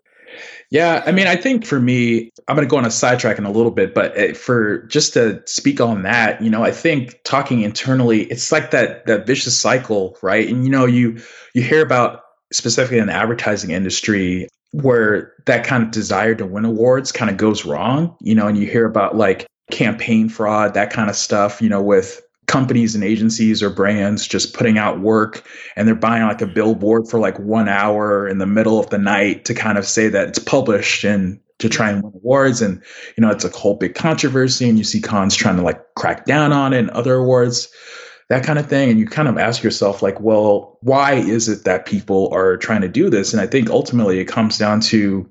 yeah, 0.70 1.02
I 1.06 1.12
mean, 1.12 1.26
I 1.26 1.36
think 1.36 1.66
for 1.66 1.80
me, 1.80 2.30
I'm 2.48 2.56
going 2.56 2.66
to 2.66 2.70
go 2.70 2.76
on 2.76 2.84
a 2.84 2.90
sidetrack 2.90 3.38
in 3.38 3.44
a 3.44 3.50
little 3.50 3.70
bit, 3.70 3.94
but 3.94 4.16
eh, 4.16 4.32
for 4.32 4.82
just 4.86 5.14
to 5.14 5.42
speak 5.46 5.80
on 5.80 6.02
that, 6.02 6.42
you 6.42 6.50
know, 6.50 6.62
I 6.62 6.70
think 6.70 7.20
talking 7.24 7.62
internally, 7.62 8.22
it's 8.24 8.50
like 8.52 8.70
that 8.72 9.06
that 9.06 9.26
vicious 9.26 9.58
cycle, 9.58 10.16
right? 10.22 10.48
And 10.48 10.64
you 10.64 10.70
know, 10.70 10.86
you 10.86 11.20
you 11.54 11.62
hear 11.62 11.82
about 11.82 12.22
specifically 12.52 12.98
in 12.98 13.06
the 13.06 13.12
advertising 13.12 13.70
industry 13.70 14.48
where 14.72 15.32
that 15.46 15.64
kind 15.64 15.84
of 15.84 15.90
desire 15.90 16.34
to 16.34 16.46
win 16.46 16.64
awards 16.64 17.12
kind 17.12 17.30
of 17.30 17.36
goes 17.36 17.64
wrong, 17.64 18.16
you 18.20 18.34
know, 18.34 18.48
and 18.48 18.58
you 18.58 18.66
hear 18.66 18.86
about 18.86 19.16
like 19.16 19.46
campaign 19.70 20.28
fraud, 20.28 20.74
that 20.74 20.90
kind 20.90 21.08
of 21.08 21.16
stuff, 21.16 21.62
you 21.62 21.68
know, 21.68 21.82
with 21.82 22.20
companies 22.46 22.94
and 22.94 23.04
agencies 23.04 23.62
or 23.62 23.70
brands 23.70 24.26
just 24.26 24.54
putting 24.54 24.78
out 24.78 25.00
work 25.00 25.46
and 25.76 25.88
they're 25.88 25.94
buying 25.94 26.24
like 26.24 26.40
a 26.40 26.44
mm-hmm. 26.44 26.54
billboard 26.54 27.08
for 27.08 27.18
like 27.18 27.38
one 27.38 27.68
hour 27.68 28.28
in 28.28 28.38
the 28.38 28.46
middle 28.46 28.78
of 28.78 28.90
the 28.90 28.98
night 28.98 29.46
to 29.46 29.54
kind 29.54 29.78
of 29.78 29.86
say 29.86 30.08
that 30.08 30.28
it's 30.28 30.38
published 30.38 31.04
and 31.04 31.40
to 31.58 31.68
try 31.68 31.90
and 31.90 32.02
win 32.02 32.12
awards. 32.14 32.62
And 32.62 32.82
you 33.16 33.22
know 33.22 33.30
it's 33.30 33.44
a 33.44 33.50
whole 33.50 33.76
big 33.76 33.94
controversy 33.94 34.68
and 34.68 34.78
you 34.78 34.84
see 34.84 35.00
Cannes 35.00 35.34
trying 35.34 35.56
to 35.56 35.62
like 35.62 35.94
crack 35.94 36.26
down 36.26 36.52
on 36.52 36.72
it 36.72 36.78
and 36.78 36.90
other 36.90 37.14
awards 37.14 37.68
that 38.30 38.44
kind 38.44 38.58
of 38.58 38.66
thing. 38.68 38.90
And 38.90 38.98
you 38.98 39.06
kind 39.06 39.28
of 39.28 39.38
ask 39.38 39.62
yourself 39.62 40.02
like 40.02 40.20
well 40.20 40.78
why 40.80 41.14
is 41.14 41.48
it 41.48 41.64
that 41.64 41.86
people 41.86 42.30
are 42.32 42.56
trying 42.56 42.82
to 42.82 42.88
do 42.88 43.10
this? 43.10 43.32
And 43.32 43.40
i 43.40 43.46
think 43.46 43.70
ultimately 43.70 44.18
it 44.18 44.26
comes 44.26 44.58
down 44.58 44.80
to 44.80 45.30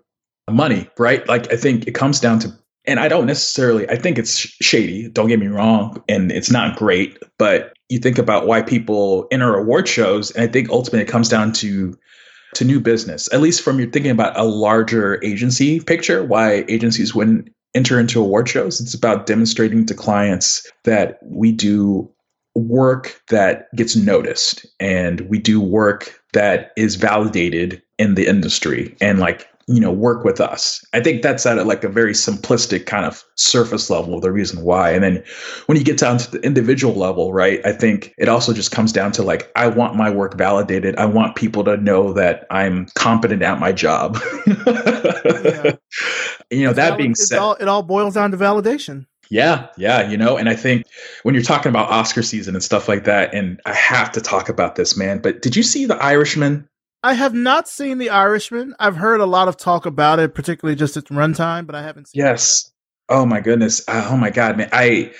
money 0.49 0.89
right? 0.97 1.27
Like 1.27 1.51
i 1.53 1.57
think 1.57 1.87
it 1.87 1.93
comes 1.93 2.19
down 2.19 2.39
to 2.39 2.53
and 2.85 2.99
I 2.99 3.07
don't 3.07 3.25
necessarily, 3.25 3.89
I 3.89 3.95
think 3.95 4.17
it's 4.17 4.37
shady, 4.37 5.09
don't 5.09 5.27
get 5.27 5.39
me 5.39 5.47
wrong, 5.47 6.03
and 6.09 6.31
it's 6.31 6.51
not 6.51 6.77
great, 6.77 7.17
but 7.37 7.73
you 7.89 7.99
think 7.99 8.17
about 8.17 8.47
why 8.47 8.61
people 8.61 9.27
enter 9.31 9.55
award 9.55 9.87
shows, 9.87 10.31
and 10.31 10.43
I 10.43 10.51
think 10.51 10.69
ultimately 10.69 11.01
it 11.01 11.07
comes 11.07 11.29
down 11.29 11.53
to 11.53 11.97
to 12.55 12.65
new 12.65 12.79
business, 12.79 13.27
at 13.33 13.41
least 13.41 13.63
from 13.63 13.79
you're 13.79 13.89
thinking 13.89 14.11
about 14.11 14.37
a 14.37 14.43
larger 14.43 15.23
agency 15.23 15.79
picture, 15.79 16.23
why 16.23 16.63
agencies 16.67 17.15
wouldn't 17.15 17.49
enter 17.73 17.99
into 17.99 18.21
award 18.21 18.47
shows. 18.47 18.79
It's 18.79 18.93
about 18.93 19.25
demonstrating 19.25 19.87
to 19.87 19.95
clients 19.95 20.71
that 20.83 21.17
we 21.23 21.51
do 21.51 22.09
work 22.55 23.19
that 23.29 23.73
gets 23.75 23.95
noticed 23.95 24.65
and 24.79 25.21
we 25.21 25.39
do 25.39 25.59
work 25.59 26.21
that 26.33 26.71
is 26.77 26.95
validated 26.95 27.81
in 27.97 28.15
the 28.15 28.27
industry 28.27 28.95
and 29.01 29.19
like 29.19 29.47
you 29.67 29.79
know 29.79 29.91
work 29.91 30.23
with 30.23 30.41
us 30.41 30.83
i 30.93 30.99
think 30.99 31.21
that's 31.21 31.45
at 31.45 31.57
a, 31.57 31.63
like 31.63 31.83
a 31.83 31.89
very 31.89 32.13
simplistic 32.13 32.85
kind 32.85 33.05
of 33.05 33.23
surface 33.35 33.89
level 33.89 34.19
the 34.19 34.31
reason 34.31 34.61
why 34.63 34.91
and 34.91 35.03
then 35.03 35.23
when 35.67 35.77
you 35.77 35.83
get 35.83 35.97
down 35.97 36.17
to 36.17 36.29
the 36.31 36.39
individual 36.41 36.93
level 36.95 37.33
right 37.33 37.65
i 37.65 37.71
think 37.71 38.13
it 38.17 38.27
also 38.27 38.53
just 38.53 38.71
comes 38.71 38.91
down 38.91 39.11
to 39.11 39.23
like 39.23 39.51
i 39.55 39.67
want 39.67 39.95
my 39.95 40.09
work 40.09 40.37
validated 40.37 40.95
i 40.97 41.05
want 41.05 41.35
people 41.35 41.63
to 41.63 41.77
know 41.77 42.13
that 42.13 42.45
i'm 42.49 42.87
competent 42.95 43.41
at 43.41 43.59
my 43.59 43.71
job 43.71 44.19
yeah. 44.47 45.75
you 46.49 46.63
know 46.63 46.69
it's 46.69 46.75
that 46.75 46.91
all, 46.91 46.97
being 46.97 47.15
said 47.15 47.39
all, 47.39 47.53
it 47.55 47.67
all 47.67 47.83
boils 47.83 48.15
down 48.15 48.31
to 48.31 48.37
validation 48.37 49.05
yeah, 49.29 49.69
yeah, 49.77 50.07
you 50.07 50.15
know, 50.15 50.37
and 50.37 50.47
I 50.47 50.55
think 50.55 50.85
when 51.23 51.33
you're 51.33 51.43
talking 51.43 51.71
about 51.71 51.89
Oscar 51.89 52.21
season 52.21 52.53
and 52.53 52.63
stuff 52.63 52.87
like 52.87 53.05
that, 53.05 53.33
and 53.33 53.59
I 53.65 53.73
have 53.73 54.11
to 54.11 54.21
talk 54.21 54.47
about 54.47 54.75
this, 54.75 54.95
man. 54.95 55.19
But 55.23 55.41
did 55.41 55.55
you 55.55 55.63
see 55.63 55.85
The 55.85 55.95
Irishman? 55.95 56.69
I 57.03 57.13
have 57.13 57.33
not 57.33 57.67
seen 57.67 57.97
The 57.97 58.09
Irishman. 58.09 58.73
I've 58.79 58.95
heard 58.95 59.19
a 59.19 59.25
lot 59.25 59.49
of 59.49 59.57
talk 59.57 59.85
about 59.85 60.19
it, 60.19 60.33
particularly 60.33 60.77
just 60.77 60.95
its 60.95 61.09
runtime, 61.09 61.67
but 61.67 61.75
I 61.75 61.83
haven't 61.83 62.07
seen 62.07 62.23
yes. 62.23 62.29
it. 62.29 62.31
Yes. 62.31 62.69
Oh 63.09 63.25
my 63.25 63.41
goodness. 63.41 63.83
Uh, 63.87 64.07
oh 64.09 64.15
my 64.15 64.29
god, 64.29 64.57
man. 64.57 64.69
I 64.71 65.11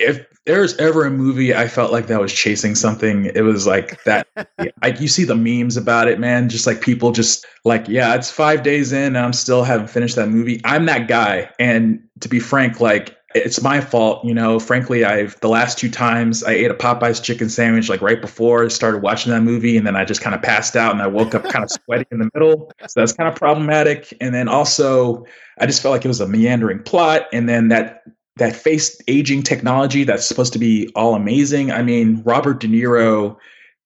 if 0.00 0.26
there's 0.44 0.76
ever 0.78 1.04
a 1.04 1.10
movie 1.10 1.54
I 1.54 1.68
felt 1.68 1.92
like 1.92 2.08
that 2.08 2.20
was 2.20 2.32
chasing 2.32 2.74
something, 2.74 3.26
it 3.26 3.42
was 3.42 3.64
like 3.64 4.02
that. 4.02 4.26
I, 4.82 4.88
you 4.88 5.06
see 5.06 5.22
the 5.22 5.36
memes 5.36 5.76
about 5.76 6.08
it, 6.08 6.18
man. 6.18 6.48
Just 6.48 6.66
like 6.66 6.80
people 6.80 7.12
just 7.12 7.46
like, 7.64 7.86
yeah, 7.86 8.16
it's 8.16 8.30
five 8.30 8.64
days 8.64 8.92
in 8.92 9.14
and 9.14 9.18
I'm 9.18 9.32
still 9.32 9.62
haven't 9.62 9.88
finished 9.88 10.16
that 10.16 10.28
movie. 10.28 10.60
I'm 10.64 10.86
that 10.86 11.06
guy. 11.06 11.48
And 11.60 12.02
to 12.20 12.28
be 12.28 12.40
frank, 12.40 12.80
like 12.80 13.16
it's 13.34 13.62
my 13.62 13.80
fault, 13.80 14.24
you 14.24 14.34
know. 14.34 14.58
Frankly, 14.58 15.04
I've 15.04 15.38
the 15.40 15.48
last 15.48 15.78
two 15.78 15.90
times 15.90 16.42
I 16.44 16.52
ate 16.52 16.70
a 16.70 16.74
Popeyes 16.74 17.22
chicken 17.22 17.48
sandwich 17.48 17.88
like 17.88 18.00
right 18.02 18.20
before 18.20 18.64
I 18.64 18.68
started 18.68 19.02
watching 19.02 19.32
that 19.32 19.42
movie, 19.42 19.76
and 19.76 19.86
then 19.86 19.96
I 19.96 20.04
just 20.04 20.20
kind 20.20 20.34
of 20.34 20.42
passed 20.42 20.76
out 20.76 20.92
and 20.92 21.02
I 21.02 21.06
woke 21.06 21.34
up 21.34 21.44
kind 21.44 21.64
of 21.64 21.70
sweaty 21.70 22.06
in 22.10 22.18
the 22.18 22.30
middle. 22.34 22.72
So 22.86 23.00
that's 23.00 23.12
kind 23.12 23.28
of 23.28 23.34
problematic. 23.34 24.16
And 24.20 24.34
then 24.34 24.48
also, 24.48 25.24
I 25.58 25.66
just 25.66 25.82
felt 25.82 25.92
like 25.92 26.04
it 26.04 26.08
was 26.08 26.20
a 26.20 26.28
meandering 26.28 26.82
plot, 26.82 27.22
and 27.32 27.48
then 27.48 27.68
that 27.68 28.02
that 28.36 28.56
face 28.56 29.00
aging 29.08 29.42
technology 29.42 30.04
that's 30.04 30.26
supposed 30.26 30.52
to 30.52 30.58
be 30.58 30.90
all 30.94 31.14
amazing. 31.14 31.70
I 31.70 31.82
mean, 31.82 32.22
Robert 32.24 32.60
De 32.60 32.68
Niro 32.68 33.36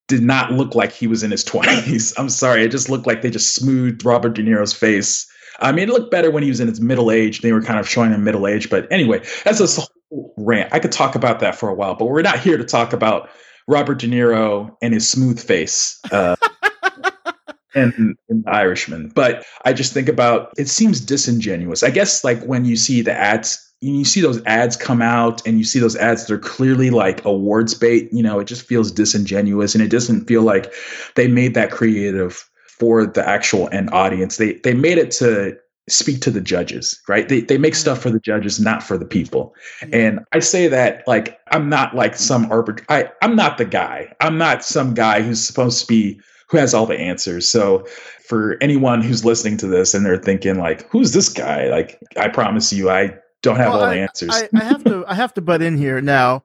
did 0.09 0.22
not 0.22 0.52
look 0.52 0.74
like 0.74 0.92
he 0.92 1.06
was 1.06 1.22
in 1.22 1.30
his 1.30 1.44
20s. 1.44 2.14
I'm 2.18 2.28
sorry, 2.28 2.62
it 2.62 2.70
just 2.70 2.88
looked 2.88 3.06
like 3.06 3.22
they 3.22 3.30
just 3.30 3.54
smoothed 3.54 4.04
Robert 4.04 4.35
De 4.35 4.42
Niro's 4.42 4.72
face. 4.72 5.28
I 5.61 5.73
mean, 5.73 5.88
it 5.88 5.92
looked 5.92 6.11
better 6.11 6.31
when 6.31 6.42
he 6.42 6.49
was 6.49 6.61
in 6.61 6.69
his 6.69 6.81
middle 6.81 7.11
age. 7.11 7.40
They 7.40 7.53
were 7.53 7.62
kind 7.62 7.79
of 7.79 7.88
showing 7.88 8.12
him 8.12 8.25
middle 8.25 8.47
age. 8.47 8.71
But 8.71 8.90
anyway, 8.92 9.23
that's 9.45 9.61
a 9.61 9.81
whole 9.81 10.35
rant. 10.37 10.73
I 10.73 10.79
could 10.79 10.92
talk 10.92 11.14
about 11.14 11.40
that 11.40 11.57
for 11.57 11.69
a 11.69 11.75
while, 11.75 11.95
but 11.95 12.07
we're 12.07 12.23
not 12.23 12.38
here 12.38 12.57
to 12.57 12.64
talk 12.64 12.92
about 12.92 13.29
Robert 13.69 13.99
De 13.99 14.07
Niro 14.07 14.75
and 14.83 14.95
his 14.95 15.09
smooth 15.09 15.40
face. 15.40 16.01
Uh, 16.11 16.37
and, 17.75 18.16
and 18.29 18.45
the 18.45 18.51
Irishman. 18.51 19.12
But 19.14 19.45
I 19.64 19.73
just 19.73 19.92
think 19.92 20.09
about 20.09 20.53
it 20.57 20.69
seems 20.69 21.01
disingenuous. 21.01 21.83
I 21.83 21.90
guess 21.90 22.25
like 22.25 22.42
when 22.45 22.64
you 22.64 22.77
see 22.77 23.03
the 23.03 23.12
ads 23.12 23.62
you 23.83 24.07
see 24.07 24.23
those 24.23 24.42
ads 24.47 24.75
come 24.75 25.03
out 25.03 25.47
and 25.47 25.59
you 25.59 25.64
see 25.64 25.79
those 25.79 25.97
ads 25.97 26.27
they're 26.27 26.38
clearly 26.38 26.88
like 26.88 27.25
awards 27.27 27.75
bait, 27.75 28.09
you 28.11 28.23
know, 28.23 28.38
it 28.38 28.47
just 28.47 28.66
feels 28.66 28.90
disingenuous 28.90 29.75
and 29.75 29.85
it 29.85 29.90
doesn't 29.90 30.27
feel 30.27 30.42
like 30.42 30.73
they 31.14 31.29
made 31.29 31.55
that 31.55 31.71
creative 31.71 32.49
for 32.79 33.07
the 33.07 33.27
actual 33.27 33.69
end 33.73 33.91
audience. 33.93 34.37
They 34.37 34.55
they 34.55 34.75
made 34.75 34.99
it 34.99 35.11
to 35.12 35.57
speak 35.89 36.21
to 36.21 36.31
the 36.31 36.41
judges, 36.41 37.01
right? 37.09 37.29
They 37.29 37.41
they 37.41 37.59
make 37.59 37.75
stuff 37.75 38.01
for 38.01 38.11
the 38.11 38.21
judges, 38.21 38.59
not 38.61 38.83
for 38.83 38.99
the 38.99 39.05
people. 39.05 39.55
And 39.93 40.21
I 40.33 40.41
say 40.41 40.69
that 40.69 41.07
like 41.07 41.39
I'm 41.53 41.69
not 41.69 41.95
like 41.95 42.17
some 42.17 42.49
arbit 42.51 42.85
I 42.89 43.11
I'm 43.23 43.37
not 43.37 43.59
the 43.59 43.65
guy. 43.65 44.12
I'm 44.21 44.39
not 44.39 44.65
some 44.65 44.95
guy 44.95 45.23
who's 45.23 45.45
supposed 45.45 45.81
to 45.81 45.87
be 45.87 46.21
who 46.49 46.59
has 46.59 46.75
all 46.75 46.87
the 46.87 46.99
answers. 46.99 47.49
So 47.49 47.87
for 48.29 48.57
anyone 48.61 49.03
who's 49.03 49.25
listening 49.25 49.57
to 49.59 49.67
this 49.67 49.95
and 49.95 50.05
they're 50.05 50.17
thinking 50.17 50.59
like, 50.59 50.89
who's 50.91 51.12
this 51.12 51.29
guy? 51.29 51.69
Like 51.69 52.01
I 52.17 52.29
promise 52.29 52.73
you 52.73 52.91
I 52.91 53.15
don't 53.43 53.57
have 53.57 53.73
well, 53.73 53.85
all 53.85 53.91
the 53.91 54.01
answers. 54.01 54.31
I, 54.33 54.49
I 54.55 54.65
have 54.65 54.85
to 54.85 55.05
I 55.07 55.15
have 55.15 55.35
to 55.35 55.41
butt 55.41 55.62
in 55.62 55.79
here 55.79 56.01
now. 56.01 56.45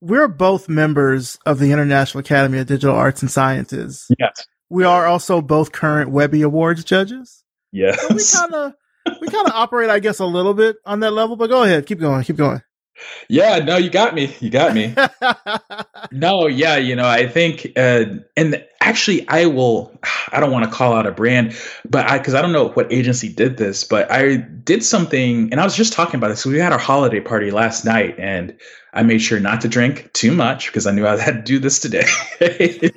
We're 0.00 0.26
both 0.26 0.68
members 0.68 1.38
of 1.46 1.60
the 1.60 1.70
International 1.70 2.20
Academy 2.20 2.58
of 2.58 2.66
Digital 2.66 2.96
Arts 2.96 3.22
and 3.22 3.30
Sciences. 3.30 4.10
Yes. 4.18 4.44
We 4.72 4.84
are 4.84 5.06
also 5.06 5.42
both 5.42 5.70
current 5.70 6.10
Webby 6.10 6.40
Awards 6.40 6.82
judges. 6.82 7.44
Yes. 7.72 8.00
So 8.00 8.14
we 8.14 8.48
kind 8.50 8.54
of 8.54 9.20
we 9.20 9.28
kind 9.28 9.46
of 9.46 9.52
operate, 9.52 9.90
I 9.90 9.98
guess, 9.98 10.18
a 10.18 10.24
little 10.24 10.54
bit 10.54 10.76
on 10.86 11.00
that 11.00 11.10
level. 11.10 11.36
But 11.36 11.50
go 11.50 11.62
ahead, 11.62 11.84
keep 11.84 12.00
going, 12.00 12.24
keep 12.24 12.36
going. 12.36 12.62
Yeah, 13.28 13.58
no, 13.58 13.76
you 13.76 13.90
got 13.90 14.14
me. 14.14 14.34
You 14.40 14.48
got 14.48 14.74
me. 14.74 14.94
no, 16.10 16.46
yeah, 16.46 16.76
you 16.76 16.96
know, 16.96 17.06
I 17.06 17.28
think, 17.28 17.66
uh, 17.76 18.04
and 18.34 18.64
actually, 18.82 19.26
I 19.28 19.46
will. 19.46 19.92
I 20.32 20.40
don't 20.40 20.50
want 20.50 20.64
to 20.64 20.70
call 20.70 20.92
out 20.92 21.06
a 21.06 21.12
brand, 21.12 21.56
but 21.88 22.08
I 22.10 22.18
because 22.18 22.34
I 22.34 22.42
don't 22.42 22.52
know 22.52 22.68
what 22.70 22.92
agency 22.92 23.32
did 23.32 23.56
this, 23.56 23.84
but 23.84 24.10
I 24.10 24.36
did 24.36 24.84
something, 24.84 25.50
and 25.50 25.60
I 25.60 25.64
was 25.64 25.76
just 25.76 25.92
talking 25.92 26.16
about 26.16 26.28
this. 26.28 26.42
So 26.42 26.50
we 26.50 26.58
had 26.58 26.72
our 26.72 26.78
holiday 26.78 27.20
party 27.20 27.50
last 27.50 27.84
night, 27.84 28.14
and 28.18 28.56
I 28.92 29.02
made 29.02 29.20
sure 29.20 29.40
not 29.40 29.60
to 29.62 29.68
drink 29.68 30.12
too 30.12 30.32
much 30.32 30.66
because 30.66 30.86
I 30.86 30.90
knew 30.90 31.06
I 31.06 31.18
had 31.18 31.34
to 31.34 31.42
do 31.42 31.58
this 31.58 31.78
today. 31.78 32.04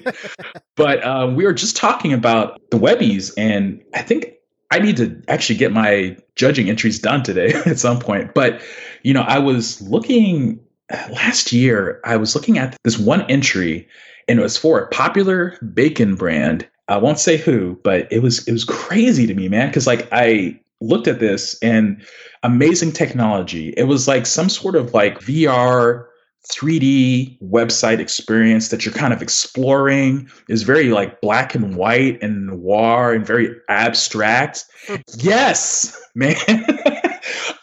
but 0.76 1.06
um, 1.06 1.36
we 1.36 1.45
were 1.45 1.54
just 1.54 1.76
talking 1.78 2.13
about 2.13 2.60
the 2.71 2.78
Webbies, 2.78 3.34
and 3.38 3.82
I 3.93 4.02
think 4.02 4.34
I 4.71 4.80
need 4.80 4.98
to 4.98 5.21
actually 5.28 5.58
get 5.58 5.71
my 5.71 6.17
judging 6.36 6.69
entries 6.69 7.00
done 7.00 7.24
today 7.24 7.54
at 7.65 7.80
some 7.80 8.00
point. 8.00 8.34
But, 8.34 8.62
you 9.04 9.13
know, 9.13 9.21
I 9.21 9.39
was 9.39 9.82
looking 9.82 10.60
last 10.91 11.52
year, 11.54 12.02
I 12.04 12.17
was 12.17 12.36
looking 12.36 12.58
at 12.58 12.78
this 12.84 12.98
one 12.98 13.21
entry 13.30 13.88
and 14.28 14.40
it 14.40 14.44
was 14.44 14.58
for 14.58 14.80
a 14.80 14.88
popular 14.88 15.58
bacon 15.74 16.16
brand. 16.16 16.68
I 16.88 16.98
won't 16.98 17.20
say 17.20 17.38
who, 17.38 17.80
but 17.84 18.12
it 18.12 18.22
was 18.22 18.48
it 18.48 18.52
was 18.52 18.64
crazy 18.64 19.28
to 19.28 19.34
me, 19.34 19.50
man, 19.50 19.72
cuz 19.72 19.88
like 19.88 20.08
I 20.12 20.60
looked 20.82 21.08
at 21.08 21.20
this 21.20 21.58
and 21.62 22.04
amazing 22.44 22.92
technology. 22.92 23.74
It 23.78 23.84
was 23.84 24.08
like 24.08 24.26
some 24.26 24.50
sort 24.50 24.76
of 24.76 24.94
like 24.94 25.20
VR 25.20 26.06
3D 26.48 27.40
website 27.42 28.00
experience 28.00 28.70
that 28.70 28.86
you're 28.86 28.94
kind 28.94 29.14
of 29.14 29.22
exploring 29.22 30.30
is 30.48 30.64
very 30.64 30.90
like 30.90 31.20
black 31.22 31.56
and 31.56 31.76
white 31.76 32.22
and 32.22 32.48
noir 32.48 33.14
and 33.14 33.26
very 33.26 33.50
abstract. 33.68 34.66
yes, 35.18 36.00
man. 36.14 36.36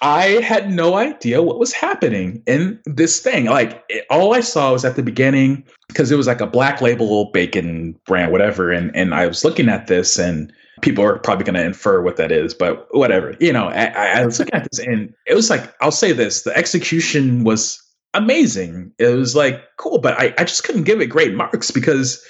I 0.03 0.41
had 0.43 0.73
no 0.73 0.97
idea 0.97 1.43
what 1.43 1.61
was 1.61 1.73
happening 1.73 2.43
in 2.47 2.81
this 2.87 3.21
thing. 3.21 3.47
Like 3.47 3.85
it, 3.89 4.05
all 4.11 4.35
I 4.35 4.41
saw 4.41 4.73
was 4.73 4.85
at 4.85 4.97
the 4.97 5.03
beginning 5.03 5.63
because 5.87 6.11
it 6.11 6.17
was 6.17 6.27
like 6.27 6.41
a 6.41 6.47
black 6.47 6.81
label 6.81 7.31
bacon 7.33 7.97
brand, 8.05 8.33
whatever. 8.33 8.73
And 8.73 8.95
and 8.97 9.15
I 9.15 9.29
was 9.29 9.45
looking 9.45 9.69
at 9.69 9.87
this, 9.87 10.19
and 10.19 10.53
people 10.81 11.05
are 11.05 11.21
probably 11.21 11.45
going 11.45 11.55
to 11.55 11.65
infer 11.65 12.03
what 12.03 12.17
that 12.17 12.33
is, 12.33 12.53
but 12.53 12.89
whatever. 12.91 13.37
You 13.39 13.53
know, 13.53 13.69
I, 13.69 13.85
I 14.19 14.27
was 14.27 14.41
looking 14.41 14.55
at 14.55 14.69
this, 14.73 14.81
and 14.81 15.15
it 15.27 15.35
was 15.35 15.49
like 15.49 15.73
I'll 15.81 15.93
say 15.93 16.11
this: 16.11 16.43
the 16.43 16.57
execution 16.57 17.45
was 17.45 17.81
amazing. 18.13 18.93
It 18.99 19.15
was 19.15 19.37
like 19.37 19.63
cool, 19.79 19.99
but 19.99 20.19
I, 20.21 20.35
I 20.37 20.45
just 20.45 20.65
couldn't 20.65 20.83
give 20.83 21.01
it 21.01 21.07
great 21.07 21.35
marks 21.35 21.71
because, 21.71 22.21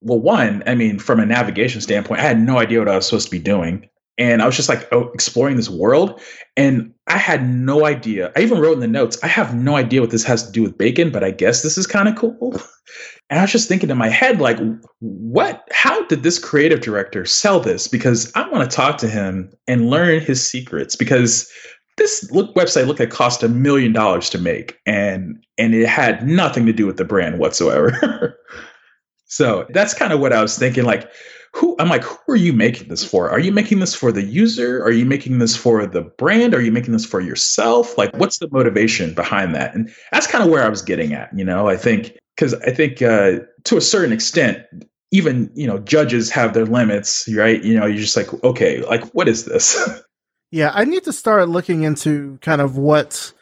well, 0.00 0.18
one, 0.18 0.62
I 0.66 0.74
mean, 0.74 0.98
from 0.98 1.20
a 1.20 1.26
navigation 1.26 1.82
standpoint, 1.82 2.20
I 2.20 2.24
had 2.24 2.40
no 2.40 2.56
idea 2.56 2.78
what 2.78 2.88
I 2.88 2.96
was 2.96 3.04
supposed 3.04 3.26
to 3.26 3.30
be 3.30 3.38
doing. 3.38 3.86
And 4.18 4.40
I 4.40 4.46
was 4.46 4.56
just 4.56 4.68
like 4.68 4.88
oh, 4.92 5.10
exploring 5.12 5.56
this 5.56 5.68
world, 5.68 6.20
and 6.56 6.92
I 7.06 7.18
had 7.18 7.48
no 7.48 7.84
idea. 7.84 8.32
I 8.34 8.40
even 8.40 8.58
wrote 8.58 8.74
in 8.74 8.80
the 8.80 8.86
notes, 8.86 9.18
I 9.22 9.26
have 9.26 9.54
no 9.54 9.76
idea 9.76 10.00
what 10.00 10.10
this 10.10 10.24
has 10.24 10.46
to 10.46 10.52
do 10.52 10.62
with 10.62 10.78
bacon, 10.78 11.10
but 11.10 11.22
I 11.22 11.30
guess 11.30 11.62
this 11.62 11.76
is 11.76 11.86
kind 11.86 12.08
of 12.08 12.16
cool. 12.16 12.60
And 13.28 13.40
I 13.40 13.42
was 13.42 13.50
just 13.50 13.68
thinking 13.68 13.90
in 13.90 13.98
my 13.98 14.08
head, 14.08 14.40
like, 14.40 14.56
what, 15.00 15.66
how 15.72 16.04
did 16.06 16.22
this 16.22 16.38
creative 16.38 16.80
director 16.80 17.24
sell 17.24 17.58
this? 17.58 17.88
Because 17.88 18.32
I 18.36 18.48
want 18.48 18.70
to 18.70 18.76
talk 18.76 18.98
to 18.98 19.08
him 19.08 19.52
and 19.66 19.90
learn 19.90 20.20
his 20.20 20.48
secrets 20.48 20.94
because 20.94 21.50
this 21.96 22.30
look, 22.30 22.54
website 22.54 22.86
looked 22.86 23.00
like 23.00 23.10
cost 23.10 23.42
a 23.42 23.48
million 23.48 23.92
dollars 23.92 24.30
to 24.30 24.38
make 24.38 24.78
and 24.86 25.42
and 25.58 25.74
it 25.74 25.88
had 25.88 26.26
nothing 26.26 26.66
to 26.66 26.72
do 26.72 26.86
with 26.86 26.96
the 26.96 27.04
brand 27.04 27.38
whatsoever 27.38 28.38
so 29.26 29.66
that's 29.70 29.94
kind 29.94 30.12
of 30.12 30.20
what 30.20 30.32
i 30.32 30.42
was 30.42 30.58
thinking 30.58 30.84
like 30.84 31.10
who 31.54 31.76
i'm 31.78 31.88
like 31.88 32.02
who 32.02 32.32
are 32.32 32.36
you 32.36 32.52
making 32.52 32.88
this 32.88 33.04
for? 33.04 33.30
Are 33.30 33.38
you 33.38 33.52
making 33.52 33.80
this 33.80 33.94
for 33.94 34.12
the 34.12 34.22
user? 34.22 34.82
Are 34.82 34.90
you 34.90 35.04
making 35.04 35.38
this 35.38 35.56
for 35.56 35.86
the 35.86 36.02
brand? 36.02 36.54
Are 36.54 36.60
you 36.60 36.72
making 36.72 36.92
this 36.92 37.06
for 37.06 37.20
yourself? 37.20 37.96
Like 37.96 38.14
what's 38.16 38.38
the 38.38 38.48
motivation 38.50 39.14
behind 39.14 39.54
that? 39.54 39.74
And 39.74 39.90
that's 40.12 40.26
kind 40.26 40.44
of 40.44 40.50
where 40.50 40.62
i 40.62 40.68
was 40.68 40.82
getting 40.82 41.12
at 41.12 41.30
you 41.36 41.44
know? 41.44 41.68
I 41.68 41.76
think 41.76 42.12
because 42.36 42.54
i 42.54 42.70
think 42.70 43.02
uh, 43.02 43.40
to 43.64 43.76
a 43.76 43.80
certain 43.80 44.12
extent 44.12 44.58
even 45.12 45.50
you 45.54 45.66
know 45.66 45.78
judges 45.78 46.30
have 46.30 46.52
their 46.52 46.66
limits 46.66 47.28
right? 47.32 47.62
You 47.62 47.78
know 47.78 47.86
you're 47.86 48.02
just 48.02 48.16
like 48.16 48.32
okay 48.44 48.80
like 48.82 49.04
what 49.14 49.28
is 49.28 49.44
this? 49.44 49.76
Yeah, 50.50 50.70
I 50.72 50.84
need 50.84 51.04
to 51.04 51.12
start 51.12 51.48
looking 51.48 51.82
into 51.82 52.38
kind 52.40 52.60
of 52.60 52.78
what 52.78 53.32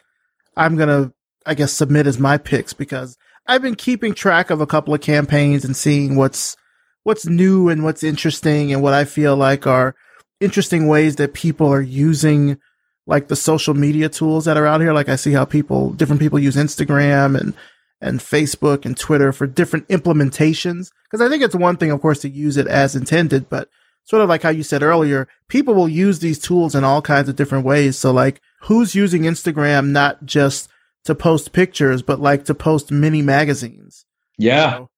I'm 0.57 0.77
to, 0.77 1.13
I 1.45 1.53
guess, 1.53 1.71
submit 1.71 2.07
as 2.07 2.19
my 2.19 2.37
picks 2.37 2.73
because 2.73 3.17
I've 3.47 3.61
been 3.61 3.75
keeping 3.75 4.13
track 4.13 4.49
of 4.49 4.59
a 4.59 4.67
couple 4.67 4.93
of 4.93 5.01
campaigns 5.01 5.63
and 5.63 5.75
seeing 5.75 6.15
what's, 6.15 6.57
what's 7.05 7.27
new 7.27 7.69
and 7.69 7.83
what's 7.83 8.03
interesting 8.03 8.73
and 8.73 8.81
what 8.81 8.93
I 8.93 9.05
feel 9.05 9.35
like 9.35 9.67
are 9.67 9.95
interesting 10.41 10.87
ways 10.87 11.17
that 11.17 11.35
people 11.35 11.71
are 11.71 11.81
using 11.81 12.57
like 13.05 13.27
the 13.27 13.35
social 13.35 13.75
media 13.75 14.09
tools 14.09 14.45
that 14.45 14.57
are 14.57 14.65
out 14.65 14.81
here. 14.81 14.91
Like 14.91 15.07
I 15.07 15.15
see 15.15 15.31
how 15.31 15.45
people, 15.45 15.91
different 15.93 16.19
people 16.19 16.39
use 16.39 16.55
Instagram 16.55 17.39
and, 17.39 17.53
and 18.01 18.19
Facebook 18.19 18.85
and 18.85 18.97
Twitter 18.97 19.31
for 19.31 19.45
different 19.45 19.87
implementations. 19.87 20.89
Cause 21.11 21.21
I 21.21 21.29
think 21.29 21.43
it's 21.43 21.55
one 21.55 21.77
thing, 21.77 21.91
of 21.91 22.01
course, 22.01 22.19
to 22.21 22.29
use 22.29 22.57
it 22.57 22.65
as 22.65 22.95
intended, 22.95 23.49
but 23.49 23.69
sort 24.05 24.23
of 24.23 24.29
like 24.29 24.41
how 24.41 24.49
you 24.49 24.63
said 24.63 24.81
earlier, 24.81 25.27
people 25.47 25.75
will 25.75 25.87
use 25.87 26.19
these 26.19 26.39
tools 26.39 26.73
in 26.73 26.83
all 26.83 27.03
kinds 27.03 27.29
of 27.29 27.35
different 27.35 27.65
ways. 27.65 27.99
So 27.99 28.11
like 28.11 28.41
who's 28.61 28.95
using 28.95 29.21
Instagram 29.21 29.89
not 29.89 30.25
just 30.25 30.69
to 31.03 31.13
post 31.13 31.53
pictures, 31.53 32.01
but 32.01 32.19
like 32.19 32.45
to 32.45 32.55
post 32.55 32.91
mini 32.91 33.21
magazines? 33.21 34.07
Yeah. 34.39 34.73
You 34.73 34.79
know, 34.79 34.89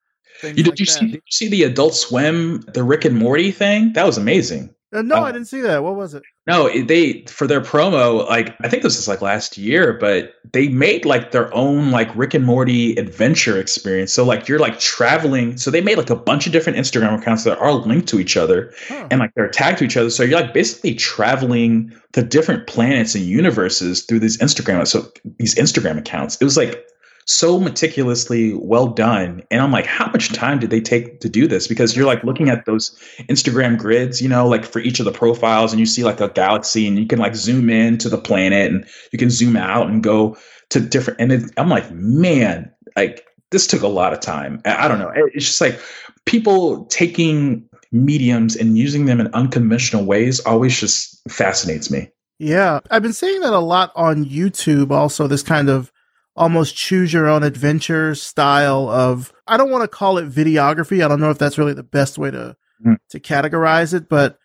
you, 0.44 0.54
did 0.54 0.68
like 0.68 0.80
you 0.80 0.86
see 0.86 1.06
did 1.06 1.14
you 1.26 1.32
see 1.32 1.48
the 1.48 1.64
Adult 1.64 1.96
Swim, 1.96 2.62
the 2.74 2.84
Rick 2.84 3.06
and 3.06 3.18
Morty 3.18 3.52
thing? 3.52 3.94
That 3.94 4.06
was 4.06 4.18
amazing. 4.18 4.74
Uh, 4.94 5.02
no, 5.02 5.18
uh, 5.18 5.24
I 5.24 5.32
didn't 5.34 5.48
see 5.48 5.60
that. 5.62 5.84
What 5.84 5.96
was 5.96 6.14
it? 6.14 6.24
No, 6.46 6.70
they 6.70 7.26
for 7.28 7.46
their 7.46 7.60
promo, 7.60 8.26
like 8.30 8.56
I 8.64 8.70
think 8.70 8.84
this 8.84 8.96
was 8.96 9.08
like 9.08 9.22
last 9.22 9.58
year, 9.58 9.92
but 9.92 10.36
they 10.54 10.70
made 10.70 11.04
like 11.04 11.32
their 11.32 11.54
own 11.54 11.92
like 11.92 12.16
Rick 12.16 12.34
and 12.34 12.46
Morty 12.46 12.96
adventure 12.96 13.60
experience. 13.60 14.14
So 14.14 14.24
like 14.24 14.48
you're 14.48 14.60
like 14.60 14.80
traveling. 14.80 15.58
So 15.58 15.72
they 15.72 15.82
made 15.82 15.98
like 15.98 16.10
a 16.10 16.16
bunch 16.16 16.46
of 16.48 16.54
different 16.54 16.80
Instagram 16.80 17.20
accounts 17.20 17.44
that 17.44 17.60
are 17.60 17.74
linked 17.74 18.08
to 18.10 18.20
each 18.20 18.38
other, 18.38 18.74
huh. 18.88 19.10
and 19.12 19.20
like 19.20 19.32
they're 19.36 19.50
tagged 19.50 19.80
to 19.80 19.84
each 19.84 19.98
other. 19.98 20.10
So 20.10 20.24
you're 20.24 20.40
like 20.40 20.54
basically 20.54 20.96
traveling 20.96 21.94
to 22.14 22.24
different 22.24 22.66
planets 22.68 23.14
and 23.14 23.26
universes 23.26 24.06
through 24.06 24.20
these 24.20 24.38
Instagram 24.38 24.88
so 24.88 25.12
these 25.38 25.56
Instagram 25.56 25.98
accounts. 25.98 26.38
It 26.40 26.46
was 26.46 26.56
like 26.56 26.88
so 27.28 27.60
meticulously 27.60 28.54
well 28.54 28.88
done. 28.88 29.44
And 29.52 29.62
I'm 29.62 29.72
like, 29.72 29.86
how 29.86 30.08
much 30.08 30.32
time 30.32 30.60
did 30.60 30.70
they 30.70 30.80
take 30.80 31.20
to 31.20 31.30
do 31.30 31.46
this? 31.46 31.68
Because 31.68 31.96
you're 31.96 32.06
like 32.06 32.24
looking 32.24 32.50
at 32.50 32.66
those 32.66 32.98
Instagram 33.30 33.78
grids, 33.78 34.22
you 34.22 34.30
know, 34.30 34.48
like 34.48 34.66
for 34.66 34.80
each 34.80 35.00
of 35.00 35.06
the 35.06 35.12
profiles, 35.12 35.74
and 35.74 35.80
you 35.80 35.86
see 35.86 36.06
like 36.06 36.22
a 36.22 36.30
galaxy, 36.30 36.88
and 36.88 36.98
you 36.98 37.06
can 37.06 37.20
like 37.20 37.36
zoom 37.36 37.70
in 37.70 37.98
to 38.00 38.10
the 38.10 38.18
planet, 38.18 38.72
and 38.72 38.88
you 39.12 39.20
can 39.20 39.30
zoom 39.30 39.58
out 39.58 39.88
and 39.88 40.02
go 40.02 40.38
to 40.70 40.80
different. 40.80 41.20
And 41.20 41.32
it, 41.34 41.52
I'm 41.58 41.70
like, 41.70 41.92
man, 41.92 42.72
like 42.96 43.26
this 43.52 43.68
took 43.68 43.82
a 43.82 43.88
lot 43.88 44.14
of 44.14 44.22
time. 44.22 44.62
I 44.66 44.88
don't 44.88 45.00
know. 45.00 45.12
It's 45.34 45.46
just 45.46 45.62
like 45.62 45.80
people 46.26 46.86
taking 46.86 47.68
mediums 47.92 48.56
and 48.56 48.78
using 48.78 49.06
them 49.06 49.20
in 49.20 49.28
unconventional 49.34 50.06
ways 50.06 50.40
always 50.42 50.80
just 50.80 51.22
fascinates 51.30 51.92
me. 51.92 52.10
Yeah, 52.40 52.80
I've 52.90 53.02
been 53.02 53.14
seeing 53.14 53.42
that 53.42 53.54
a 53.54 53.60
lot 53.60 53.92
on 53.96 54.24
YouTube. 54.24 54.92
Also, 54.92 55.28
this 55.28 55.44
kind 55.44 55.70
of 55.70 55.92
almost 56.38 56.76
choose 56.76 57.12
your 57.12 57.28
own 57.28 57.44
adventure 57.44 58.16
style 58.16 58.88
of 58.90 59.34
I 59.48 59.58
don't 59.58 59.72
want 59.72 59.84
to 59.84 59.88
call 59.88 60.18
it 60.20 60.30
videography. 60.30 61.04
I 61.04 61.08
don't 61.08 61.20
know 61.20 61.32
if 61.32 61.40
that's 61.40 61.58
really 61.58 61.74
the 61.74 61.84
best 61.84 62.18
way 62.18 62.32
to 62.32 62.56
mm. 62.86 62.98
to 63.10 63.20
categorize 63.20 63.94
it, 63.94 64.08
but 64.08 64.38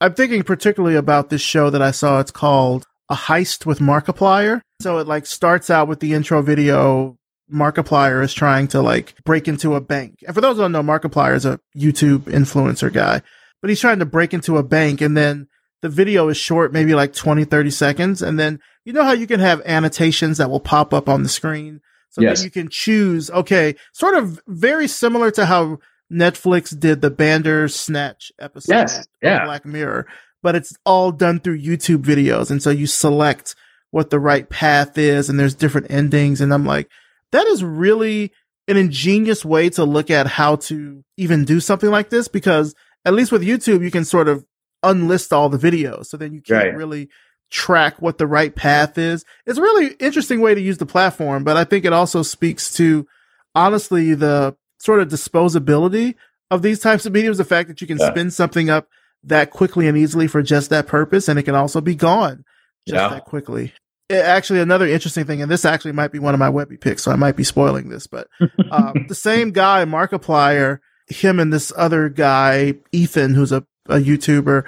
I'm 0.00 0.14
thinking 0.14 0.42
particularly 0.42 0.96
about 0.96 1.30
this 1.30 1.42
show 1.42 1.70
that 1.70 1.82
I 1.82 1.90
saw. 1.90 2.20
It's 2.20 2.30
called 2.30 2.86
A 3.08 3.14
Heist 3.14 3.66
with 3.66 3.78
Markiplier. 3.78 4.60
So 4.80 4.98
it 4.98 5.06
like 5.06 5.26
starts 5.26 5.70
out 5.70 5.86
with 5.86 6.00
the 6.00 6.14
intro 6.14 6.42
video. 6.42 7.16
Markiplier 7.52 8.24
is 8.24 8.32
trying 8.32 8.68
to 8.68 8.80
like 8.80 9.14
break 9.24 9.46
into 9.46 9.74
a 9.74 9.80
bank. 9.80 10.18
And 10.26 10.34
for 10.34 10.40
those 10.40 10.56
who 10.56 10.62
don't 10.62 10.72
know, 10.72 10.82
Markiplier 10.82 11.34
is 11.34 11.44
a 11.44 11.60
YouTube 11.76 12.20
influencer 12.20 12.92
guy, 12.92 13.22
but 13.60 13.68
he's 13.68 13.80
trying 13.80 13.98
to 13.98 14.06
break 14.06 14.32
into 14.32 14.56
a 14.56 14.62
bank 14.62 15.00
and 15.00 15.16
then 15.16 15.46
the 15.84 15.90
video 15.90 16.30
is 16.30 16.38
short, 16.38 16.72
maybe 16.72 16.94
like 16.94 17.12
20, 17.12 17.44
30 17.44 17.70
seconds. 17.70 18.22
And 18.22 18.40
then 18.40 18.58
you 18.86 18.94
know 18.94 19.04
how 19.04 19.12
you 19.12 19.26
can 19.26 19.38
have 19.38 19.60
annotations 19.66 20.38
that 20.38 20.48
will 20.48 20.58
pop 20.58 20.94
up 20.94 21.10
on 21.10 21.22
the 21.22 21.28
screen. 21.28 21.82
So 22.08 22.22
yes. 22.22 22.38
then 22.38 22.46
you 22.46 22.50
can 22.50 22.68
choose, 22.70 23.30
okay, 23.30 23.74
sort 23.92 24.14
of 24.14 24.40
very 24.46 24.88
similar 24.88 25.30
to 25.32 25.44
how 25.44 25.80
Netflix 26.10 26.78
did 26.78 27.02
the 27.02 27.10
Bandersnatch 27.10 28.32
episode 28.40 28.72
yes. 28.72 29.06
yeah. 29.20 29.44
Black 29.44 29.66
Mirror, 29.66 30.06
but 30.42 30.54
it's 30.54 30.74
all 30.86 31.12
done 31.12 31.38
through 31.38 31.60
YouTube 31.60 32.02
videos. 32.02 32.50
And 32.50 32.62
so 32.62 32.70
you 32.70 32.86
select 32.86 33.54
what 33.90 34.08
the 34.08 34.18
right 34.18 34.48
path 34.48 34.96
is 34.96 35.28
and 35.28 35.38
there's 35.38 35.54
different 35.54 35.90
endings. 35.90 36.40
And 36.40 36.54
I'm 36.54 36.64
like, 36.64 36.88
that 37.32 37.46
is 37.48 37.62
really 37.62 38.32
an 38.68 38.78
ingenious 38.78 39.44
way 39.44 39.68
to 39.68 39.84
look 39.84 40.10
at 40.10 40.28
how 40.28 40.56
to 40.56 41.04
even 41.18 41.44
do 41.44 41.60
something 41.60 41.90
like 41.90 42.08
this 42.08 42.26
because 42.26 42.74
at 43.04 43.12
least 43.12 43.32
with 43.32 43.42
YouTube, 43.42 43.82
you 43.82 43.90
can 43.90 44.06
sort 44.06 44.28
of 44.28 44.46
unlist 44.84 45.32
all 45.32 45.48
the 45.48 45.58
videos. 45.58 46.06
So 46.06 46.16
then 46.16 46.32
you 46.32 46.40
can't 46.40 46.64
right. 46.64 46.76
really 46.76 47.08
track 47.50 48.00
what 48.00 48.18
the 48.18 48.26
right 48.26 48.54
path 48.54 48.98
is. 48.98 49.24
It's 49.46 49.58
a 49.58 49.62
really 49.62 49.94
interesting 50.00 50.40
way 50.40 50.54
to 50.54 50.60
use 50.60 50.78
the 50.78 50.86
platform, 50.86 51.44
but 51.44 51.56
I 51.56 51.64
think 51.64 51.84
it 51.84 51.92
also 51.92 52.22
speaks 52.22 52.72
to 52.74 53.06
honestly 53.54 54.14
the 54.14 54.56
sort 54.78 55.00
of 55.00 55.08
disposability 55.08 56.14
of 56.50 56.62
these 56.62 56.80
types 56.80 57.06
of 57.06 57.12
mediums. 57.12 57.38
The 57.38 57.44
fact 57.44 57.68
that 57.68 57.80
you 57.80 57.86
can 57.86 57.98
yeah. 57.98 58.10
spin 58.10 58.30
something 58.30 58.70
up 58.70 58.88
that 59.22 59.50
quickly 59.50 59.88
and 59.88 59.96
easily 59.96 60.26
for 60.26 60.42
just 60.42 60.70
that 60.70 60.86
purpose, 60.86 61.28
and 61.28 61.38
it 61.38 61.44
can 61.44 61.54
also 61.54 61.80
be 61.80 61.94
gone 61.94 62.44
just 62.86 63.00
yeah. 63.00 63.08
that 63.08 63.24
quickly. 63.24 63.72
It, 64.08 64.16
actually, 64.16 64.60
another 64.60 64.86
interesting 64.86 65.24
thing, 65.24 65.40
and 65.40 65.50
this 65.50 65.64
actually 65.64 65.92
might 65.92 66.12
be 66.12 66.18
one 66.18 66.34
of 66.34 66.40
my 66.40 66.50
Webby 66.50 66.76
picks, 66.76 67.02
so 67.02 67.10
I 67.10 67.16
might 67.16 67.36
be 67.36 67.44
spoiling 67.44 67.88
this, 67.88 68.06
but 68.06 68.28
um, 68.70 68.92
the 69.08 69.14
same 69.14 69.50
guy, 69.50 69.84
Markiplier, 69.84 70.80
him 71.08 71.40
and 71.40 71.52
this 71.52 71.72
other 71.76 72.08
guy, 72.08 72.74
Ethan, 72.92 73.34
who's 73.34 73.52
a 73.52 73.64
a 73.88 73.96
YouTuber, 73.96 74.64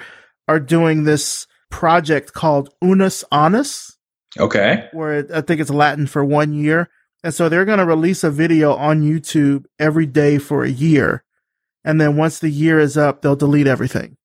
are 0.47 0.59
doing 0.59 1.03
this 1.03 1.47
project 1.69 2.33
called 2.33 2.69
Unus 2.81 3.23
Annus. 3.31 3.97
Okay. 4.39 4.87
Where 4.93 5.19
it, 5.19 5.31
I 5.31 5.41
think 5.41 5.61
it's 5.61 5.69
Latin 5.69 6.07
for 6.07 6.23
one 6.23 6.53
year. 6.53 6.89
And 7.23 7.33
so 7.33 7.49
they're 7.49 7.65
going 7.65 7.79
to 7.79 7.85
release 7.85 8.23
a 8.23 8.31
video 8.31 8.73
on 8.73 9.01
YouTube 9.01 9.65
every 9.79 10.05
day 10.05 10.37
for 10.37 10.63
a 10.63 10.69
year. 10.69 11.23
And 11.83 11.99
then 11.99 12.15
once 12.17 12.39
the 12.39 12.49
year 12.49 12.79
is 12.79 12.97
up, 12.97 13.21
they'll 13.21 13.35
delete 13.35 13.67
everything. 13.67 14.17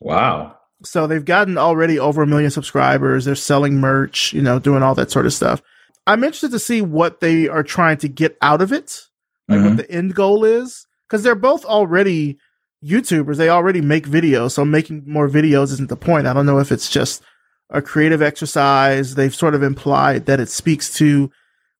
Wow. 0.00 0.56
So 0.82 1.06
they've 1.06 1.24
gotten 1.24 1.56
already 1.56 1.98
over 1.98 2.22
a 2.22 2.26
million 2.26 2.50
subscribers. 2.50 3.24
They're 3.24 3.34
selling 3.34 3.80
merch, 3.80 4.32
you 4.32 4.42
know, 4.42 4.58
doing 4.58 4.82
all 4.82 4.94
that 4.96 5.10
sort 5.10 5.26
of 5.26 5.32
stuff. 5.32 5.62
I'm 6.06 6.22
interested 6.22 6.52
to 6.52 6.58
see 6.58 6.82
what 6.82 7.20
they 7.20 7.48
are 7.48 7.62
trying 7.62 7.98
to 7.98 8.08
get 8.08 8.36
out 8.42 8.62
of 8.62 8.72
it, 8.72 9.02
like 9.48 9.58
mm-hmm. 9.58 9.68
what 9.68 9.76
the 9.78 9.90
end 9.90 10.14
goal 10.14 10.44
is, 10.44 10.86
because 11.08 11.22
they're 11.22 11.34
both 11.34 11.64
already 11.64 12.38
YouTubers, 12.84 13.36
they 13.36 13.48
already 13.48 13.80
make 13.80 14.06
videos, 14.06 14.52
so 14.52 14.64
making 14.64 15.04
more 15.06 15.28
videos 15.28 15.72
isn't 15.72 15.88
the 15.88 15.96
point. 15.96 16.26
I 16.26 16.32
don't 16.32 16.46
know 16.46 16.58
if 16.58 16.70
it's 16.70 16.90
just 16.90 17.22
a 17.70 17.82
creative 17.82 18.22
exercise. 18.22 19.14
They've 19.14 19.34
sort 19.34 19.54
of 19.54 19.62
implied 19.62 20.26
that 20.26 20.40
it 20.40 20.48
speaks 20.48 20.92
to 20.94 21.30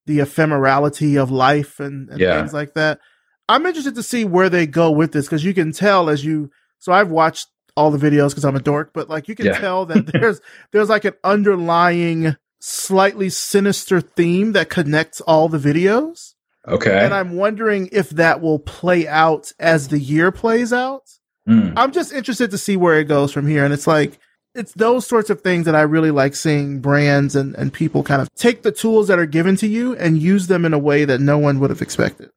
the 0.06 0.18
ephemerality 0.18 1.20
of 1.20 1.30
life 1.30 1.80
and, 1.80 2.09
and 2.09 2.20
yeah. 2.20 2.38
things 2.38 2.52
like 2.52 2.74
that. 2.74 3.00
I'm 3.48 3.66
interested 3.66 3.94
to 3.96 4.02
see 4.02 4.24
where 4.24 4.48
they 4.48 4.66
go 4.66 4.90
with 4.90 5.12
this 5.12 5.26
because 5.26 5.44
you 5.44 5.54
can 5.54 5.72
tell 5.72 6.09
as 6.09 6.24
you. 6.24 6.50
So 6.78 6.92
I've 6.92 7.11
watched 7.11 7.48
all 7.76 7.90
the 7.90 7.98
videos 7.98 8.30
because 8.30 8.44
I'm 8.44 8.56
a 8.56 8.61
dork, 8.61 8.90
but 8.92 9.09
like 9.09 9.28
you 9.28 9.35
can 9.35 9.46
yeah. 9.46 9.59
tell 9.59 9.87
that 9.87 10.06
there's 10.12 10.40
there's 10.72 10.88
like 10.88 11.04
an 11.04 11.14
underlying 11.22 12.37
slightly 12.59 13.28
sinister 13.28 14.00
theme 14.00 14.52
that 14.52 14.70
connects 14.70 15.20
all 15.20 15.48
the 15.48 15.59
videos. 15.59 16.35
Okay. 16.66 17.05
And 17.05 17.14
I'm 17.14 17.37
wondering 17.37 17.88
if 17.92 18.11
that 18.11 18.40
will 18.40 18.59
play 18.59 19.07
out 19.07 19.52
as 19.59 19.88
the 19.88 19.98
year 19.98 20.33
plays 20.33 20.72
out. 20.72 21.02
Mm. 21.48 21.74
I'm 21.76 21.92
just 21.92 22.12
interested 22.12 22.50
to 22.50 22.59
see 22.59 22.76
where 22.76 22.98
it 22.98 23.05
goes 23.05 23.33
from 23.33 23.46
here. 23.46 23.64
And 23.64 23.72
it's 23.72 23.87
like, 23.87 24.18
it's 24.55 24.72
those 24.72 25.07
sorts 25.07 25.31
of 25.31 25.42
things 25.42 25.66
that 25.66 25.74
I 25.74 25.83
really 25.83 26.11
like 26.11 26.35
seeing 26.35 26.81
brands 26.81 27.37
and, 27.37 27.55
and 27.57 27.72
people 27.72 28.02
kind 28.02 28.22
of 28.22 28.33
take 28.35 28.62
the 28.62 28.72
tools 28.72 29.07
that 29.09 29.18
are 29.18 29.26
given 29.26 29.55
to 29.57 29.66
you 29.66 29.94
and 29.96 30.18
use 30.18 30.46
them 30.46 30.64
in 30.64 30.72
a 30.72 30.79
way 30.79 31.05
that 31.05 31.20
no 31.20 31.38
one 31.38 31.61
would 31.61 31.70
have 31.70 31.83
expected. 31.83 32.31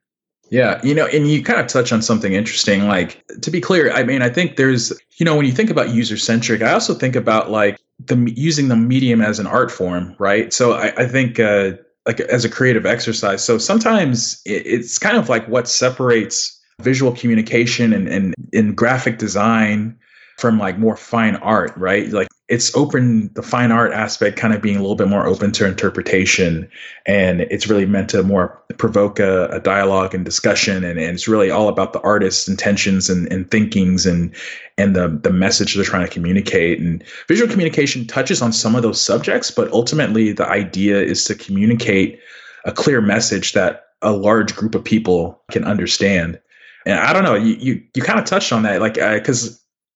Yeah, 0.52 0.82
you 0.84 0.96
know, 0.96 1.06
and 1.06 1.30
you 1.30 1.44
kind 1.44 1.60
of 1.60 1.68
touch 1.68 1.92
on 1.92 2.02
something 2.02 2.34
interesting. 2.34 2.88
Like, 2.88 3.24
to 3.42 3.52
be 3.52 3.62
clear, 3.62 3.92
I 3.92 4.04
mean, 4.04 4.22
I 4.22 4.30
think 4.30 4.58
there's, 4.58 4.92
you 5.18 5.26
know, 5.26 5.36
when 5.36 5.46
you 5.46 5.52
think 5.52 5.70
about 5.70 5.89
user 5.89 6.18
centric, 6.18 6.62
I 6.63 6.74
also 6.74 6.96
think 6.96 7.15
about 7.15 7.52
like 7.52 7.80
the 8.04 8.15
using 8.36 8.68
the 8.68 8.76
medium 8.76 9.22
as 9.22 9.39
an 9.39 9.46
art 9.46 9.72
form, 9.72 10.15
right? 10.18 10.52
So 10.52 10.74
I, 10.74 10.88
I 10.98 11.08
think 11.08 11.39
uh, 11.39 11.74
like 12.10 12.19
as 12.22 12.43
a 12.43 12.50
creative 12.50 12.88
exercise. 12.88 13.43
So 13.43 13.60
sometimes 13.60 14.41
it's 14.43 14.98
kind 14.98 15.15
of 15.15 15.30
like 15.30 15.48
what 15.48 15.69
separates 15.69 16.60
visual 16.82 17.12
communication 17.12 17.93
and, 17.93 18.08
and 18.08 18.34
in 18.52 18.74
graphic 18.74 19.19
design 19.19 19.95
from 20.39 20.58
like 20.58 20.80
more 20.80 20.98
fine 20.98 21.36
art, 21.36 21.72
right? 21.78 22.10
Like 22.10 22.28
it's 22.50 22.76
open 22.76 23.32
the 23.36 23.44
fine 23.44 23.72
art 23.72 23.94
aspect 23.94 24.36
kind 24.36 24.56
of 24.56 24.62
being 24.62 24.76
a 24.76 24.82
little 24.82 24.96
bit 24.96 25.08
more 25.08 25.28
open 25.28 25.52
to 25.52 25.68
interpretation. 25.68 26.68
And 27.06 27.42
it's 27.42 27.68
really 27.68 27.86
meant 27.86 28.10
to 28.10 28.24
more 28.24 28.60
provoke 28.80 29.20
a, 29.20 29.46
a 29.50 29.60
dialogue 29.60 30.16
and 30.16 30.26
discussion. 30.26 30.84
And, 30.84 31.00
and, 31.00 31.14
it's 31.14 31.28
really 31.28 31.52
all 31.52 31.70
about 31.70 31.94
the 31.94 32.02
artist's 32.02 32.48
intentions 32.48 33.08
and, 33.08 33.32
and 33.32 33.50
thinkings 33.50 34.08
and 34.08 34.34
and 34.80 34.96
the 34.96 35.08
the 35.08 35.32
message 35.32 35.76
they're 35.76 35.84
trying 35.84 36.08
to 36.08 36.12
communicate. 36.12 36.80
And 36.80 37.04
visual 37.28 37.50
communication 37.50 38.08
touches 38.08 38.42
on 38.42 38.52
some 38.52 38.76
of 38.76 38.82
those 38.82 39.00
subjects 39.00 39.52
but 39.52 39.72
ultimately 39.72 40.32
the 40.32 40.48
idea 40.48 41.00
is 41.00 41.24
to 41.26 41.36
communicate 41.36 42.20
a 42.66 42.72
clear 42.72 43.00
message 43.00 43.54
that 43.54 43.86
a 44.02 44.12
large 44.12 44.56
group 44.56 44.74
of 44.74 44.84
people 44.84 45.40
can 45.52 45.64
understand. 45.64 46.40
And 46.88 47.00
i 47.00 47.14
don't 47.14 47.24
know 47.24 47.36
you 47.36 47.56
you, 47.60 47.84
you 47.94 48.02
kind 48.02 48.18
of 48.18 48.26
touched 48.26 48.52
on 48.52 48.64
that 48.64 48.82
like 48.82 48.96
because 48.96 49.54
uh, 49.54 49.56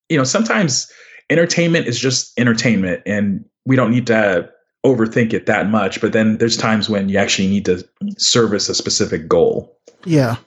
you 0.10 0.18
know 0.18 0.24
sometimes 0.24 0.92
entertainment 1.34 1.88
is 1.88 2.00
just 2.00 2.38
entertainment 2.40 3.02
and 3.06 3.44
we 3.66 3.76
don't 3.76 3.92
need 3.92 4.08
to 4.08 4.50
overthink 4.86 5.34
it 5.34 5.48
that 5.48 5.68
much 5.70 6.00
but 6.00 6.14
then 6.14 6.38
there's 6.38 6.56
times 6.56 6.90
when 6.90 7.10
you 7.10 7.18
actually 7.18 7.48
need 7.48 7.66
to 7.66 7.84
service 8.18 8.70
a 8.70 8.76
specific 8.76 9.28
goal. 9.28 9.78
Yeah. 10.06 10.38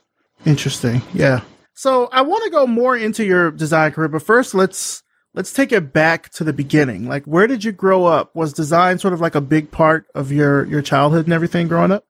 Interesting. 0.44 1.02
Yeah. 1.12 1.40
So 1.74 2.08
i 2.12 2.22
want 2.22 2.44
to 2.44 2.50
go 2.50 2.66
more 2.66 2.96
into 2.96 3.24
your 3.24 3.50
design 3.50 3.90
career 3.92 4.08
but 4.08 4.22
first 4.22 4.54
let's 4.54 5.02
let's 5.34 5.52
take 5.52 5.72
it 5.72 5.92
back 5.92 6.30
to 6.30 6.44
the 6.44 6.52
beginning. 6.52 7.08
Like 7.08 7.24
where 7.24 7.46
did 7.46 7.64
you 7.64 7.72
grow 7.72 8.06
up? 8.06 8.34
Was 8.34 8.52
design 8.52 8.98
sort 8.98 9.12
of 9.12 9.20
like 9.20 9.34
a 9.34 9.40
big 9.40 9.70
part 9.70 10.06
of 10.14 10.30
your 10.32 10.64
your 10.66 10.82
childhood 10.82 11.26
and 11.26 11.32
everything 11.34 11.68
growing 11.68 11.92
up? 11.92 12.06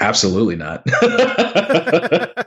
Absolutely 0.00 0.56
not. 0.56 0.86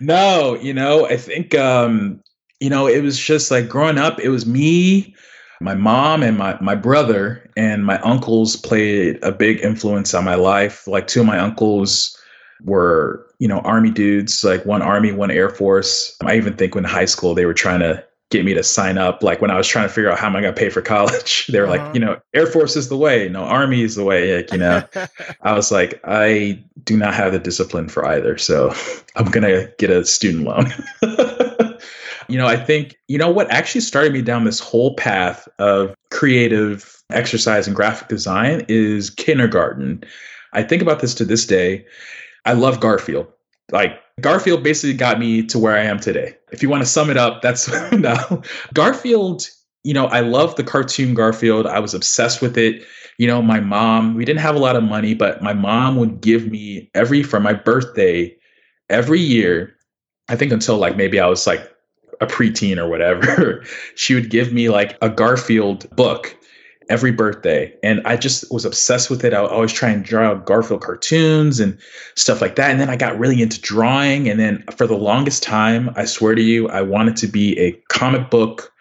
No 0.00 0.54
you 0.54 0.72
know 0.72 1.06
i 1.06 1.16
think 1.16 1.54
um 1.54 2.22
you 2.60 2.70
know, 2.70 2.86
it 2.86 3.02
was 3.02 3.18
just 3.18 3.50
like 3.50 3.68
growing 3.68 3.98
up, 3.98 4.20
it 4.20 4.30
was 4.30 4.46
me, 4.46 5.14
my 5.60 5.74
mom, 5.74 6.22
and 6.22 6.38
my, 6.38 6.58
my 6.60 6.74
brother, 6.74 7.48
and 7.56 7.84
my 7.84 7.98
uncles 8.00 8.56
played 8.56 9.18
a 9.22 9.32
big 9.32 9.60
influence 9.60 10.14
on 10.14 10.24
my 10.24 10.34
life. 10.34 10.86
Like, 10.86 11.06
two 11.06 11.20
of 11.20 11.26
my 11.26 11.38
uncles 11.38 12.16
were, 12.62 13.26
you 13.38 13.48
know, 13.48 13.60
army 13.60 13.90
dudes, 13.90 14.44
like 14.44 14.64
one 14.64 14.82
army, 14.82 15.12
one 15.12 15.30
air 15.30 15.50
force. 15.50 16.16
I 16.24 16.36
even 16.36 16.54
think 16.54 16.74
when 16.74 16.84
high 16.84 17.06
school, 17.06 17.34
they 17.34 17.44
were 17.44 17.54
trying 17.54 17.80
to 17.80 18.04
get 18.30 18.44
me 18.44 18.54
to 18.54 18.62
sign 18.62 18.98
up. 18.98 19.22
Like, 19.22 19.40
when 19.40 19.50
I 19.50 19.56
was 19.56 19.66
trying 19.66 19.88
to 19.88 19.92
figure 19.92 20.10
out 20.10 20.18
how 20.18 20.26
am 20.26 20.36
I 20.36 20.42
going 20.42 20.54
to 20.54 20.58
pay 20.58 20.68
for 20.68 20.82
college, 20.82 21.46
they 21.52 21.60
were 21.60 21.66
uh-huh. 21.66 21.86
like, 21.86 21.94
you 21.94 22.00
know, 22.00 22.20
air 22.34 22.46
force 22.46 22.76
is 22.76 22.88
the 22.88 22.96
way, 22.96 23.28
no, 23.28 23.42
army 23.42 23.82
is 23.82 23.96
the 23.96 24.04
way. 24.04 24.36
Like, 24.36 24.52
you 24.52 24.58
know, 24.58 24.82
I 25.42 25.54
was 25.54 25.72
like, 25.72 26.00
I 26.04 26.62
do 26.84 26.96
not 26.96 27.14
have 27.14 27.32
the 27.32 27.38
discipline 27.40 27.88
for 27.88 28.04
either. 28.04 28.38
So 28.38 28.72
I'm 29.16 29.30
going 29.30 29.44
to 29.44 29.72
get 29.78 29.90
a 29.90 30.04
student 30.04 30.44
loan. 30.44 30.72
You 32.28 32.38
know, 32.38 32.46
I 32.46 32.56
think, 32.56 32.96
you 33.08 33.18
know, 33.18 33.30
what 33.30 33.50
actually 33.50 33.80
started 33.80 34.12
me 34.12 34.22
down 34.22 34.44
this 34.44 34.60
whole 34.60 34.94
path 34.94 35.48
of 35.58 35.94
creative 36.10 37.02
exercise 37.10 37.66
and 37.66 37.74
graphic 37.74 38.08
design 38.08 38.64
is 38.68 39.10
kindergarten. 39.10 40.04
I 40.52 40.62
think 40.62 40.82
about 40.82 41.00
this 41.00 41.14
to 41.16 41.24
this 41.24 41.46
day. 41.46 41.86
I 42.44 42.52
love 42.52 42.80
Garfield. 42.80 43.26
Like 43.72 43.98
Garfield 44.20 44.62
basically 44.62 44.94
got 44.96 45.18
me 45.18 45.42
to 45.46 45.58
where 45.58 45.76
I 45.76 45.84
am 45.84 46.00
today. 46.00 46.36
If 46.52 46.62
you 46.62 46.68
want 46.68 46.82
to 46.82 46.88
sum 46.88 47.10
it 47.10 47.16
up, 47.16 47.42
that's 47.42 47.68
no. 47.92 48.42
Garfield, 48.74 49.48
you 49.84 49.94
know, 49.94 50.06
I 50.06 50.20
love 50.20 50.56
the 50.56 50.64
cartoon 50.64 51.14
Garfield. 51.14 51.66
I 51.66 51.78
was 51.78 51.94
obsessed 51.94 52.42
with 52.42 52.56
it. 52.56 52.84
You 53.18 53.26
know, 53.26 53.42
my 53.42 53.60
mom, 53.60 54.14
we 54.14 54.24
didn't 54.24 54.40
have 54.40 54.54
a 54.54 54.60
lot 54.60 54.76
of 54.76 54.84
money, 54.84 55.14
but 55.14 55.42
my 55.42 55.52
mom 55.52 55.96
would 55.96 56.20
give 56.20 56.46
me 56.50 56.90
every 56.94 57.22
for 57.22 57.40
my 57.40 57.52
birthday 57.52 58.34
every 58.90 59.20
year, 59.20 59.76
I 60.28 60.36
think 60.36 60.52
until 60.52 60.76
like 60.76 60.96
maybe 60.96 61.20
I 61.20 61.26
was 61.26 61.46
like 61.46 61.70
a 62.20 62.26
preteen 62.26 62.78
or 62.78 62.88
whatever, 62.88 63.64
she 63.94 64.14
would 64.14 64.30
give 64.30 64.52
me 64.52 64.68
like 64.68 64.96
a 65.02 65.08
Garfield 65.08 65.88
book 65.94 66.36
every 66.88 67.12
birthday. 67.12 67.74
And 67.82 68.00
I 68.06 68.16
just 68.16 68.50
was 68.50 68.64
obsessed 68.64 69.10
with 69.10 69.24
it. 69.24 69.34
I 69.34 69.42
would 69.42 69.50
always 69.50 69.72
try 69.72 69.90
and 69.90 70.04
draw 70.04 70.34
Garfield 70.34 70.80
cartoons 70.80 71.60
and 71.60 71.78
stuff 72.14 72.40
like 72.40 72.56
that. 72.56 72.70
And 72.70 72.80
then 72.80 72.88
I 72.88 72.96
got 72.96 73.18
really 73.18 73.42
into 73.42 73.60
drawing. 73.60 74.28
And 74.28 74.40
then 74.40 74.64
for 74.74 74.86
the 74.86 74.96
longest 74.96 75.42
time, 75.42 75.90
I 75.96 76.06
swear 76.06 76.34
to 76.34 76.42
you, 76.42 76.68
I 76.68 76.82
wanted 76.82 77.16
to 77.18 77.26
be 77.26 77.58
a 77.58 77.72
comic 77.88 78.30
book 78.30 78.72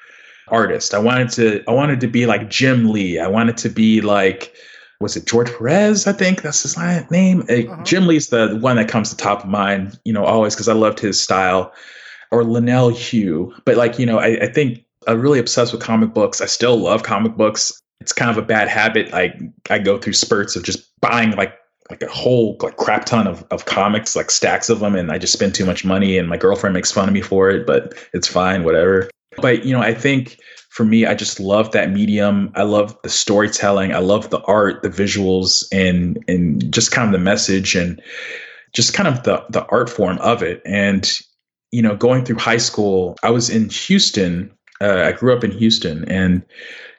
artist. 0.49 0.93
I 0.93 0.99
wanted 0.99 1.29
to 1.31 1.63
I 1.67 1.71
wanted 1.71 1.99
to 2.01 2.07
be 2.07 2.25
like 2.25 2.49
Jim 2.49 2.91
Lee. 2.91 3.19
I 3.19 3.27
wanted 3.27 3.57
to 3.57 3.69
be 3.69 4.01
like 4.01 4.53
was 4.99 5.15
it 5.15 5.27
George 5.27 5.51
Perez? 5.51 6.07
I 6.07 6.13
think 6.13 6.41
that's 6.41 6.63
his 6.63 6.77
name. 7.11 7.41
Uh-huh. 7.41 7.83
Jim 7.83 8.07
Lee's 8.07 8.29
the 8.29 8.57
one 8.59 8.77
that 8.77 8.89
comes 8.89 9.11
to 9.11 9.17
top 9.17 9.43
of 9.43 9.49
mind, 9.49 9.99
you 10.05 10.13
know, 10.13 10.23
always 10.23 10.55
because 10.55 10.67
I 10.67 10.73
loved 10.73 10.99
his 10.99 11.21
style. 11.21 11.71
Or 12.31 12.43
Leinil 12.43 13.13
Yu. 13.13 13.53
But 13.65 13.77
like, 13.77 13.99
you 13.99 14.05
know, 14.05 14.19
I, 14.19 14.43
I 14.43 14.47
think 14.47 14.83
I'm 15.07 15.21
really 15.21 15.39
obsessed 15.39 15.71
with 15.71 15.81
comic 15.81 16.13
books. 16.13 16.41
I 16.41 16.45
still 16.45 16.77
love 16.77 17.03
comic 17.03 17.35
books 17.35 17.81
it's 17.99 18.13
kind 18.13 18.31
of 18.31 18.37
a 18.37 18.41
bad 18.41 18.67
habit. 18.67 19.13
I 19.13 19.33
I 19.69 19.79
go 19.79 19.97
through 19.97 20.13
spurts 20.13 20.55
of 20.55 20.63
just 20.63 20.87
buying 21.01 21.31
like 21.31 21.53
like 21.89 22.01
a 22.01 22.09
whole 22.09 22.57
like 22.61 22.77
crap 22.77 23.05
ton 23.05 23.27
of, 23.27 23.45
of 23.49 23.65
comics, 23.65 24.15
like 24.15 24.29
stacks 24.29 24.69
of 24.69 24.79
them, 24.79 24.95
and 24.95 25.11
I 25.11 25.17
just 25.17 25.33
spend 25.33 25.55
too 25.55 25.65
much 25.65 25.85
money 25.85 26.17
and 26.17 26.27
my 26.27 26.37
girlfriend 26.37 26.73
makes 26.73 26.91
fun 26.91 27.07
of 27.07 27.13
me 27.13 27.21
for 27.21 27.49
it, 27.49 27.65
but 27.65 27.93
it's 28.13 28.27
fine, 28.27 28.63
whatever. 28.63 29.09
But 29.37 29.65
you 29.65 29.73
know, 29.73 29.81
I 29.81 29.93
think 29.93 30.37
for 30.69 30.85
me, 30.85 31.05
I 31.05 31.15
just 31.15 31.39
love 31.39 31.71
that 31.71 31.91
medium. 31.91 32.51
I 32.55 32.63
love 32.63 32.97
the 33.03 33.09
storytelling. 33.09 33.93
I 33.93 33.99
love 33.99 34.29
the 34.29 34.41
art, 34.41 34.83
the 34.83 34.89
visuals, 34.89 35.65
and 35.71 36.23
and 36.27 36.71
just 36.71 36.91
kind 36.91 37.07
of 37.07 37.11
the 37.13 37.23
message 37.23 37.75
and 37.75 38.01
just 38.73 38.93
kind 38.93 39.07
of 39.07 39.23
the 39.23 39.43
the 39.49 39.65
art 39.65 39.89
form 39.89 40.17
of 40.19 40.43
it. 40.43 40.61
And 40.65 41.09
you 41.71 41.81
know, 41.81 41.95
going 41.95 42.25
through 42.25 42.37
high 42.37 42.57
school, 42.57 43.17
I 43.23 43.29
was 43.29 43.49
in 43.49 43.69
Houston. 43.69 44.51
Uh, 44.79 45.03
I 45.05 45.11
grew 45.11 45.35
up 45.35 45.43
in 45.43 45.51
Houston, 45.51 46.05
and 46.05 46.43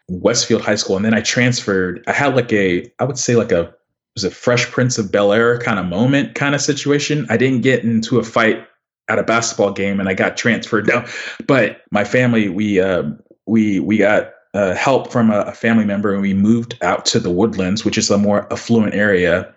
Westfield 0.08 0.62
High 0.62 0.74
School, 0.74 0.96
and 0.96 1.04
then 1.04 1.14
I 1.14 1.20
transferred. 1.20 2.02
I 2.06 2.12
had 2.12 2.34
like 2.34 2.52
a, 2.52 2.90
I 2.98 3.04
would 3.04 3.18
say 3.18 3.36
like 3.36 3.52
a, 3.52 3.72
was 4.14 4.24
a 4.24 4.30
Fresh 4.30 4.70
Prince 4.70 4.98
of 4.98 5.12
Bel 5.12 5.32
Air 5.32 5.58
kind 5.58 5.78
of 5.78 5.86
moment, 5.86 6.34
kind 6.34 6.54
of 6.54 6.60
situation. 6.60 7.26
I 7.30 7.36
didn't 7.36 7.60
get 7.60 7.84
into 7.84 8.18
a 8.18 8.24
fight 8.24 8.66
at 9.08 9.18
a 9.18 9.22
basketball 9.22 9.72
game, 9.72 10.00
and 10.00 10.08
I 10.08 10.14
got 10.14 10.36
transferred 10.36 10.86
down. 10.86 11.06
But 11.46 11.82
my 11.90 12.04
family, 12.04 12.48
we 12.48 12.80
uh, 12.80 13.04
we 13.46 13.80
we 13.80 13.98
got 13.98 14.32
uh, 14.54 14.74
help 14.74 15.12
from 15.12 15.30
a, 15.30 15.40
a 15.42 15.52
family 15.52 15.84
member, 15.84 16.12
and 16.12 16.22
we 16.22 16.34
moved 16.34 16.76
out 16.82 17.06
to 17.06 17.20
the 17.20 17.30
Woodlands, 17.30 17.84
which 17.84 17.98
is 17.98 18.10
a 18.10 18.18
more 18.18 18.52
affluent 18.52 18.94
area. 18.94 19.54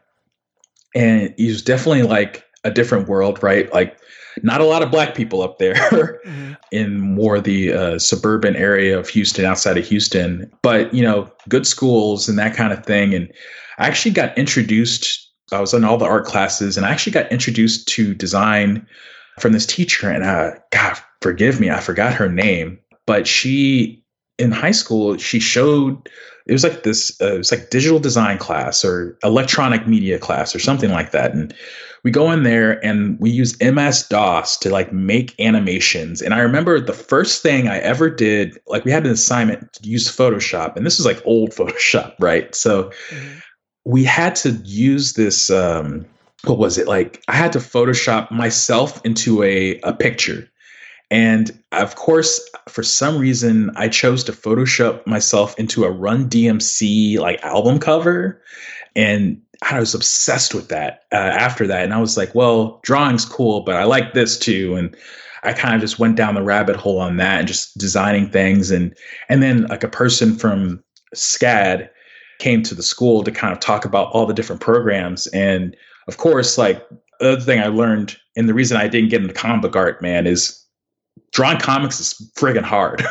And 0.94 1.34
it 1.38 1.48
was 1.48 1.62
definitely 1.62 2.04
like 2.04 2.46
a 2.64 2.72
different 2.72 3.08
world, 3.08 3.42
right? 3.42 3.72
Like 3.74 3.98
not 4.44 4.62
a 4.62 4.66
lot 4.66 4.82
of 4.82 4.92
black 4.92 5.16
people 5.16 5.42
up 5.42 5.58
there 5.58 5.74
mm-hmm. 6.26 6.54
in 6.72 7.00
more 7.00 7.40
the 7.40 7.74
uh, 7.74 8.00
suburban 8.00 8.56
area 8.56 8.98
of 8.98 9.10
Houston, 9.10 9.46
outside 9.46 9.78
of 9.78 9.86
Houston. 9.86 10.52
But 10.62 10.94
you 10.94 11.04
know, 11.04 11.32
good 11.50 11.68
schools 11.68 12.30
and 12.30 12.38
that 12.40 12.56
kind 12.56 12.74
of 12.74 12.86
thing. 12.86 13.14
And 13.14 13.32
I 13.78 13.88
actually 13.88 14.12
got 14.12 14.38
introduced. 14.38 15.30
I 15.52 15.60
was 15.60 15.74
in 15.74 15.84
all 15.84 15.98
the 15.98 16.06
art 16.06 16.26
classes, 16.26 16.78
and 16.78 16.86
I 16.86 16.92
actually 16.92 17.12
got 17.14 17.32
introduced 17.32 17.88
to 17.90 18.14
design 18.14 18.88
from 19.40 19.54
this 19.54 19.66
teacher. 19.66 20.10
And 20.10 20.24
uh, 20.24 20.52
God, 20.72 20.98
forgive 21.22 21.60
me, 21.60 21.70
I 21.70 21.80
forgot 21.80 22.14
her 22.14 22.30
name, 22.30 22.80
but 23.06 23.28
she 23.28 24.04
in 24.38 24.52
high 24.52 24.72
school 24.72 25.18
she 25.18 25.40
showed 25.40 26.10
it 26.52 26.54
was 26.54 26.64
like 26.64 26.84
this 26.84 27.20
uh, 27.22 27.36
it 27.36 27.38
was 27.40 27.52
like 27.52 27.70
digital 27.70 28.00
design 28.00 28.38
class 28.38 28.86
or 28.86 29.18
electronic 29.24 29.88
media 29.88 30.20
class 30.20 30.54
or 30.54 30.60
something 30.60 30.92
like 30.92 31.12
that 31.12 31.34
and 31.34 31.54
we 32.04 32.12
go 32.12 32.32
in 32.32 32.44
there 32.44 32.84
and 32.84 33.20
we 33.20 33.30
use 33.30 33.60
MS 33.62 34.08
DOS 34.08 34.58
to 34.58 34.70
like 34.70 34.92
make 34.92 35.40
animations. 35.40 36.22
And 36.22 36.34
I 36.34 36.40
remember 36.40 36.80
the 36.80 36.94
first 36.94 37.44
thing 37.44 37.68
I 37.68 37.78
ever 37.80 38.10
did, 38.10 38.60
like 38.68 38.86
we 38.86 38.92
had 38.92 39.06
an 39.06 39.12
assignment 39.12 39.74
to 39.74 39.88
use 39.88 40.08
Photoshop, 40.08 40.76
and 40.76 40.86
this 40.86 41.00
is 41.00 41.06
like 41.06 41.22
old 41.26 41.52
Photoshop, 41.56 42.16
right? 42.20 42.54
So 42.56 42.86
mm-hmm. 43.10 43.40
we 43.86 44.04
had 44.04 44.36
to 44.38 44.52
use 44.64 45.14
this. 45.14 45.50
Um, 45.50 46.06
what 46.46 46.58
was 46.58 46.80
it 46.80 46.88
like? 46.88 47.24
I 47.28 47.36
had 47.36 47.54
to 47.54 47.60
Photoshop 47.60 48.32
myself 48.32 49.04
into 49.06 49.44
a 49.44 49.80
a 49.82 49.94
picture. 49.94 50.50
And 51.12 51.52
of 51.74 51.98
course, 51.98 52.40
for 52.70 52.84
some 52.84 53.18
reason, 53.18 53.70
I 53.76 53.90
chose 53.90 54.24
to 54.24 54.32
Photoshop 54.32 55.06
myself 55.06 55.60
into 55.60 55.84
a 55.84 55.92
Run 55.92 56.30
DMC 56.30 57.20
like 57.20 57.44
album 57.44 57.80
cover. 57.80 58.42
And 58.96 59.42
I 59.62 59.80
was 59.80 59.94
obsessed 59.94 60.56
with 60.56 60.70
that 60.70 61.04
uh, 61.12 61.18
after 61.18 61.68
that. 61.68 61.84
And 61.84 61.94
I 61.94 62.00
was 62.00 62.16
like, 62.16 62.34
well, 62.34 62.80
drawing's 62.84 63.26
cool, 63.26 63.62
but 63.62 63.76
I 63.76 63.84
like 63.84 64.14
this 64.14 64.40
too. 64.40 64.76
And 64.76 64.96
I 65.44 65.52
kind 65.52 65.76
of 65.76 65.82
just 65.82 66.00
went 66.00 66.16
down 66.16 66.36
the 66.36 66.44
rabbit 66.44 66.78
hole 66.78 67.00
on 67.00 67.18
that 67.18 67.40
and 67.40 67.48
just 67.48 67.78
designing 67.78 68.30
things. 68.30 68.72
And 68.72 68.96
and 69.28 69.44
then 69.44 69.68
like 69.68 69.84
a 69.84 69.90
person 69.90 70.36
from 70.36 70.82
SCAD 71.14 71.90
came 72.40 72.64
to 72.64 72.74
the 72.74 72.84
school 72.84 73.24
to 73.24 73.32
kind 73.32 73.52
of 73.52 73.60
talk 73.60 73.84
about 73.84 74.10
all 74.12 74.26
the 74.26 74.34
different 74.34 74.62
programs. 74.62 75.28
And 75.28 75.76
of 76.08 76.18
course, 76.18 76.58
like 76.58 76.88
the 77.20 77.34
other 77.34 77.42
thing 77.42 77.60
I 77.60 77.68
learned, 77.68 78.18
and 78.38 78.48
the 78.48 78.54
reason 78.54 78.78
I 78.78 78.88
didn't 78.88 79.10
get 79.10 79.22
into 79.22 79.34
comic 79.34 79.62
book 79.62 79.76
art, 79.76 80.02
man, 80.02 80.26
is 80.26 80.62
drawing 81.32 81.60
comics 81.60 82.00
is 82.00 82.32
friggin' 82.36 82.64
hard. 82.64 83.04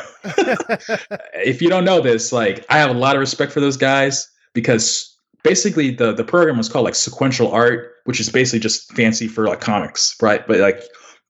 if 1.34 1.62
you 1.62 1.68
don't 1.68 1.84
know 1.84 2.00
this, 2.00 2.32
like 2.32 2.64
I 2.68 2.78
have 2.78 2.90
a 2.90 2.98
lot 2.98 3.16
of 3.16 3.20
respect 3.20 3.52
for 3.52 3.60
those 3.60 3.76
guys 3.76 4.28
because 4.54 5.16
basically 5.42 5.90
the 5.90 6.12
the 6.12 6.24
program 6.24 6.56
was 6.56 6.68
called 6.68 6.84
like 6.84 6.94
sequential 6.94 7.50
art, 7.50 7.94
which 8.04 8.20
is 8.20 8.28
basically 8.28 8.60
just 8.60 8.92
fancy 8.92 9.28
for 9.28 9.46
like 9.46 9.60
comics, 9.60 10.14
right? 10.20 10.46
But 10.46 10.58
like 10.58 10.82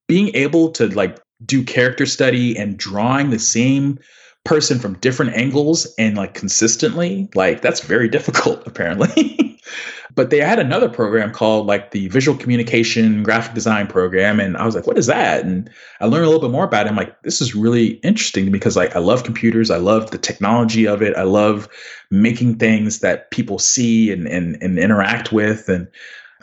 being 0.09 0.35
able 0.35 0.70
to 0.72 0.88
like 0.88 1.20
do 1.44 1.62
character 1.62 2.06
study 2.06 2.56
and 2.56 2.76
drawing 2.76 3.30
the 3.30 3.38
same 3.38 3.98
person 4.44 4.78
from 4.78 4.94
different 4.98 5.37
angles 5.37 5.92
and 5.98 6.16
like 6.16 6.35
consistently, 6.35 7.28
like 7.35 7.62
that's 7.62 7.80
very 7.80 8.09
difficult 8.09 8.62
apparently. 8.66 9.61
But 10.14 10.31
they 10.31 10.38
had 10.38 10.59
another 10.59 10.88
program 10.88 11.33
called 11.33 11.66
like 11.66 11.90
the 11.92 12.09
Visual 12.09 12.37
Communication 12.37 13.23
Graphic 13.23 13.55
Design 13.55 13.87
Program. 13.87 14.40
And 14.40 14.57
I 14.57 14.66
was 14.66 14.75
like, 14.75 14.87
what 14.87 14.99
is 14.99 15.07
that? 15.07 15.44
And 15.44 15.70
I 16.01 16.07
learned 16.07 16.25
a 16.25 16.29
little 16.29 16.40
bit 16.40 16.53
more 16.53 16.64
about 16.64 16.87
it. 16.87 16.90
I'm 16.90 16.96
like, 16.96 17.23
this 17.23 17.40
is 17.40 17.55
really 17.55 17.94
interesting 18.03 18.51
because 18.51 18.77
like 18.77 18.96
I 18.96 18.99
love 18.99 19.25
computers. 19.25 19.70
I 19.70 19.79
love 19.79 20.11
the 20.11 20.18
technology 20.18 20.87
of 20.87 21.03
it. 21.03 21.16
I 21.16 21.23
love 21.23 21.68
making 22.11 22.57
things 22.57 23.01
that 23.01 23.31
people 23.31 23.59
see 23.59 24.11
and, 24.12 24.27
and, 24.27 24.61
and 24.62 24.79
interact 24.79 25.33
with. 25.33 25.68
And 25.68 25.88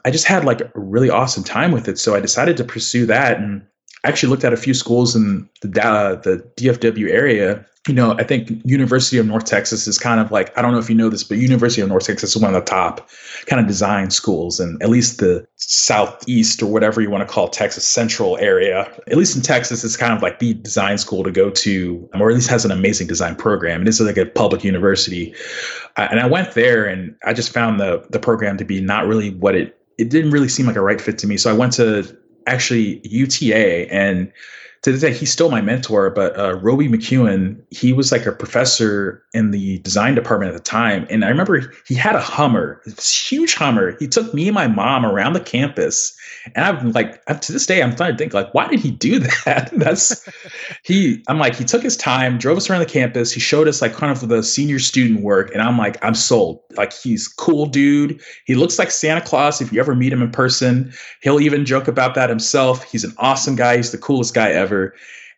I 0.06 0.12
just 0.12 0.28
had 0.28 0.46
like 0.46 0.62
a 0.62 0.72
really 0.76 1.10
awesome 1.10 1.44
time 1.44 1.72
with 1.72 1.88
it. 1.88 2.00
So 2.00 2.16
I 2.16 2.20
decided 2.20 2.58
to 2.58 2.64
pursue 2.64 3.06
that. 3.08 3.40
And 3.40 3.66
I 4.04 4.10
actually 4.10 4.30
looked 4.30 4.44
at 4.44 4.54
a 4.54 4.58
few 4.58 4.74
schools 4.74 5.16
in 5.16 5.50
the, 5.62 5.84
uh, 5.84 6.16
the 6.16 6.38
DFW 6.56 7.10
area 7.10 7.66
you 7.88 7.94
know, 7.94 8.16
I 8.18 8.24
think 8.24 8.50
University 8.66 9.18
of 9.18 9.26
North 9.26 9.46
Texas 9.46 9.88
is 9.88 9.98
kind 9.98 10.20
of 10.20 10.32
like 10.32 10.56
I 10.58 10.62
don't 10.62 10.74
know 10.74 10.80
if 10.80 10.90
you 10.90 10.96
know 10.96 11.10
this, 11.10 11.24
but 11.24 11.38
University 11.38 11.82
of 11.82 11.88
North 11.88 12.06
Texas 12.06 12.36
is 12.36 12.42
one 12.42 12.54
of 12.54 12.66
the 12.66 12.70
top 12.70 13.10
kind 13.46 13.60
of 13.60 13.68
design 13.68 14.12
schools, 14.12 14.60
and 14.60 14.82
at 14.84 14.90
least 14.90 15.20
the 15.20 15.48
southeast 15.56 16.62
or 16.62 16.68
whatever 16.68 17.02
you 17.02 17.10
want 17.10 17.28
to 17.28 17.34
call 17.34 17.48
Texas 17.48 17.88
Central 17.88 18.38
area, 18.38 18.92
at 19.08 19.18
least 19.18 19.36
in 19.36 19.42
Texas, 19.42 19.84
it's 19.84 19.96
kind 19.96 20.14
of 20.14 20.22
like 20.22 20.40
the 20.40 20.54
design 20.56 20.98
school 20.98 21.24
to 21.24 21.32
go 21.32 21.50
to, 21.50 22.10
or 22.20 22.30
at 22.30 22.36
least 22.36 22.50
has 22.50 22.66
an 22.66 22.72
amazing 22.72 23.08
design 23.08 23.36
program. 23.36 23.80
And 23.82 23.88
It 23.88 23.92
is 23.92 24.02
like 24.02 24.18
a 24.18 24.26
public 24.26 24.64
university, 24.64 25.34
and 25.96 26.20
I 26.20 26.28
went 26.28 26.54
there, 26.54 26.86
and 26.86 27.16
I 27.26 27.34
just 27.34 27.54
found 27.54 27.80
the 27.80 28.06
the 28.10 28.20
program 28.20 28.58
to 28.58 28.66
be 28.66 28.82
not 28.82 29.08
really 29.08 29.34
what 29.36 29.56
it 29.56 29.80
it 29.98 30.10
didn't 30.10 30.32
really 30.32 30.50
seem 30.50 30.66
like 30.68 30.76
a 30.76 30.82
right 30.82 31.00
fit 31.00 31.18
to 31.20 31.28
me. 31.28 31.38
So 31.38 31.50
I 31.50 31.54
went 31.54 31.74
to 31.74 32.18
actually 32.48 33.00
UTA 33.04 33.92
and 33.92 34.32
to 34.84 34.92
this 34.92 35.02
day, 35.02 35.14
he's 35.14 35.32
still 35.32 35.50
my 35.50 35.62
mentor, 35.62 36.10
but 36.10 36.38
uh, 36.38 36.56
Roby 36.60 36.88
McEwen, 36.88 37.60
he 37.72 37.94
was 37.94 38.12
like 38.12 38.26
a 38.26 38.32
professor 38.32 39.24
in 39.34 39.52
the 39.52 39.80
design 39.80 40.14
department 40.16 40.50
at 40.50 40.58
the 40.58 40.64
time. 40.64 41.08
And 41.10 41.26
I 41.26 41.30
remember 41.30 41.74
he 41.88 41.96
had 41.96 42.16
a 42.16 42.22
Hummer, 42.22 42.82
this 42.86 43.30
huge 43.30 43.56
Hummer. 43.56 43.98
He 44.00 44.08
took 44.08 44.34
me 44.34 44.48
and 44.48 44.56
my 44.56 44.68
mom 44.68 45.06
around 45.06 45.34
the 45.34 45.40
campus. 45.40 46.16
And 46.56 46.64
I'm 46.64 46.92
like, 46.92 47.24
to 47.26 47.52
this 47.52 47.66
day, 47.66 47.82
I'm 47.82 47.96
trying 47.96 48.12
to 48.12 48.18
think, 48.18 48.34
like, 48.34 48.54
why 48.54 48.68
did 48.68 48.80
he 48.80 48.92
do 48.92 49.20
that? 49.46 49.72
That's 49.74 50.28
he, 50.84 51.24
I'm 51.28 51.40
like, 51.40 51.56
he 51.56 51.64
took 51.64 51.82
his 51.82 51.98
time, 51.98 52.38
drove 52.38 52.58
us 52.58 52.70
around 52.70 52.80
the 52.80 52.86
campus. 52.86 53.32
He 53.32 53.40
showed 53.40 53.68
us 53.68 53.82
like 53.82 53.94
kind 53.94 54.12
of 54.12 54.28
the 54.28 54.44
senior 54.44 54.80
student 54.80 55.22
work. 55.22 55.52
And 55.54 55.62
I'm 55.62 55.78
like, 55.78 56.04
I'm 56.04 56.16
sold. 56.16 56.62
Like, 56.76 56.94
he's 56.94 57.28
cool 57.28 57.66
dude. 57.66 58.22
He 58.46 58.54
looks 58.54 58.78
like 58.78 58.92
Santa 58.92 59.22
Claus 59.22 59.60
if 59.60 59.74
you 59.74 59.80
ever 59.80 59.96
meet 59.96 60.14
him 60.14 60.22
in 60.22 60.32
person. 60.32 60.94
He'll 61.22 61.42
even 61.42 61.66
joke 61.66 61.88
about 61.88 62.14
that 62.16 62.30
himself. 62.30 62.84
He's 62.84 63.04
an 63.04 63.14
awesome 63.18 63.56
guy. 63.56 63.78
He's 63.78 63.92
the 63.92 63.98
coolest 63.98 64.34
guy 64.36 64.52
ever. 64.52 64.67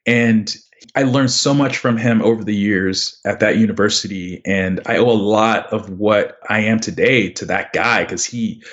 And 0.05 0.55
I 0.95 1.03
learned 1.03 1.32
so 1.32 1.53
much 1.53 1.77
from 1.77 1.97
him 1.97 2.21
over 2.21 2.43
the 2.43 2.55
years 2.55 3.19
at 3.25 3.39
that 3.41 3.57
university. 3.57 4.41
And 4.45 4.82
I 4.86 4.97
owe 4.97 5.09
a 5.09 5.11
lot 5.11 5.71
of 5.73 5.89
what 5.89 6.39
I 6.49 6.61
am 6.61 6.80
today 6.80 7.30
to 7.32 7.45
that 7.45 7.73
guy 7.73 8.03
because 8.03 8.25
he, 8.25 8.63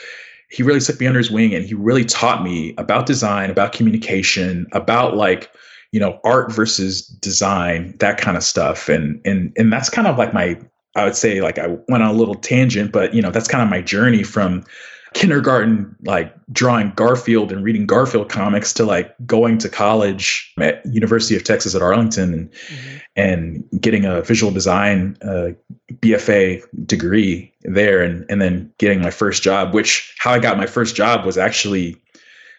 he 0.51 0.63
really 0.63 0.81
took 0.81 1.01
me 1.01 1.07
under 1.07 1.19
his 1.19 1.31
wing 1.31 1.55
and 1.55 1.65
he 1.65 1.75
really 1.75 2.05
taught 2.05 2.43
me 2.43 2.75
about 2.79 3.07
design, 3.07 3.51
about 3.51 3.73
communication, 3.73 4.67
about 4.73 5.17
like, 5.17 5.51
you 5.93 6.01
know, 6.01 6.21
art 6.25 6.53
versus 6.53 7.07
design, 7.07 7.95
that 7.99 8.19
kind 8.19 8.37
of 8.37 8.43
stuff. 8.43 8.89
And 8.89 9.21
and 9.25 9.53
and 9.57 9.73
that's 9.73 9.91
kind 9.91 10.07
of 10.07 10.19
like 10.19 10.33
my 10.33 10.59
I 10.95 11.05
would 11.05 11.17
say 11.17 11.41
like 11.41 11.59
I 11.59 11.69
went 11.89 12.03
on 12.03 12.11
a 12.11 12.13
little 12.13 12.35
tangent, 12.35 12.93
but 12.93 13.15
you 13.15 13.23
know, 13.23 13.31
that's 13.31 13.49
kind 13.49 13.63
of 13.63 13.69
my 13.69 13.83
journey 13.83 14.23
from 14.23 14.65
kindergarten 15.17 15.97
like 16.05 16.35
drawing 16.53 16.93
Garfield 16.95 17.51
and 17.51 17.65
reading 17.65 17.87
Garfield 17.87 18.29
comics 18.29 18.75
to 18.75 18.85
like 18.85 19.15
going 19.25 19.57
to 19.57 19.71
college 19.71 20.53
at 20.61 20.85
University 20.85 21.35
of 21.35 21.43
Texas 21.43 21.75
at 21.75 21.81
Arlington 21.81 22.35
and 22.35 22.51
mm-hmm. 22.53 22.97
and 23.17 23.65
getting 23.81 24.05
a 24.05 24.21
visual 24.21 24.53
design 24.53 25.17
uh, 25.23 25.53
BFA 25.91 26.63
degree 26.87 27.51
there 27.63 28.03
and 28.03 28.27
and 28.29 28.43
then 28.43 28.71
getting 28.77 29.01
my 29.01 29.09
first 29.09 29.43
job 29.43 29.73
which 29.73 30.15
how 30.19 30.33
I 30.33 30.39
got 30.39 30.59
my 30.59 30.67
first 30.67 30.95
job 30.95 31.25
was 31.25 31.39
actually 31.39 31.97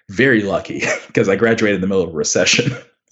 very 0.10 0.41
lucky 0.41 0.82
because 1.08 1.30
I 1.30 1.36
graduated 1.36 1.76
in 1.76 1.82
the 1.82 1.88
middle 1.88 2.05
of 2.05 2.10
a 2.10 2.18
recession. 2.18 2.76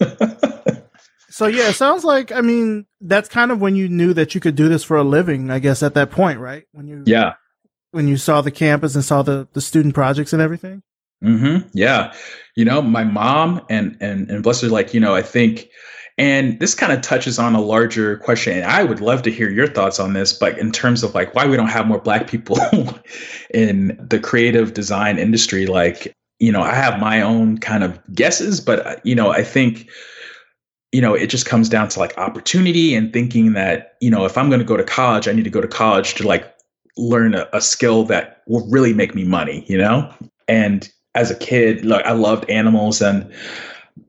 so 1.30 1.46
yeah, 1.46 1.68
it 1.68 1.74
sounds 1.74 2.02
like 2.02 2.32
I 2.32 2.40
mean 2.40 2.84
that's 3.00 3.28
kind 3.28 3.52
of 3.52 3.60
when 3.60 3.76
you 3.76 3.88
knew 3.88 4.12
that 4.12 4.34
you 4.34 4.40
could 4.40 4.56
do 4.56 4.68
this 4.68 4.82
for 4.82 4.96
a 4.96 5.04
living, 5.04 5.52
I 5.52 5.60
guess 5.60 5.84
at 5.84 5.94
that 5.94 6.10
point, 6.10 6.40
right? 6.40 6.64
When 6.72 6.88
you 6.88 7.04
Yeah 7.06 7.34
when 7.92 8.08
you 8.08 8.16
saw 8.16 8.40
the 8.40 8.50
campus 8.50 8.94
and 8.94 9.04
saw 9.04 9.22
the 9.22 9.48
the 9.52 9.60
student 9.60 9.94
projects 9.94 10.32
and 10.32 10.42
everything? 10.42 10.82
Mm-hmm. 11.24 11.68
Yeah. 11.72 12.12
You 12.56 12.64
know, 12.64 12.82
my 12.82 13.04
mom 13.04 13.64
and 13.70 13.96
and 14.00 14.30
and 14.30 14.42
bless 14.42 14.62
like, 14.62 14.94
you 14.94 15.00
know, 15.00 15.14
I 15.14 15.22
think 15.22 15.68
and 16.18 16.58
this 16.60 16.74
kind 16.74 16.92
of 16.92 17.02
touches 17.02 17.38
on 17.38 17.54
a 17.54 17.60
larger 17.60 18.16
question. 18.18 18.54
And 18.54 18.64
I 18.64 18.84
would 18.84 19.00
love 19.00 19.22
to 19.22 19.30
hear 19.30 19.50
your 19.50 19.66
thoughts 19.66 20.00
on 20.00 20.14
this, 20.14 20.32
but 20.32 20.58
in 20.58 20.72
terms 20.72 21.02
of 21.02 21.14
like 21.14 21.34
why 21.34 21.46
we 21.46 21.56
don't 21.56 21.68
have 21.68 21.86
more 21.86 22.00
black 22.00 22.26
people 22.26 22.58
in 23.54 23.98
the 24.08 24.18
creative 24.18 24.72
design 24.72 25.18
industry, 25.18 25.66
like, 25.66 26.14
you 26.38 26.50
know, 26.50 26.62
I 26.62 26.74
have 26.74 26.98
my 26.98 27.20
own 27.20 27.58
kind 27.58 27.84
of 27.84 28.00
guesses, 28.14 28.60
but 28.60 28.86
uh, 28.86 28.96
you 29.04 29.14
know, 29.14 29.30
I 29.30 29.42
think 29.42 29.88
you 30.92 31.02
know, 31.02 31.14
it 31.14 31.26
just 31.26 31.44
comes 31.44 31.68
down 31.68 31.88
to 31.88 31.98
like 31.98 32.16
opportunity 32.16 32.94
and 32.94 33.12
thinking 33.12 33.52
that, 33.52 33.96
you 34.00 34.10
know, 34.10 34.24
if 34.24 34.38
I'm 34.38 34.48
going 34.48 34.60
to 34.60 34.64
go 34.64 34.78
to 34.78 34.84
college, 34.84 35.28
I 35.28 35.32
need 35.32 35.44
to 35.44 35.50
go 35.50 35.60
to 35.60 35.68
college 35.68 36.14
to 36.14 36.26
like 36.26 36.55
learn 36.96 37.34
a, 37.34 37.48
a 37.52 37.60
skill 37.60 38.04
that 38.04 38.42
will 38.46 38.66
really 38.68 38.94
make 38.94 39.14
me 39.14 39.24
money, 39.24 39.64
you 39.68 39.78
know? 39.78 40.12
And 40.48 40.88
as 41.14 41.30
a 41.30 41.36
kid, 41.36 41.84
like 41.84 42.04
I 42.04 42.12
loved 42.12 42.48
animals 42.50 43.00
and 43.00 43.30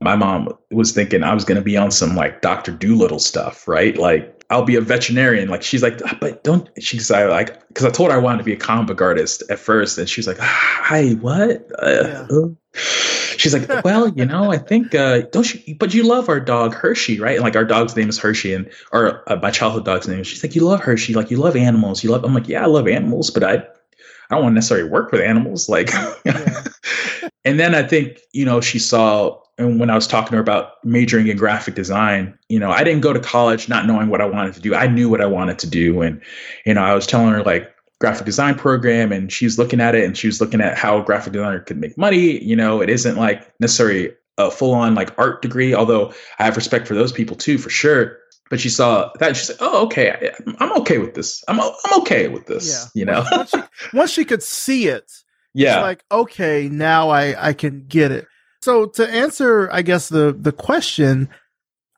my 0.02 0.16
mom 0.16 0.50
was 0.72 0.92
thinking 0.92 1.24
I 1.24 1.34
was 1.34 1.46
going 1.46 1.58
to 1.58 1.64
be 1.64 1.78
on 1.78 1.92
some 1.92 2.16
like 2.16 2.42
Dr. 2.42 2.72
Dolittle 2.72 3.20
stuff, 3.20 3.68
right? 3.68 3.98
Like 3.98 4.38
I'll 4.50 4.64
be 4.64 4.76
a 4.76 4.82
veterinarian. 4.82 5.50
Like 5.50 5.64
she's 5.64 5.84
like, 5.84 6.00
ah, 6.06 6.18
but 6.20 6.44
don't. 6.44 6.70
She's 6.80 7.10
like, 7.10 7.68
because 7.68 7.86
I 7.86 7.90
told 7.90 8.12
her 8.12 8.18
I 8.18 8.20
wanted 8.20 8.40
to 8.40 8.44
be 8.44 8.54
a 8.54 8.58
comic 8.58 8.88
book 8.88 9.02
artist 9.02 9.44
at 9.50 9.60
first, 9.60 9.98
and 9.98 10.10
she's 10.10 10.28
like, 10.28 10.38
hi, 10.40 11.12
what? 11.14 11.68
Uh, 11.82 12.04
yeah. 12.04 12.28
Uh, 12.30 12.48
she's 13.38 13.54
like, 13.54 13.84
well, 13.84 14.10
you 14.10 14.26
know, 14.26 14.52
I 14.52 14.58
think 14.58 14.94
uh, 14.96 15.22
don't 15.32 15.54
you? 15.54 15.76
But 15.76 15.94
you 15.94 16.04
love 16.04 16.30
our 16.30 16.40
dog 16.40 16.74
Hershey, 16.74 17.20
right? 17.20 17.36
And 17.36 17.44
like 17.44 17.56
our 17.56 17.66
dog's 17.66 17.96
name 17.96 18.10
is 18.10 18.18
Hershey, 18.18 18.54
and 18.54 18.70
or 18.92 19.24
uh, 19.32 19.38
my 19.38 19.52
childhood 19.52 19.86
dog's 19.86 20.08
name. 20.08 20.24
She's 20.24 20.44
like, 20.44 20.56
you 20.56 20.62
love 20.62 20.80
Hershey, 20.80 21.14
like 21.14 21.32
you 21.32 21.38
love 21.38 21.56
animals. 21.56 22.04
You 22.04 22.12
love. 22.12 22.24
I'm 22.24 22.34
like, 22.34 22.48
yeah, 22.48 22.64
I 22.64 22.68
love 22.68 22.88
animals, 22.88 23.30
but 23.30 23.44
I, 23.44 23.54
I 23.54 23.62
don't 24.32 24.44
want 24.44 24.52
to 24.52 24.56
necessarily 24.56 24.90
work 24.90 25.12
with 25.12 25.22
animals. 25.22 25.70
Like, 25.70 25.92
and 27.46 27.60
then 27.60 27.76
I 27.76 27.84
think 27.84 28.20
you 28.34 28.46
know 28.46 28.62
she 28.62 28.80
saw 28.80 29.40
and 29.58 29.80
when 29.80 29.90
I 29.90 29.96
was 29.96 30.08
talking 30.08 30.30
to 30.30 30.36
her 30.36 30.42
about 30.42 30.84
majoring 30.84 31.28
in 31.28 31.38
graphic 31.38 31.74
design, 31.74 32.38
you 32.48 32.60
know, 32.60 32.70
I 32.70 32.84
didn't 32.84 33.02
go 33.02 33.12
to 33.12 33.20
college 33.20 33.68
not 33.68 33.88
knowing 33.88 34.10
what 34.10 34.22
I 34.22 34.26
wanted 34.26 34.54
to 34.54 34.62
do. 34.62 34.76
I 34.76 34.86
knew 34.88 35.10
what 35.10 35.22
I 35.22 35.26
wanted 35.26 35.58
to 35.60 35.70
do. 35.70 36.02
And, 36.02 36.22
you 36.66 36.76
know, 36.76 36.84
I 36.84 36.94
was 36.94 37.08
telling 37.08 37.32
her 37.32 37.42
like 37.42 37.74
graphic 38.00 38.26
design 38.26 38.56
program 38.56 39.12
and 39.12 39.32
she 39.32 39.46
was 39.46 39.58
looking 39.58 39.82
at 39.82 39.96
it 39.96 40.06
and 40.06 40.18
she 40.18 40.28
was 40.28 40.40
looking 40.40 40.62
at 40.62 40.78
how 40.78 41.00
a 41.00 41.04
graphic 41.04 41.34
designer 41.34 41.60
could 41.60 41.78
make 41.78 41.98
money. 41.98 42.44
You 42.44 42.56
know, 42.56 42.82
it 42.82 42.90
isn't 42.90 43.18
like 43.18 43.52
necessarily 43.60 44.14
a 44.38 44.52
full 44.52 44.74
on 44.74 44.96
like 44.96 45.18
art 45.18 45.42
degree, 45.42 45.74
although 45.74 46.14
I 46.40 46.46
have 46.46 46.56
respect 46.56 46.88
for 46.88 46.94
those 46.94 47.12
people 47.12 47.36
too, 47.36 47.58
for 47.58 47.70
sure. 47.70 48.18
But 48.50 48.60
she 48.60 48.70
saw 48.70 49.12
that 49.20 49.28
and 49.28 49.36
she 49.36 49.44
said, 49.44 49.58
"Oh, 49.60 49.86
okay, 49.88 50.32
I'm 50.60 50.72
okay 50.80 51.00
with 51.00 51.16
this. 51.16 51.44
I'm 51.50 51.60
I'm 51.60 52.00
okay 52.00 52.30
with 52.30 52.46
this." 52.46 52.90
Yeah. 52.96 53.00
You 53.00 53.06
know, 53.06 53.26
once, 53.30 53.50
she, 53.50 53.58
once 53.94 54.12
she 54.12 54.24
could 54.24 54.42
see 54.42 54.88
it, 54.88 55.12
yeah, 55.54 55.82
like 55.82 56.06
okay, 56.10 56.70
now 56.72 57.10
I 57.10 57.50
I 57.50 57.54
can 57.54 57.86
get 57.88 58.12
it. 58.12 58.26
So 58.62 58.86
to 58.86 59.10
answer, 59.10 59.70
I 59.70 59.82
guess 59.82 60.08
the 60.08 60.34
the 60.38 60.54
question, 60.54 61.28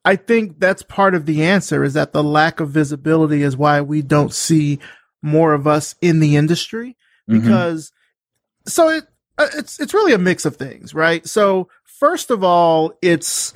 I 0.03 0.15
think 0.15 0.59
that's 0.59 0.81
part 0.81 1.13
of 1.13 1.27
the 1.27 1.43
answer 1.43 1.83
is 1.83 1.93
that 1.93 2.13
the 2.13 2.23
lack 2.23 2.59
of 2.59 2.71
visibility 2.71 3.43
is 3.43 3.55
why 3.55 3.81
we 3.81 4.01
don't 4.01 4.33
see 4.33 4.79
more 5.21 5.53
of 5.53 5.67
us 5.67 5.95
in 6.01 6.19
the 6.19 6.35
industry 6.35 6.95
mm-hmm. 7.29 7.41
because 7.41 7.89
mm-hmm. 7.89 8.69
so 8.69 8.89
it 8.89 9.05
uh, 9.37 9.47
it's 9.55 9.79
it's 9.79 9.93
really 9.93 10.13
a 10.13 10.17
mix 10.17 10.45
of 10.45 10.55
things, 10.57 10.93
right? 10.93 11.25
So 11.27 11.69
first 11.83 12.31
of 12.31 12.43
all, 12.43 12.93
it's 13.01 13.53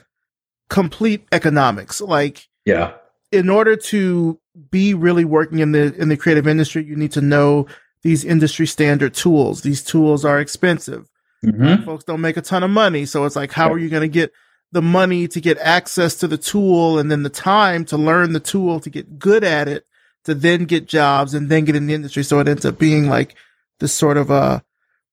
complete 0.70 1.26
economics. 1.32 2.02
Like 2.02 2.48
yeah, 2.66 2.94
in 3.32 3.50
order 3.50 3.76
to 3.76 4.40
be 4.70 4.94
really 4.94 5.26
working 5.26 5.60
in 5.60 5.72
the 5.72 5.94
in 5.96 6.10
the 6.10 6.18
creative 6.18 6.48
industry, 6.48 6.84
you 6.84 6.96
need 6.96 7.12
to 7.14 7.22
know 7.22 7.68
these 8.04 8.24
industry 8.24 8.68
standard 8.68 9.14
tools. 9.14 9.62
These 9.62 9.84
tools 9.84 10.26
are 10.26 10.40
expensive. 10.40 11.10
Mm-hmm. 11.44 11.84
Folks 11.84 12.04
don't 12.04 12.22
make 12.22 12.38
a 12.38 12.42
ton 12.42 12.64
of 12.64 12.70
money. 12.70 13.06
So 13.06 13.26
it's 13.26 13.36
like, 13.36 13.52
how 13.52 13.72
are 13.72 13.78
you 13.78 13.90
going 13.90 14.02
to 14.02 14.08
get 14.08 14.32
the 14.72 14.82
money 14.82 15.28
to 15.28 15.42
get 15.42 15.58
access 15.60 16.16
to 16.16 16.28
the 16.28 16.38
tool 16.38 16.98
and 16.98 17.12
then 17.12 17.24
the 17.24 17.30
time 17.30 17.86
to 17.86 17.98
learn 17.98 18.34
the 18.34 18.40
tool 18.40 18.80
to 18.80 18.90
get 18.90 19.20
good 19.20 19.44
at 19.44 19.68
it 19.68 19.86
to 20.26 20.34
then 20.34 20.66
get 20.66 20.88
jobs 20.88 21.34
and 21.34 21.50
then 21.50 21.66
get 21.66 21.76
in 21.76 21.88
the 21.88 21.94
industry. 21.94 22.24
So 22.24 22.40
it 22.40 22.48
ends 22.48 22.66
up 22.66 22.78
being 22.78 23.08
like 23.08 23.36
this 23.80 23.94
sort 23.94 24.18
of 24.18 24.30
a, 24.30 24.64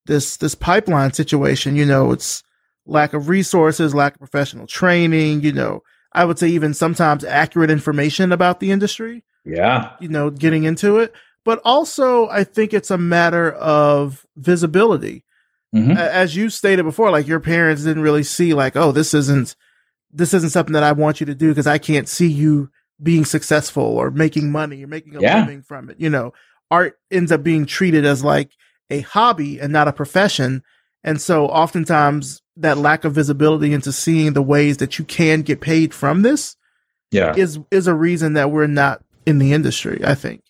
this, 0.06 0.36
this 0.36 0.54
pipeline 0.54 1.12
situation. 1.12 1.76
You 1.76 1.86
know, 1.86 2.12
it's 2.12 2.42
lack 2.86 3.12
of 3.12 3.28
resources, 3.28 3.94
lack 3.94 4.14
of 4.14 4.20
professional 4.20 4.66
training, 4.66 5.42
you 5.42 5.52
know, 5.52 5.82
I 6.12 6.24
would 6.24 6.38
say 6.38 6.48
even 6.48 6.74
sometimes 6.74 7.24
accurate 7.24 7.70
information 7.70 8.32
about 8.32 8.60
the 8.60 8.72
industry. 8.72 9.22
Yeah. 9.44 9.92
You 10.00 10.08
know, 10.08 10.30
getting 10.30 10.64
into 10.64 10.98
it. 10.98 11.12
But 11.44 11.60
also, 11.64 12.28
I 12.28 12.44
think 12.44 12.74
it's 12.74 12.90
a 12.90 12.98
matter 12.98 13.52
of 13.52 14.26
visibility. 14.36 15.24
Mm-hmm. 15.74 15.92
As 15.92 16.34
you 16.34 16.50
stated 16.50 16.82
before, 16.82 17.10
like 17.10 17.28
your 17.28 17.40
parents 17.40 17.84
didn't 17.84 18.02
really 18.02 18.24
see 18.24 18.54
like, 18.54 18.76
oh, 18.76 18.92
this 18.92 19.14
isn't, 19.14 19.54
this 20.12 20.34
isn't 20.34 20.50
something 20.50 20.72
that 20.72 20.82
I 20.82 20.92
want 20.92 21.20
you 21.20 21.26
to 21.26 21.34
do 21.34 21.48
because 21.48 21.68
I 21.68 21.78
can't 21.78 22.08
see 22.08 22.26
you 22.26 22.70
being 23.02 23.24
successful 23.24 23.82
or 23.82 24.10
making 24.10 24.50
money 24.50 24.84
or 24.84 24.86
making 24.86 25.16
a 25.16 25.20
yeah. 25.20 25.40
living 25.40 25.62
from 25.62 25.90
it. 25.90 26.00
You 26.00 26.10
know, 26.10 26.32
art 26.70 26.98
ends 27.10 27.32
up 27.32 27.42
being 27.42 27.66
treated 27.66 28.04
as 28.04 28.22
like 28.22 28.52
a 28.90 29.00
hobby 29.00 29.60
and 29.60 29.72
not 29.72 29.88
a 29.88 29.92
profession. 29.92 30.62
And 31.02 31.20
so 31.20 31.46
oftentimes 31.46 32.42
that 32.56 32.78
lack 32.78 33.04
of 33.04 33.14
visibility 33.14 33.72
into 33.72 33.92
seeing 33.92 34.34
the 34.34 34.42
ways 34.42 34.78
that 34.78 34.98
you 34.98 35.04
can 35.04 35.42
get 35.42 35.60
paid 35.60 35.94
from 35.94 36.22
this 36.22 36.56
yeah. 37.10 37.34
is, 37.34 37.58
is 37.70 37.86
a 37.86 37.94
reason 37.94 38.34
that 38.34 38.50
we're 38.50 38.66
not 38.66 39.02
in 39.26 39.38
the 39.38 39.52
industry, 39.52 40.00
I 40.04 40.14
think 40.14 40.42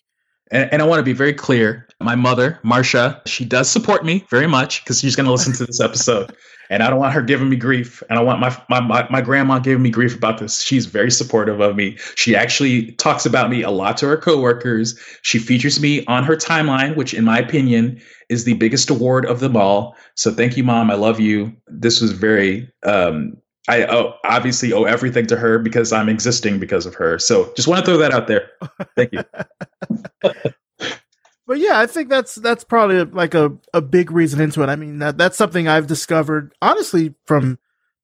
and, 0.51 0.71
and 0.71 0.81
I 0.81 0.85
want 0.85 0.99
to 0.99 1.03
be 1.03 1.13
very 1.13 1.33
clear. 1.33 1.87
My 1.99 2.15
mother, 2.15 2.59
Marcia, 2.63 3.21
she 3.25 3.45
does 3.45 3.69
support 3.69 4.05
me 4.05 4.25
very 4.29 4.47
much 4.47 4.83
because 4.83 4.99
she's 4.99 5.15
going 5.15 5.25
to 5.25 5.31
listen 5.31 5.53
to 5.53 5.65
this 5.65 5.79
episode. 5.79 6.35
and 6.71 6.81
I 6.81 6.89
don't 6.89 6.99
want 6.99 7.13
her 7.13 7.21
giving 7.21 7.49
me 7.49 7.57
grief. 7.57 8.01
And 8.09 8.17
I 8.17 8.21
want 8.21 8.39
my, 8.39 8.57
my, 8.69 8.79
my, 8.79 9.07
my 9.09 9.21
grandma 9.21 9.59
giving 9.59 9.83
me 9.83 9.89
grief 9.89 10.15
about 10.15 10.39
this. 10.39 10.61
She's 10.61 10.85
very 10.85 11.11
supportive 11.11 11.59
of 11.59 11.75
me. 11.75 11.97
She 12.15 12.35
actually 12.35 12.93
talks 12.93 13.25
about 13.25 13.49
me 13.49 13.61
a 13.61 13.69
lot 13.69 13.97
to 13.97 14.07
her 14.07 14.17
coworkers. 14.17 14.97
She 15.21 15.37
features 15.37 15.79
me 15.79 16.05
on 16.05 16.23
her 16.23 16.35
timeline, 16.35 16.95
which, 16.95 17.13
in 17.13 17.25
my 17.25 17.39
opinion, 17.39 18.01
is 18.29 18.45
the 18.45 18.53
biggest 18.53 18.89
award 18.89 19.25
of 19.25 19.41
them 19.41 19.57
all. 19.57 19.95
So 20.15 20.31
thank 20.31 20.57
you, 20.57 20.63
mom. 20.63 20.89
I 20.89 20.95
love 20.95 21.19
you. 21.19 21.55
This 21.67 22.01
was 22.01 22.13
very 22.13 22.71
um, 22.83 23.37
I 23.67 23.85
owe, 23.85 24.15
obviously 24.25 24.73
owe 24.73 24.83
everything 24.85 25.27
to 25.27 25.37
her 25.37 25.59
because 25.59 25.93
I'm 25.93 26.09
existing 26.09 26.59
because 26.59 26.85
of 26.85 26.95
her. 26.95 27.19
So 27.19 27.53
just 27.55 27.67
want 27.67 27.79
to 27.79 27.85
throw 27.85 27.97
that 27.97 28.11
out 28.11 28.27
there. 28.27 28.49
Thank 28.95 29.13
you. 29.13 29.23
but 30.21 31.57
yeah, 31.57 31.79
I 31.79 31.87
think 31.87 32.09
that's 32.09 32.35
that's 32.35 32.63
probably 32.63 33.03
like 33.03 33.33
a, 33.33 33.57
a 33.73 33.81
big 33.81 34.11
reason 34.11 34.41
into 34.41 34.61
it. 34.63 34.69
I 34.69 34.75
mean, 34.75 34.99
that 34.99 35.17
that's 35.17 35.37
something 35.37 35.67
I've 35.67 35.87
discovered 35.87 36.53
honestly 36.61 37.15
from 37.25 37.59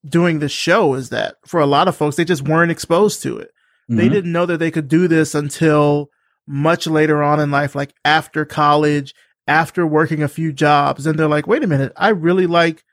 doing 0.06 0.40
this 0.40 0.52
show 0.52 0.94
is 0.94 1.10
that 1.10 1.36
for 1.46 1.60
a 1.60 1.66
lot 1.66 1.88
of 1.88 1.96
folks 1.96 2.16
they 2.16 2.26
just 2.26 2.48
weren't 2.48 2.72
exposed 2.72 3.22
to 3.24 3.38
it. 3.38 3.52
Mm-hmm. 3.90 3.98
They 3.98 4.10
didn't 4.10 4.32
know 4.32 4.46
that 4.46 4.58
they 4.58 4.72
could 4.72 4.88
do 4.88 5.08
this 5.08 5.36
until 5.36 6.10
much 6.46 6.88
later 6.88 7.22
on 7.22 7.40
in 7.40 7.52
life, 7.52 7.76
like 7.76 7.94
after 8.06 8.46
college, 8.46 9.14
after 9.48 9.86
working 9.86 10.24
a 10.24 10.28
few 10.28 10.54
jobs, 10.54 11.06
and 11.06 11.18
they're 11.18 11.28
like, 11.28 11.48
"Wait 11.48 11.64
a 11.64 11.68
minute, 11.68 11.94
I 11.96 12.10
really 12.10 12.48
like 12.48 12.84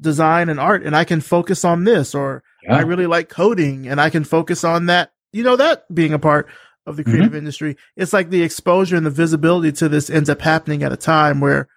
design 0.00 0.48
and 0.48 0.58
art 0.58 0.84
and 0.84 0.96
I 0.96 1.04
can 1.04 1.20
focus 1.20 1.64
on 1.64 1.84
this 1.84 2.14
or 2.14 2.42
yeah. 2.62 2.76
I 2.76 2.80
really 2.80 3.06
like 3.06 3.28
coding 3.28 3.86
and 3.86 4.00
I 4.00 4.10
can 4.10 4.24
focus 4.24 4.64
on 4.64 4.86
that. 4.86 5.12
You 5.32 5.42
know, 5.42 5.56
that 5.56 5.92
being 5.92 6.12
a 6.12 6.18
part 6.18 6.48
of 6.86 6.96
the 6.96 7.04
creative 7.04 7.28
mm-hmm. 7.28 7.36
industry. 7.36 7.76
It's 7.96 8.12
like 8.12 8.30
the 8.30 8.42
exposure 8.42 8.96
and 8.96 9.06
the 9.06 9.10
visibility 9.10 9.72
to 9.72 9.88
this 9.88 10.10
ends 10.10 10.28
up 10.28 10.40
happening 10.40 10.82
at 10.82 10.92
a 10.92 10.96
time 10.96 11.40
where 11.40 11.68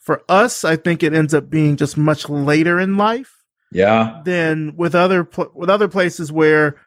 for 0.00 0.22
us, 0.28 0.64
I 0.64 0.76
think 0.76 1.02
it 1.02 1.12
ends 1.12 1.34
up 1.34 1.50
being 1.50 1.76
just 1.76 1.96
much 1.96 2.28
later 2.28 2.78
in 2.78 2.96
life. 2.96 3.32
Yeah. 3.72 4.22
Than 4.24 4.76
with 4.76 4.94
other, 4.94 5.28
with 5.54 5.68
other 5.68 5.88
places 5.88 6.30
where 6.30 6.80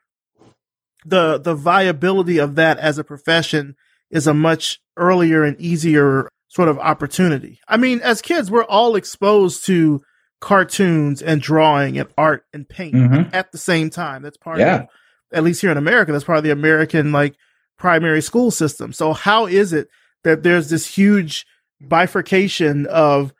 the, 1.05 1.37
the 1.37 1.55
viability 1.55 2.37
of 2.37 2.55
that 2.55 2.77
as 2.77 2.97
a 2.97 3.03
profession 3.03 3.75
is 4.09 4.27
a 4.27 4.33
much 4.33 4.79
earlier 4.97 5.43
and 5.43 5.59
easier 5.59 6.29
sort 6.47 6.69
of 6.69 6.79
opportunity. 6.79 7.59
I 7.67 7.77
mean, 7.77 8.01
as 8.01 8.21
kids, 8.21 8.49
we're 8.49 8.63
all 8.63 8.95
exposed 8.95 9.65
to 9.65 10.01
cartoons 10.39 11.21
and 11.21 11.41
drawing 11.41 11.97
and 11.97 12.09
art 12.17 12.45
and 12.53 12.67
paint 12.67 12.95
mm-hmm. 12.95 13.35
at 13.35 13.51
the 13.51 13.57
same 13.57 13.89
time. 13.89 14.21
That's 14.21 14.37
part 14.37 14.59
yeah. 14.59 14.75
of, 14.75 14.87
at 15.31 15.43
least 15.43 15.61
here 15.61 15.71
in 15.71 15.77
America, 15.77 16.11
that's 16.11 16.23
part 16.23 16.37
of 16.37 16.43
the 16.43 16.51
American 16.51 17.11
like 17.11 17.35
primary 17.79 18.21
school 18.21 18.51
system. 18.51 18.93
So 18.93 19.13
how 19.13 19.47
is 19.47 19.73
it 19.73 19.89
that 20.23 20.43
there's 20.43 20.69
this 20.69 20.85
huge 20.85 21.47
bifurcation 21.81 22.85
of 22.87 23.33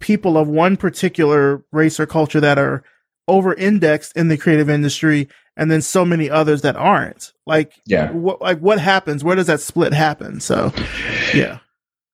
people 0.00 0.36
of 0.36 0.48
one 0.48 0.76
particular 0.76 1.64
race 1.72 1.98
or 1.98 2.04
culture 2.04 2.40
that 2.40 2.58
are 2.58 2.82
over 3.28 3.54
indexed 3.54 4.14
in 4.16 4.28
the 4.28 4.36
creative 4.36 4.68
industry 4.68 5.28
and 5.56 5.70
then 5.70 5.80
so 5.80 6.04
many 6.04 6.28
others 6.28 6.60
that 6.62 6.76
aren't? 6.76 7.32
Like 7.46 7.72
yeah. 7.86 8.10
what 8.10 8.42
like 8.42 8.58
what 8.58 8.80
happens? 8.80 9.24
Where 9.24 9.36
does 9.36 9.46
that 9.46 9.60
split 9.60 9.94
happen? 9.94 10.40
So 10.40 10.72
yeah. 11.32 11.60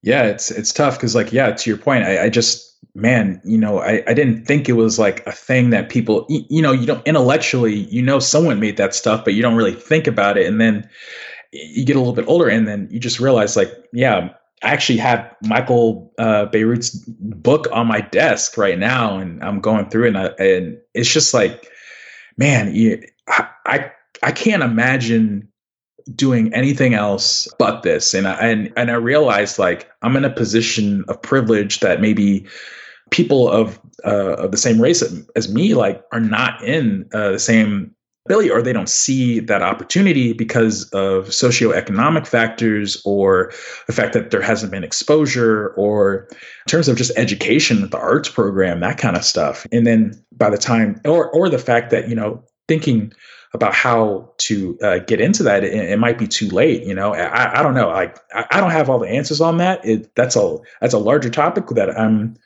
Yeah 0.02 0.24
it's 0.24 0.50
it's 0.50 0.72
tough 0.72 0.96
because 0.96 1.14
like 1.14 1.32
yeah 1.32 1.52
to 1.52 1.70
your 1.70 1.78
point 1.78 2.04
I, 2.04 2.24
I, 2.24 2.28
just 2.28 2.68
man 2.94 3.40
you 3.44 3.56
know 3.56 3.78
I, 3.78 4.02
I 4.06 4.14
didn't 4.14 4.44
think 4.44 4.68
it 4.68 4.72
was 4.72 4.98
like 4.98 5.24
a 5.26 5.32
thing 5.32 5.70
that 5.70 5.88
people 5.88 6.26
you, 6.28 6.42
you 6.50 6.60
know 6.60 6.72
you 6.72 6.86
don't 6.86 7.06
intellectually 7.06 7.74
you 7.74 8.02
know 8.02 8.18
someone 8.18 8.58
made 8.58 8.76
that 8.78 8.94
stuff 8.94 9.24
but 9.24 9.34
you 9.34 9.42
don't 9.42 9.54
really 9.56 9.74
think 9.74 10.06
about 10.06 10.36
it. 10.36 10.46
And 10.46 10.60
then 10.60 10.88
you 11.52 11.84
get 11.84 11.96
a 11.96 11.98
little 11.98 12.14
bit 12.14 12.28
older 12.28 12.48
and 12.48 12.66
then 12.66 12.88
you 12.90 12.98
just 12.98 13.20
realize 13.20 13.56
like 13.56 13.72
yeah 13.92 14.30
I 14.62 14.70
actually 14.70 14.98
have 14.98 15.34
Michael 15.42 16.12
uh, 16.18 16.46
Bierut's 16.46 16.90
book 16.90 17.66
on 17.72 17.88
my 17.88 18.00
desk 18.00 18.56
right 18.56 18.78
now, 18.78 19.18
and 19.18 19.42
I'm 19.42 19.60
going 19.60 19.88
through 19.90 20.04
it, 20.04 20.08
and, 20.08 20.18
I, 20.18 20.26
and 20.38 20.78
it's 20.94 21.12
just 21.12 21.34
like, 21.34 21.68
man, 22.36 22.72
you, 22.72 23.02
I, 23.26 23.48
I, 23.66 23.92
I 24.22 24.30
can't 24.30 24.62
imagine 24.62 25.48
doing 26.14 26.54
anything 26.54 26.94
else 26.94 27.48
but 27.58 27.82
this, 27.82 28.14
and 28.14 28.28
I, 28.28 28.34
and 28.34 28.72
and 28.76 28.90
I 28.90 28.94
realized 28.94 29.58
like 29.58 29.90
I'm 30.02 30.16
in 30.16 30.24
a 30.24 30.30
position 30.30 31.04
of 31.08 31.20
privilege 31.20 31.80
that 31.80 32.00
maybe 32.00 32.46
people 33.10 33.48
of 33.48 33.80
uh, 34.04 34.34
of 34.34 34.52
the 34.52 34.56
same 34.56 34.80
race 34.80 35.02
as 35.34 35.52
me 35.52 35.74
like 35.74 36.04
are 36.12 36.20
not 36.20 36.62
in 36.62 37.08
uh, 37.12 37.32
the 37.32 37.38
same 37.38 37.94
ability 38.26 38.50
or 38.50 38.62
they 38.62 38.72
don't 38.72 38.88
see 38.88 39.40
that 39.40 39.62
opportunity 39.62 40.32
because 40.32 40.84
of 40.90 41.26
socioeconomic 41.28 42.26
factors 42.26 43.02
or 43.04 43.52
the 43.86 43.92
fact 43.92 44.12
that 44.12 44.30
there 44.30 44.40
hasn't 44.40 44.70
been 44.70 44.84
exposure 44.84 45.68
or 45.70 46.28
in 46.30 46.68
terms 46.68 46.88
of 46.88 46.96
just 46.96 47.10
education 47.16 47.88
the 47.88 47.98
arts 47.98 48.28
program 48.28 48.80
that 48.80 48.98
kind 48.98 49.16
of 49.16 49.24
stuff. 49.24 49.66
And 49.72 49.86
then 49.86 50.22
by 50.30 50.50
the 50.50 50.58
time 50.58 51.00
or 51.04 51.28
or 51.30 51.48
the 51.48 51.58
fact 51.58 51.90
that 51.90 52.08
you 52.08 52.14
know 52.14 52.44
thinking 52.68 53.12
about 53.54 53.74
how 53.74 54.32
to 54.38 54.78
uh, 54.82 54.98
get 55.00 55.20
into 55.20 55.42
that 55.42 55.62
it, 55.62 55.74
it, 55.74 55.98
might 55.98 56.16
be 56.16 56.26
too 56.26 56.48
late 56.48 56.84
you 56.84 56.94
know? 56.94 57.12
I, 57.12 57.58
I 57.58 57.62
don't 57.62 57.74
know. 57.74 57.90
I, 57.90 58.14
I, 58.50 58.60
don't 58.60 58.70
have 58.70 58.88
all 58.88 58.98
the 58.98 59.08
answers 59.08 59.42
on 59.42 59.58
that. 59.58 59.84
It, 59.84 60.14
that's 60.14 60.36
a 60.36 60.56
that's 60.80 60.94
a 60.94 60.98
larger 60.98 61.28
topic 61.28 61.66
that 61.68 61.98
i'm 61.98 62.36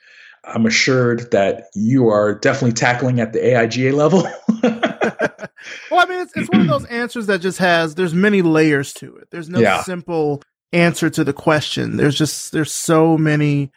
i'm 0.47 0.67
assured 0.67 1.31
that 1.31 1.69
you 1.75 2.09
are 2.09 2.35
definitely 2.35 2.73
tackling 2.73 3.21
at 3.21 3.33
the 3.33 3.39
aiga 3.41 3.93
level 3.93 4.27
well, 5.91 6.01
I 6.01 6.07
mean, 6.07 6.21
it's, 6.21 6.33
it's 6.37 6.49
one 6.51 6.63
of 6.63 6.67
those 6.67 6.85
answers 6.87 7.27
that 7.27 7.41
just 7.41 7.59
has 7.59 7.95
there's 7.95 8.15
many 8.15 8.43
layers 8.43 8.93
to 8.95 9.17
it. 9.17 9.29
There's 9.31 9.49
no 9.49 9.59
yeah. 9.59 9.83
simple 9.83 10.43
answer 10.73 11.11
to 11.11 11.25
the 11.25 11.33
question. 11.33 11.97
There's 11.97 12.17
just 12.17 12.53
there's 12.53 12.73
so 12.73 13.17
many 13.17 13.71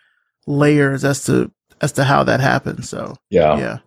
layers 0.48 1.04
as 1.04 1.24
to 1.26 1.52
as 1.82 1.92
to 1.94 2.04
how 2.04 2.24
that 2.24 2.40
happened. 2.40 2.86
So 2.86 3.16
yeah, 3.30 3.58
yeah. 3.58 3.78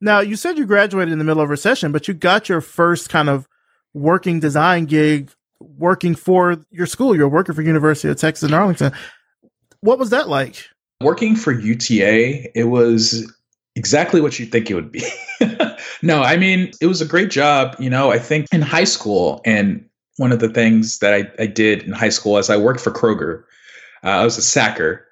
Now 0.00 0.20
you 0.20 0.36
said 0.36 0.58
you 0.58 0.66
graduated 0.66 1.12
in 1.12 1.18
the 1.18 1.24
middle 1.24 1.42
of 1.42 1.50
recession, 1.50 1.92
but 1.92 2.08
you 2.08 2.14
got 2.14 2.48
your 2.48 2.60
first 2.60 3.08
kind 3.08 3.28
of 3.28 3.48
working 3.94 4.40
design 4.40 4.86
gig 4.86 5.30
working 5.60 6.14
for 6.14 6.58
your 6.70 6.86
school. 6.86 7.16
You're 7.16 7.28
working 7.28 7.54
for 7.54 7.62
University 7.62 8.08
of 8.08 8.16
Texas 8.16 8.48
in 8.48 8.54
Arlington. 8.54 8.92
What 9.80 9.98
was 9.98 10.10
that 10.10 10.28
like? 10.28 10.68
Working 11.02 11.36
for 11.36 11.52
UTA, 11.52 12.58
it 12.58 12.64
was 12.64 13.32
exactly 13.74 14.20
what 14.20 14.38
you 14.38 14.46
think 14.46 14.70
it 14.70 14.74
would 14.74 14.92
be. 14.92 15.04
no, 16.02 16.22
I 16.22 16.36
mean, 16.36 16.72
it 16.80 16.86
was 16.86 17.00
a 17.00 17.06
great 17.06 17.30
job. 17.30 17.76
You 17.78 17.90
know, 17.90 18.10
I 18.10 18.18
think 18.18 18.46
in 18.52 18.62
high 18.62 18.84
school, 18.84 19.40
and 19.44 19.84
one 20.16 20.32
of 20.32 20.40
the 20.40 20.48
things 20.48 20.98
that 20.98 21.14
I, 21.14 21.42
I 21.42 21.46
did 21.46 21.82
in 21.82 21.92
high 21.92 22.10
school 22.10 22.38
is 22.38 22.50
I 22.50 22.56
worked 22.56 22.80
for 22.80 22.90
Kroger. 22.90 23.44
Uh, 24.04 24.08
I 24.08 24.24
was 24.24 24.36
a 24.38 24.42
sacker. 24.42 25.06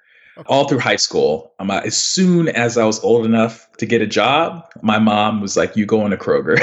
All 0.47 0.67
through 0.67 0.79
high 0.79 0.95
school. 0.95 1.53
Um, 1.59 1.71
as 1.71 1.97
soon 1.97 2.47
as 2.49 2.77
I 2.77 2.85
was 2.85 2.99
old 3.03 3.25
enough 3.25 3.67
to 3.77 3.85
get 3.85 4.01
a 4.01 4.07
job, 4.07 4.65
my 4.81 4.99
mom 4.99 5.41
was 5.41 5.57
like, 5.57 5.75
"You 5.75 5.85
go 5.85 6.05
into 6.05 6.17
Kroger," 6.17 6.57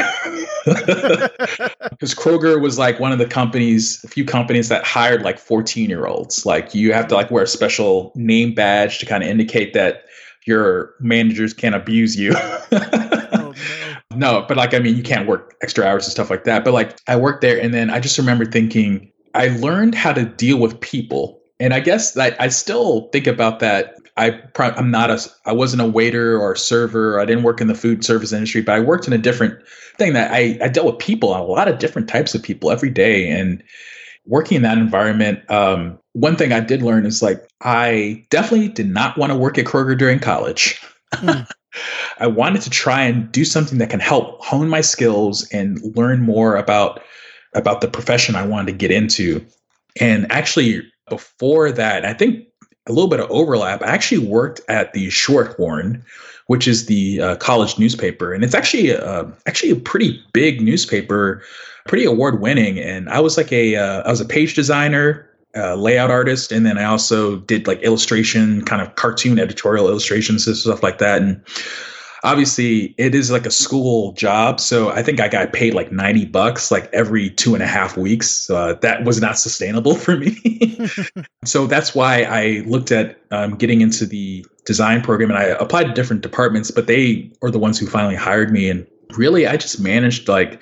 because 1.90 2.14
Kroger 2.14 2.60
was 2.60 2.78
like 2.78 2.98
one 3.00 3.12
of 3.12 3.18
the 3.18 3.26
companies, 3.26 4.02
a 4.04 4.08
few 4.08 4.24
companies 4.24 4.68
that 4.68 4.84
hired 4.84 5.22
like 5.22 5.38
fourteen 5.38 5.90
year 5.90 6.06
olds. 6.06 6.46
Like 6.46 6.74
you 6.74 6.92
have 6.92 7.08
to 7.08 7.14
like 7.14 7.30
wear 7.30 7.44
a 7.44 7.48
special 7.48 8.12
name 8.14 8.54
badge 8.54 8.98
to 8.98 9.06
kind 9.06 9.22
of 9.22 9.28
indicate 9.28 9.74
that 9.74 10.04
your 10.48 10.94
managers 10.98 11.52
can't 11.52 11.74
abuse 11.74 12.16
you. 12.16 12.32
oh, 12.34 13.54
no, 14.14 14.44
but 14.48 14.56
like, 14.56 14.72
I 14.72 14.78
mean, 14.78 14.96
you 14.96 15.02
can't 15.02 15.28
work 15.28 15.54
extra 15.62 15.84
hours 15.84 16.06
and 16.06 16.12
stuff 16.12 16.30
like 16.30 16.44
that. 16.44 16.64
But 16.64 16.72
like, 16.72 16.98
I 17.06 17.16
worked 17.16 17.42
there 17.42 17.60
and 17.60 17.74
then 17.74 17.90
I 17.90 18.00
just 18.00 18.16
remember 18.16 18.46
thinking, 18.46 19.12
I 19.34 19.48
learned 19.48 19.94
how 19.94 20.14
to 20.14 20.24
deal 20.24 20.58
with 20.58 20.80
people. 20.80 21.37
And 21.60 21.74
I 21.74 21.80
guess 21.80 22.12
that 22.12 22.40
I 22.40 22.48
still 22.48 23.08
think 23.12 23.26
about 23.26 23.60
that. 23.60 23.96
I 24.16 24.40
I'm 24.58 24.90
not 24.90 25.10
a 25.10 25.20
I 25.44 25.52
wasn't 25.52 25.82
a 25.82 25.86
waiter 25.86 26.38
or 26.38 26.52
a 26.52 26.58
server. 26.58 27.20
I 27.20 27.24
didn't 27.24 27.44
work 27.44 27.60
in 27.60 27.68
the 27.68 27.74
food 27.74 28.04
service 28.04 28.32
industry, 28.32 28.62
but 28.62 28.74
I 28.74 28.80
worked 28.80 29.06
in 29.06 29.12
a 29.12 29.18
different 29.18 29.60
thing 29.96 30.12
that 30.12 30.32
I, 30.32 30.58
I 30.62 30.68
dealt 30.68 30.86
with 30.86 30.98
people, 30.98 31.36
a 31.36 31.42
lot 31.42 31.68
of 31.68 31.78
different 31.78 32.08
types 32.08 32.34
of 32.34 32.42
people 32.42 32.70
every 32.70 32.90
day. 32.90 33.28
And 33.28 33.62
working 34.26 34.56
in 34.56 34.62
that 34.62 34.78
environment, 34.78 35.48
um, 35.50 35.98
one 36.12 36.36
thing 36.36 36.52
I 36.52 36.60
did 36.60 36.82
learn 36.82 37.06
is 37.06 37.22
like 37.22 37.48
I 37.60 38.24
definitely 38.30 38.68
did 38.68 38.88
not 38.88 39.16
want 39.16 39.32
to 39.32 39.38
work 39.38 39.58
at 39.58 39.66
Kroger 39.66 39.96
during 39.96 40.18
college. 40.18 40.80
Mm. 41.14 41.48
I 42.18 42.26
wanted 42.26 42.62
to 42.62 42.70
try 42.70 43.02
and 43.02 43.30
do 43.30 43.44
something 43.44 43.78
that 43.78 43.90
can 43.90 44.00
help 44.00 44.42
hone 44.42 44.68
my 44.68 44.80
skills 44.80 45.48
and 45.52 45.80
learn 45.96 46.22
more 46.22 46.56
about 46.56 47.02
about 47.54 47.80
the 47.80 47.88
profession 47.88 48.34
I 48.36 48.46
wanted 48.46 48.72
to 48.72 48.78
get 48.78 48.90
into. 48.90 49.44
And 50.00 50.30
actually, 50.30 50.82
before 51.10 51.72
that, 51.72 52.04
I 52.04 52.12
think 52.12 52.46
a 52.86 52.92
little 52.92 53.08
bit 53.08 53.20
of 53.20 53.30
overlap. 53.30 53.82
I 53.82 53.88
actually 53.88 54.26
worked 54.26 54.60
at 54.68 54.92
the 54.92 55.08
Shorthorn, 55.08 56.02
which 56.46 56.66
is 56.66 56.86
the 56.86 57.20
uh, 57.20 57.36
college 57.36 57.78
newspaper, 57.78 58.32
and 58.32 58.42
it's 58.42 58.54
actually 58.54 58.94
uh, 58.94 59.24
actually 59.46 59.70
a 59.70 59.76
pretty 59.76 60.22
big 60.32 60.60
newspaper 60.60 61.42
pretty 61.86 62.04
award 62.04 62.40
winning. 62.40 62.78
And 62.78 63.08
I 63.08 63.20
was 63.20 63.36
like 63.36 63.52
a 63.52 63.76
uh, 63.76 64.02
I 64.02 64.10
was 64.10 64.20
a 64.20 64.24
page 64.24 64.54
designer, 64.54 65.28
uh, 65.56 65.74
layout 65.74 66.10
artist, 66.10 66.52
and 66.52 66.64
then 66.64 66.78
I 66.78 66.84
also 66.84 67.36
did 67.36 67.66
like 67.66 67.80
illustration, 67.82 68.64
kind 68.64 68.80
of 68.80 68.94
cartoon 68.94 69.38
editorial 69.38 69.88
illustrations 69.88 70.46
and 70.46 70.56
stuff 70.56 70.82
like 70.82 70.98
that. 70.98 71.20
And 71.20 71.42
obviously, 72.22 72.94
it 72.98 73.14
is 73.14 73.30
like 73.30 73.46
a 73.46 73.50
school 73.50 74.12
job, 74.12 74.60
so 74.60 74.90
I 74.90 75.02
think 75.02 75.20
I 75.20 75.28
got 75.28 75.52
paid 75.52 75.74
like 75.74 75.92
ninety 75.92 76.24
bucks 76.24 76.70
like 76.70 76.88
every 76.92 77.30
two 77.30 77.54
and 77.54 77.62
a 77.62 77.66
half 77.66 77.96
weeks. 77.96 78.48
Uh, 78.50 78.74
that 78.82 79.04
was 79.04 79.20
not 79.20 79.38
sustainable 79.38 79.94
for 79.94 80.16
me. 80.16 80.88
so 81.44 81.66
that's 81.66 81.94
why 81.94 82.22
I 82.22 82.62
looked 82.66 82.92
at 82.92 83.18
um, 83.30 83.56
getting 83.56 83.80
into 83.80 84.06
the 84.06 84.44
design 84.64 85.02
program, 85.02 85.30
and 85.30 85.38
I 85.38 85.44
applied 85.44 85.84
to 85.84 85.92
different 85.92 86.22
departments, 86.22 86.70
but 86.70 86.86
they 86.86 87.30
are 87.42 87.50
the 87.50 87.58
ones 87.58 87.78
who 87.78 87.86
finally 87.86 88.16
hired 88.16 88.52
me. 88.52 88.68
And 88.68 88.86
really, 89.16 89.46
I 89.46 89.56
just 89.56 89.80
managed 89.80 90.28
like 90.28 90.60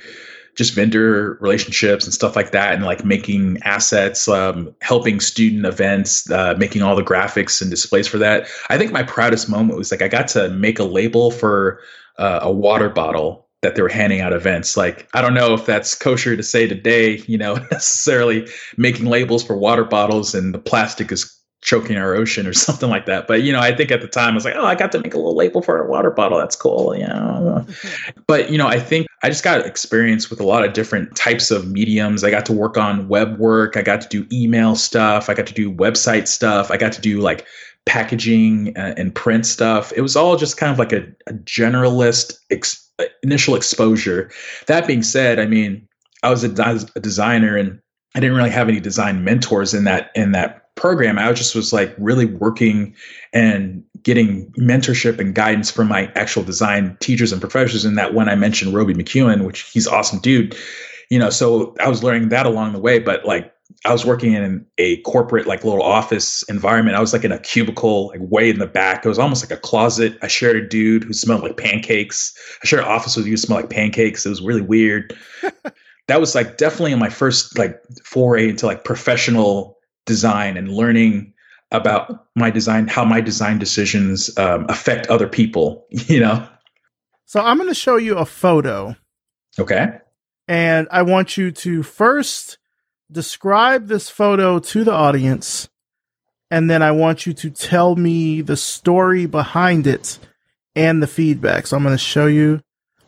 just 0.56 0.74
vendor 0.74 1.38
relationships 1.40 2.04
and 2.04 2.14
stuff 2.14 2.34
like 2.34 2.50
that 2.50 2.74
and 2.74 2.84
like 2.84 3.04
making 3.04 3.58
assets 3.62 4.26
um, 4.26 4.74
helping 4.80 5.20
student 5.20 5.66
events 5.66 6.28
uh, 6.30 6.54
making 6.58 6.82
all 6.82 6.96
the 6.96 7.02
graphics 7.02 7.60
and 7.60 7.70
displays 7.70 8.08
for 8.08 8.18
that 8.18 8.48
i 8.70 8.78
think 8.78 8.92
my 8.92 9.02
proudest 9.02 9.48
moment 9.48 9.78
was 9.78 9.90
like 9.90 10.02
i 10.02 10.08
got 10.08 10.28
to 10.28 10.48
make 10.50 10.78
a 10.78 10.84
label 10.84 11.30
for 11.30 11.80
uh, 12.18 12.40
a 12.42 12.50
water 12.50 12.88
bottle 12.88 13.46
that 13.62 13.74
they 13.74 13.82
were 13.82 13.88
handing 13.88 14.20
out 14.20 14.32
events 14.32 14.76
like 14.76 15.08
i 15.14 15.20
don't 15.20 15.34
know 15.34 15.54
if 15.54 15.66
that's 15.66 15.94
kosher 15.94 16.36
to 16.36 16.42
say 16.42 16.66
today 16.66 17.18
you 17.26 17.38
know 17.38 17.54
necessarily 17.70 18.48
making 18.76 19.06
labels 19.06 19.44
for 19.44 19.56
water 19.56 19.84
bottles 19.84 20.34
and 20.34 20.54
the 20.54 20.58
plastic 20.58 21.12
is 21.12 21.36
choking 21.66 21.96
our 21.96 22.14
ocean 22.14 22.46
or 22.46 22.52
something 22.54 22.88
like 22.88 23.04
that. 23.06 23.26
But 23.26 23.42
you 23.42 23.52
know, 23.52 23.60
I 23.60 23.74
think 23.74 23.90
at 23.90 24.00
the 24.00 24.08
time 24.08 24.32
I 24.32 24.34
was 24.34 24.44
like, 24.44 24.54
oh, 24.56 24.64
I 24.64 24.74
got 24.74 24.92
to 24.92 25.00
make 25.00 25.12
a 25.12 25.18
little 25.18 25.36
label 25.36 25.60
for 25.60 25.82
a 25.82 25.90
water 25.90 26.10
bottle. 26.10 26.38
That's 26.38 26.56
cool, 26.56 26.96
you 26.96 27.06
know. 27.06 27.66
but 28.26 28.50
you 28.50 28.56
know, 28.56 28.68
I 28.68 28.80
think 28.80 29.05
I 29.22 29.28
just 29.28 29.42
got 29.42 29.64
experience 29.64 30.28
with 30.30 30.40
a 30.40 30.44
lot 30.44 30.64
of 30.64 30.72
different 30.72 31.16
types 31.16 31.50
of 31.50 31.70
mediums. 31.70 32.22
I 32.22 32.30
got 32.30 32.46
to 32.46 32.52
work 32.52 32.76
on 32.76 33.08
web 33.08 33.38
work. 33.38 33.76
I 33.76 33.82
got 33.82 34.00
to 34.02 34.08
do 34.08 34.26
email 34.30 34.76
stuff. 34.76 35.28
I 35.28 35.34
got 35.34 35.46
to 35.46 35.54
do 35.54 35.72
website 35.72 36.28
stuff. 36.28 36.70
I 36.70 36.76
got 36.76 36.92
to 36.92 37.00
do 37.00 37.20
like 37.20 37.46
packaging 37.86 38.76
uh, 38.76 38.94
and 38.96 39.14
print 39.14 39.46
stuff. 39.46 39.92
It 39.96 40.02
was 40.02 40.16
all 40.16 40.36
just 40.36 40.58
kind 40.58 40.70
of 40.70 40.78
like 40.78 40.92
a, 40.92 41.06
a 41.26 41.32
generalist 41.32 42.36
ex- 42.50 42.90
initial 43.22 43.54
exposure. 43.54 44.30
That 44.66 44.86
being 44.86 45.02
said, 45.02 45.38
I 45.38 45.46
mean, 45.46 45.88
I 46.22 46.30
was 46.30 46.44
a, 46.44 46.50
a 46.94 47.00
designer 47.00 47.56
and 47.56 47.80
I 48.14 48.20
didn't 48.20 48.36
really 48.36 48.50
have 48.50 48.68
any 48.68 48.80
design 48.80 49.24
mentors 49.24 49.72
in 49.72 49.84
that 49.84 50.10
in 50.14 50.32
that 50.32 50.66
program, 50.76 51.18
I 51.18 51.32
just 51.32 51.54
was 51.54 51.72
like 51.72 51.92
really 51.98 52.26
working 52.26 52.94
and 53.32 53.82
getting 54.02 54.50
mentorship 54.52 55.18
and 55.18 55.34
guidance 55.34 55.70
from 55.70 55.88
my 55.88 56.10
actual 56.14 56.42
design 56.42 56.96
teachers 57.00 57.32
and 57.32 57.40
professors. 57.40 57.84
And 57.84 57.98
that 57.98 58.14
when 58.14 58.28
I 58.28 58.34
mentioned 58.34 58.74
Roby 58.74 58.94
McEwen, 58.94 59.44
which 59.44 59.62
he's 59.62 59.86
awesome 59.86 60.20
dude, 60.20 60.56
you 61.10 61.18
know, 61.18 61.30
so 61.30 61.74
I 61.80 61.88
was 61.88 62.02
learning 62.02 62.30
that 62.30 62.46
along 62.46 62.72
the 62.72 62.80
way. 62.80 62.98
But 62.98 63.24
like 63.24 63.52
I 63.84 63.92
was 63.92 64.04
working 64.04 64.32
in 64.32 64.64
a 64.78 65.00
corporate 65.02 65.46
like 65.46 65.64
little 65.64 65.82
office 65.82 66.42
environment. 66.44 66.96
I 66.96 67.00
was 67.00 67.12
like 67.12 67.24
in 67.24 67.32
a 67.32 67.38
cubicle, 67.38 68.08
like 68.08 68.20
way 68.20 68.50
in 68.50 68.58
the 68.58 68.66
back. 68.66 69.04
It 69.04 69.08
was 69.08 69.18
almost 69.18 69.48
like 69.48 69.56
a 69.56 69.60
closet. 69.60 70.18
I 70.22 70.28
shared 70.28 70.56
a 70.56 70.66
dude 70.66 71.04
who 71.04 71.12
smelled 71.12 71.42
like 71.42 71.56
pancakes. 71.56 72.36
I 72.62 72.66
shared 72.66 72.82
an 72.82 72.88
office 72.88 73.16
with 73.16 73.26
you 73.26 73.32
who 73.32 73.36
smelled 73.36 73.62
like 73.62 73.70
pancakes. 73.70 74.26
It 74.26 74.30
was 74.30 74.42
really 74.42 74.62
weird. 74.62 75.16
that 76.08 76.20
was 76.20 76.34
like 76.34 76.56
definitely 76.56 76.92
in 76.92 76.98
my 76.98 77.08
first 77.08 77.58
like 77.58 77.80
foray 78.04 78.48
into 78.48 78.66
like 78.66 78.84
professional 78.84 79.78
design 80.04 80.56
and 80.56 80.72
learning 80.72 81.32
about 81.70 82.26
my 82.36 82.50
design, 82.50 82.88
how 82.88 83.04
my 83.04 83.20
design 83.20 83.58
decisions 83.58 84.36
um, 84.38 84.66
affect 84.68 85.08
other 85.08 85.26
people, 85.26 85.86
you 85.90 86.20
know? 86.20 86.46
So 87.24 87.40
I'm 87.40 87.56
going 87.56 87.68
to 87.68 87.74
show 87.74 87.96
you 87.96 88.16
a 88.16 88.26
photo. 88.26 88.96
Okay. 89.58 89.98
And 90.48 90.86
I 90.90 91.02
want 91.02 91.36
you 91.36 91.50
to 91.50 91.82
first 91.82 92.58
describe 93.10 93.88
this 93.88 94.08
photo 94.08 94.58
to 94.58 94.84
the 94.84 94.92
audience. 94.92 95.68
And 96.50 96.70
then 96.70 96.82
I 96.82 96.92
want 96.92 97.26
you 97.26 97.32
to 97.34 97.50
tell 97.50 97.96
me 97.96 98.40
the 98.40 98.56
story 98.56 99.26
behind 99.26 99.86
it 99.86 100.20
and 100.76 101.02
the 101.02 101.08
feedback. 101.08 101.66
So 101.66 101.76
I'm 101.76 101.82
going 101.82 101.94
to 101.94 101.98
show 101.98 102.26
you 102.26 102.62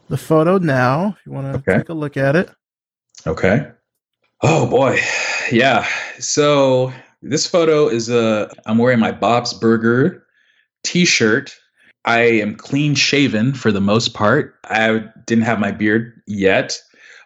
the 0.08 0.16
photo 0.16 0.58
now 0.58 1.16
if 1.18 1.26
you 1.26 1.32
want 1.32 1.52
to 1.52 1.58
okay. 1.58 1.78
take 1.78 1.88
a 1.90 1.94
look 1.94 2.16
at 2.16 2.34
it. 2.34 2.50
Okay. 3.26 3.70
Oh 4.42 4.66
boy. 4.66 5.00
Yeah. 5.52 5.86
So 6.18 6.92
this 7.22 7.46
photo 7.46 7.88
is 7.88 8.08
a 8.08 8.50
I'm 8.66 8.78
wearing 8.78 9.00
my 9.00 9.12
Bob's 9.12 9.54
Burger 9.54 10.24
t-shirt. 10.84 11.54
I 12.04 12.20
am 12.20 12.54
clean 12.54 12.94
shaven 12.94 13.52
for 13.52 13.72
the 13.72 13.80
most 13.80 14.14
part. 14.14 14.54
I 14.64 15.04
didn't 15.26 15.44
have 15.44 15.60
my 15.60 15.72
beard 15.72 16.22
yet, 16.26 16.78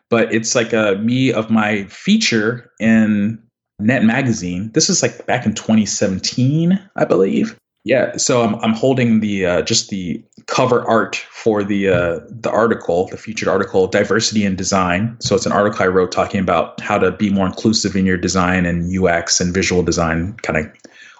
but 0.09 0.33
it's 0.35 0.55
like 0.55 0.73
a 0.73 0.97
me 0.97 1.33
of 1.33 1.51
my 1.51 1.85
feature 1.85 2.71
in 2.81 3.43
Net 3.79 4.05
Magazine. 4.05 4.71
This 4.73 4.89
is 4.89 5.03
like 5.03 5.27
back 5.27 5.47
in 5.47 5.55
2017, 5.55 6.79
I 6.97 7.05
believe. 7.05 7.57
Yeah, 7.85 8.17
so 8.17 8.43
I'm 8.43 8.55
I'm 8.57 8.75
holding 8.75 9.21
the 9.21 9.45
uh, 9.45 9.63
just 9.63 9.91
the 9.91 10.23
cover 10.47 10.87
art 10.89 11.17
for 11.17 11.65
the 11.65 11.89
uh, 11.89 12.21
the 12.29 12.51
article, 12.51 13.09
the 13.09 13.17
featured 13.17 13.49
article, 13.49 13.89
diversity 13.89 14.45
in 14.45 14.55
design. 14.55 15.17
So 15.21 15.35
it's 15.35 15.47
an 15.47 15.53
article 15.53 15.83
I 15.83 15.89
wrote 15.89 16.13
talking 16.13 16.41
about 16.41 16.81
how 16.81 16.99
to 16.99 17.11
be 17.11 17.29
more 17.31 17.47
inclusive 17.47 17.97
in 17.97 18.07
your 18.07 18.17
design 18.17 18.67
and 18.67 18.97
UX 18.97 19.41
and 19.41 19.53
visual 19.53 19.83
design, 19.83 20.35
kind 20.43 20.59
of 20.59 20.73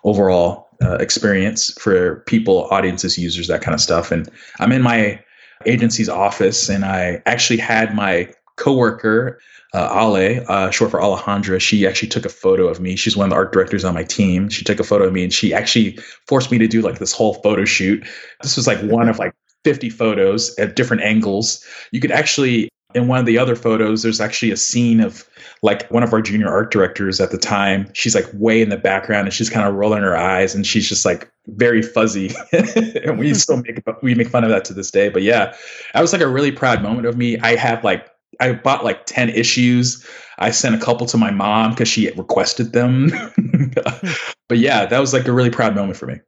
overall 0.05 0.69
uh, 0.81 0.97
experience 0.97 1.73
for 1.81 2.21
people, 2.27 2.69
audiences, 2.71 3.19
users, 3.19 3.49
that 3.49 3.63
kind 3.63 3.75
of 3.75 3.81
stuff. 3.81 4.13
And 4.13 4.29
I'm 4.61 4.71
in 4.71 4.83
my 4.83 5.21
agency's 5.67 6.09
office, 6.09 6.69
and 6.69 6.85
I 6.85 7.23
actually 7.27 7.59
had 7.59 7.93
my 7.95 8.33
coworker 8.55 9.41
uh, 9.75 9.89
Ale, 9.95 10.45
uh, 10.49 10.71
short 10.71 10.91
for 10.91 11.01
Alejandra, 11.01 11.61
she 11.61 11.87
actually 11.87 12.09
took 12.09 12.27
a 12.27 12.31
photo 12.31 12.69
of 12.69 12.81
me. 12.81 12.95
She's 12.95 13.17
one 13.17 13.27
of 13.27 13.31
the 13.31 13.37
art 13.37 13.53
directors 13.53 13.85
on 13.85 13.95
my 13.95 14.05
team. 14.05 14.49
She 14.49 14.65
took 14.65 14.79
a 14.79 14.85
photo 14.85 15.05
of 15.05 15.13
me 15.13 15.25
and 15.25 15.33
she 15.33 15.55
actually 15.55 15.99
forced 16.27 16.51
me 16.51 16.59
to 16.59 16.69
do 16.69 16.83
like 16.83 16.99
this 16.99 17.13
whole 17.13 17.35
photo 17.35 17.65
shoot. 17.65 18.07
This 18.43 18.57
was 18.57 18.67
like 18.67 18.81
one 18.83 19.09
of 19.09 19.19
like 19.19 19.33
50 19.65 19.89
photos 19.89 20.57
at 20.59 20.77
different 20.77 21.03
angles. 21.03 21.65
You 21.91 22.01
could 22.01 22.11
actually, 22.11 22.69
in 22.95 23.09
one 23.09 23.19
of 23.19 23.25
the 23.25 23.39
other 23.39 23.57
photos, 23.57 24.03
there's 24.03 24.21
actually 24.21 24.51
a 24.51 24.59
scene 24.59 25.01
of 25.01 25.27
like 25.63 25.91
one 25.91 26.03
of 26.03 26.13
our 26.13 26.21
junior 26.21 26.49
art 26.49 26.71
directors 26.71 27.19
at 27.19 27.31
the 27.31 27.39
time. 27.39 27.89
She's 27.95 28.15
like 28.15 28.29
way 28.35 28.61
in 28.61 28.69
the 28.69 28.77
background 28.77 29.27
and 29.27 29.33
she's 29.33 29.49
kind 29.49 29.67
of 29.67 29.75
rolling 29.75 30.03
her 30.03 30.17
eyes 30.17 30.55
and 30.55 30.67
she's 30.67 30.87
just 30.87 31.07
like 31.07 31.33
very 31.47 31.81
fuzzy. 31.81 32.31
and 32.53 33.19
we 33.19 33.33
still 33.33 33.57
make 33.57 33.83
we 34.03 34.15
make 34.15 34.29
fun 34.29 34.45
of 34.45 34.51
that 34.51 34.67
to 34.67 34.75
this 34.75 34.91
day. 34.91 35.09
But 35.09 35.23
yeah, 35.23 35.55
that 35.95 36.03
was 36.03 36.13
like 36.13 36.21
a 36.21 36.29
really 36.29 36.53
proud 36.53 36.83
moment 36.83 37.07
of 37.07 37.17
me. 37.17 37.39
I 37.39 37.57
have 37.57 37.83
like 37.83 38.12
I 38.41 38.53
bought 38.53 38.85
like 38.85 39.07
10 39.07 39.31
issues. 39.31 40.07
I 40.39 40.51
sent 40.51 40.75
a 40.75 40.79
couple 40.79 41.07
to 41.07 41.17
my 41.17 41.31
mom 41.31 41.71
because 41.71 41.89
she 41.89 42.11
requested 42.11 42.73
them. 42.73 43.11
but 44.49 44.59
yeah, 44.59 44.87
that 44.87 44.99
was 44.99 45.13
like 45.13 45.27
a 45.27 45.33
really 45.33 45.51
proud 45.51 45.75
moment 45.75 45.97
for 45.97 46.07
me. 46.07 46.21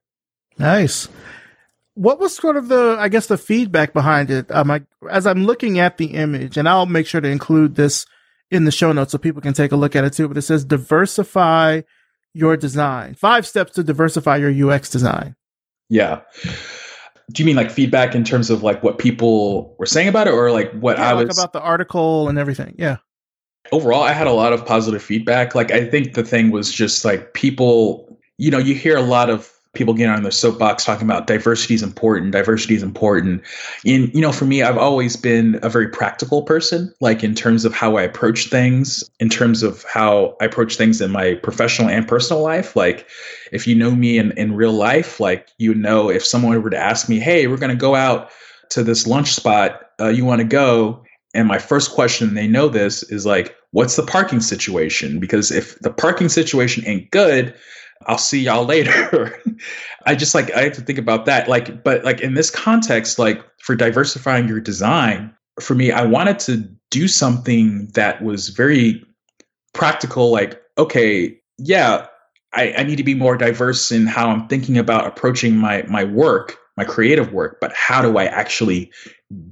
Nice. 0.59 1.09
What 1.95 2.19
was 2.19 2.35
sort 2.35 2.57
of 2.57 2.69
the, 2.69 2.97
I 2.99 3.09
guess, 3.09 3.27
the 3.27 3.39
feedback 3.39 3.93
behind 3.93 4.31
it? 4.31 4.51
Um, 4.51 4.71
I, 4.71 4.83
as 5.11 5.27
I'm 5.27 5.45
looking 5.45 5.79
at 5.79 5.97
the 5.97 6.07
image, 6.07 6.57
and 6.57 6.69
I'll 6.69 6.87
make 6.87 7.07
sure 7.07 7.21
to 7.21 7.29
include 7.29 7.77
this 7.77 8.07
in 8.51 8.65
the 8.65 8.73
show 8.73 8.93
notes 8.93 9.13
so 9.13 9.19
people 9.19 9.43
can 9.43 9.55
take 9.55 9.73
a 9.73 9.77
look 9.77 9.97
at 9.97 10.05
it 10.05 10.13
too, 10.13 10.29
but 10.29 10.37
it 10.37 10.43
says 10.43 10.65
diversify 10.65 11.83
your 12.33 12.57
design. 12.57 13.15
Five 13.15 13.47
steps 13.47 13.73
to 13.75 13.85
diversify 13.85 14.37
your 14.37 14.71
UX 14.71 14.91
design. 14.91 15.37
Yeah 15.89 16.21
do 17.33 17.43
you 17.43 17.47
mean 17.47 17.57
like 17.57 17.71
feedback 17.71 18.15
in 18.15 18.25
terms 18.25 18.51
of 18.51 18.63
like 18.63 18.83
what 18.83 18.99
people 18.99 19.75
were 19.79 19.87
saying 19.87 20.09
about 20.09 20.27
it 20.27 20.35
or 20.35 20.51
like 20.51 20.73
what 20.73 20.99
yeah, 20.99 21.11
I 21.11 21.13
like 21.13 21.29
was 21.29 21.39
about 21.39 21.53
the 21.53 21.61
article 21.61 22.29
and 22.29 22.39
everything? 22.39 22.75
Yeah. 22.79 22.99
Overall, 23.73 24.03
I 24.03 24.13
had 24.13 24.27
a 24.27 24.33
lot 24.33 24.53
of 24.53 24.65
positive 24.67 25.03
feedback. 25.03 25.55
Like 25.55 25.71
I 25.71 25.87
think 25.89 26.15
the 26.15 26.23
thing 26.23 26.51
was 26.51 26.73
just 26.73 27.05
like 27.05 27.33
people, 27.33 28.19
you 28.37 28.51
know, 28.51 28.59
you 28.59 28.75
hear 28.75 28.97
a 28.97 29.03
lot 29.03 29.31
of 29.31 29.51
people 29.75 29.95
getting 29.95 30.13
on 30.13 30.23
their 30.23 30.33
soapbox 30.33 30.85
talking 30.85 31.07
about 31.07 31.27
diversity 31.27 31.75
is 31.75 31.83
important 31.83 32.33
diversity 32.33 32.75
is 32.75 32.83
important. 32.83 33.43
And 33.85 34.13
you 34.15 34.21
know 34.21 34.33
for 34.33 34.45
me 34.45 34.63
i've 34.63 34.79
always 34.79 35.17
been 35.17 35.59
a 35.63 35.69
very 35.69 35.89
practical 35.89 36.43
person 36.43 36.93
like 37.01 37.23
in 37.23 37.35
terms 37.35 37.65
of 37.65 37.75
how 37.75 37.97
i 37.97 38.03
approach 38.03 38.47
things 38.47 39.09
in 39.21 39.29
terms 39.29 39.63
of 39.63 39.85
how 39.85 40.37
i 40.41 40.45
approach 40.45 40.77
things 40.77 41.01
in 41.01 41.11
my 41.11 41.35
professional 41.35 41.89
and 41.89 42.07
personal 42.07 42.43
life. 42.43 42.77
Like 42.77 43.07
if 43.53 43.67
you 43.67 43.75
know 43.75 43.95
me 43.95 44.19
in, 44.19 44.33
in 44.33 44.55
real 44.55 44.73
life 44.73 45.21
like 45.21 45.49
you 45.59 45.75
know 45.75 46.11
if 46.11 46.25
someone 46.25 46.61
were 46.63 46.71
to 46.71 46.79
ask 46.79 47.09
me 47.09 47.19
hey 47.19 47.47
we're 47.47 47.57
going 47.57 47.71
to 47.71 47.77
go 47.77 47.95
out 47.95 48.31
to 48.71 48.83
this 48.83 49.07
lunch 49.07 49.33
spot 49.33 49.81
uh, 50.01 50.09
you 50.09 50.25
want 50.25 50.41
to 50.41 50.47
go? 50.47 51.03
And 51.35 51.49
my 51.49 51.59
first 51.59 51.93
question 51.93 52.35
they 52.35 52.47
know 52.47 52.69
this 52.69 53.03
is 53.05 53.27
like 53.27 53.57
what's 53.73 53.97
the 53.97 54.05
parking 54.05 54.41
situation? 54.41 55.19
Because 55.19 55.51
if 55.51 55.79
the 55.81 55.91
parking 55.91 56.29
situation 56.29 56.85
ain't 56.87 57.11
good 57.11 57.55
I'll 58.07 58.19
see 58.19 58.43
y'all 58.43 58.65
later. 58.65 59.43
I 60.07 60.15
just 60.15 60.35
like 60.35 60.53
I 60.53 60.65
have 60.65 60.75
to 60.75 60.81
think 60.81 60.99
about 60.99 61.25
that. 61.27 61.49
Like, 61.49 61.83
but 61.83 62.05
like 62.05 62.21
in 62.21 62.35
this 62.35 62.51
context, 62.51 63.19
like 63.19 63.43
for 63.61 63.75
diversifying 63.75 64.49
your 64.49 64.61
design, 64.61 65.35
for 65.61 65.75
me, 65.75 65.91
I 65.91 66.05
wanted 66.05 66.39
to 66.41 66.69
do 66.91 67.09
something 67.09 67.89
that 67.95 68.23
was 68.23 68.49
very 68.49 69.05
practical. 69.73 70.31
Like, 70.31 70.61
okay, 70.79 71.39
yeah, 71.59 72.07
I, 72.53 72.75
I 72.79 72.83
need 72.83 72.97
to 72.97 73.05
be 73.05 73.15
more 73.15 73.37
diverse 73.37 73.91
in 73.91 74.07
how 74.07 74.29
I'm 74.29 74.47
thinking 74.49 74.79
about 74.79 75.07
approaching 75.07 75.57
my 75.57 75.83
my 75.89 76.05
work, 76.05 76.59
my 76.77 76.85
creative 76.85 77.33
work, 77.33 77.59
but 77.61 77.73
how 77.73 78.03
do 78.03 78.19
I 78.19 78.25
actually 78.25 78.91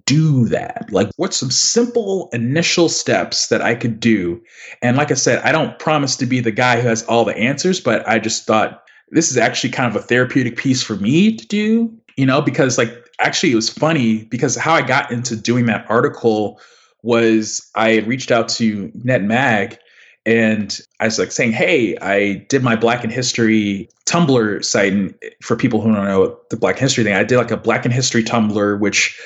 do 0.06 0.46
that? 0.46 0.86
Like, 0.90 1.10
what's 1.16 1.36
some 1.36 1.50
simple 1.50 2.28
initial 2.32 2.88
steps 2.88 3.48
that 3.48 3.62
I 3.62 3.74
could 3.74 4.00
do? 4.00 4.42
And 4.80 4.96
like 4.96 5.10
I 5.10 5.14
said, 5.14 5.42
I 5.44 5.52
don't 5.52 5.78
promise 5.78 6.16
to 6.16 6.26
be 6.26 6.40
the 6.40 6.50
guy 6.50 6.80
who 6.80 6.88
has 6.88 7.02
all 7.04 7.24
the 7.24 7.36
answers, 7.36 7.80
but 7.80 8.06
I 8.08 8.18
just 8.18 8.46
thought 8.46 8.82
this 9.10 9.30
is 9.30 9.36
actually 9.36 9.70
kind 9.70 9.94
of 9.94 10.02
a 10.02 10.04
therapeutic 10.04 10.56
piece 10.56 10.82
for 10.82 10.96
me 10.96 11.36
to 11.36 11.46
do, 11.46 11.92
you 12.16 12.26
know, 12.26 12.40
because 12.40 12.78
like 12.78 12.92
actually 13.20 13.52
it 13.52 13.56
was 13.56 13.68
funny 13.68 14.24
because 14.24 14.56
how 14.56 14.74
I 14.74 14.82
got 14.82 15.10
into 15.12 15.36
doing 15.36 15.66
that 15.66 15.86
article 15.88 16.60
was 17.02 17.68
I 17.74 17.98
reached 18.00 18.30
out 18.30 18.48
to 18.50 18.88
NetMag 18.90 19.76
and 20.24 20.78
I 21.00 21.06
was 21.06 21.18
like 21.18 21.32
saying, 21.32 21.52
"Hey, 21.52 21.96
I 21.98 22.44
did 22.48 22.62
my 22.62 22.76
Black 22.76 23.04
in 23.04 23.10
History 23.10 23.88
Tumblr 24.06 24.64
site, 24.64 24.92
and 24.92 25.14
for 25.42 25.56
people 25.56 25.80
who 25.80 25.92
don't 25.92 26.04
know 26.04 26.38
the 26.50 26.56
Black 26.56 26.78
History 26.78 27.04
thing, 27.04 27.14
I 27.14 27.24
did 27.24 27.38
like 27.38 27.50
a 27.50 27.56
Black 27.56 27.84
in 27.84 27.90
History 27.90 28.22
Tumblr, 28.22 28.78
which 28.80 29.18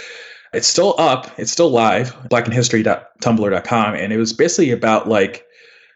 it's 0.52 0.68
still 0.68 0.94
up, 0.98 1.30
it's 1.38 1.52
still 1.52 1.70
live, 1.70 2.14
blackinhistory.tumblr.com. 2.30 3.94
And 3.94 4.12
it 4.12 4.16
was 4.16 4.32
basically 4.32 4.70
about 4.70 5.08
like 5.08 5.44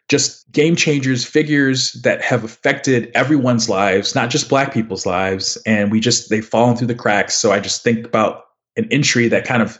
just 0.08 0.50
game 0.52 0.76
changers, 0.76 1.24
figures 1.24 1.92
that 2.02 2.22
have 2.22 2.44
affected 2.44 3.10
everyone's 3.14 3.68
lives, 3.68 4.14
not 4.14 4.28
just 4.28 4.48
black 4.48 4.74
people's 4.74 5.06
lives. 5.06 5.56
And 5.66 5.90
we 5.90 6.00
just, 6.00 6.28
they've 6.28 6.44
fallen 6.44 6.76
through 6.76 6.88
the 6.88 6.94
cracks. 6.94 7.38
So 7.38 7.52
I 7.52 7.60
just 7.60 7.82
think 7.82 8.04
about 8.04 8.44
an 8.76 8.88
entry 8.90 9.28
that 9.28 9.46
kind 9.46 9.62
of 9.62 9.78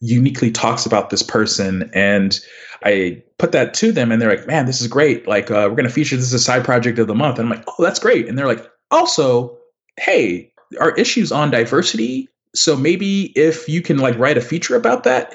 uniquely 0.00 0.50
talks 0.50 0.86
about 0.86 1.10
this 1.10 1.22
person. 1.22 1.90
And 1.94 2.38
I 2.84 3.22
put 3.38 3.52
that 3.52 3.74
to 3.74 3.92
them 3.92 4.12
and 4.12 4.20
they're 4.22 4.30
like, 4.30 4.46
man, 4.46 4.66
this 4.66 4.80
is 4.80 4.86
great. 4.86 5.26
Like, 5.26 5.50
uh, 5.50 5.66
we're 5.68 5.76
going 5.76 5.84
to 5.84 5.90
feature 5.90 6.16
this 6.16 6.26
as 6.26 6.34
a 6.34 6.38
side 6.38 6.64
project 6.64 6.98
of 6.98 7.06
the 7.06 7.14
month. 7.14 7.38
And 7.38 7.48
I'm 7.48 7.56
like, 7.56 7.64
oh, 7.66 7.82
that's 7.82 7.98
great. 7.98 8.28
And 8.28 8.38
they're 8.38 8.46
like, 8.46 8.66
also, 8.90 9.58
hey, 9.98 10.52
our 10.80 10.92
issues 10.92 11.32
on 11.32 11.50
diversity 11.50 12.28
so 12.54 12.76
maybe 12.76 13.26
if 13.38 13.68
you 13.68 13.82
can 13.82 13.98
like 13.98 14.18
write 14.18 14.38
a 14.38 14.42
feature 14.42 14.76
about 14.76 15.04
that, 15.04 15.34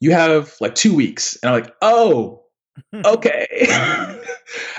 you 0.00 0.12
have 0.12 0.54
like 0.60 0.74
two 0.74 0.94
weeks. 0.94 1.36
And 1.42 1.50
I'm 1.50 1.62
like, 1.62 1.74
oh, 1.82 2.42
okay. 3.04 3.66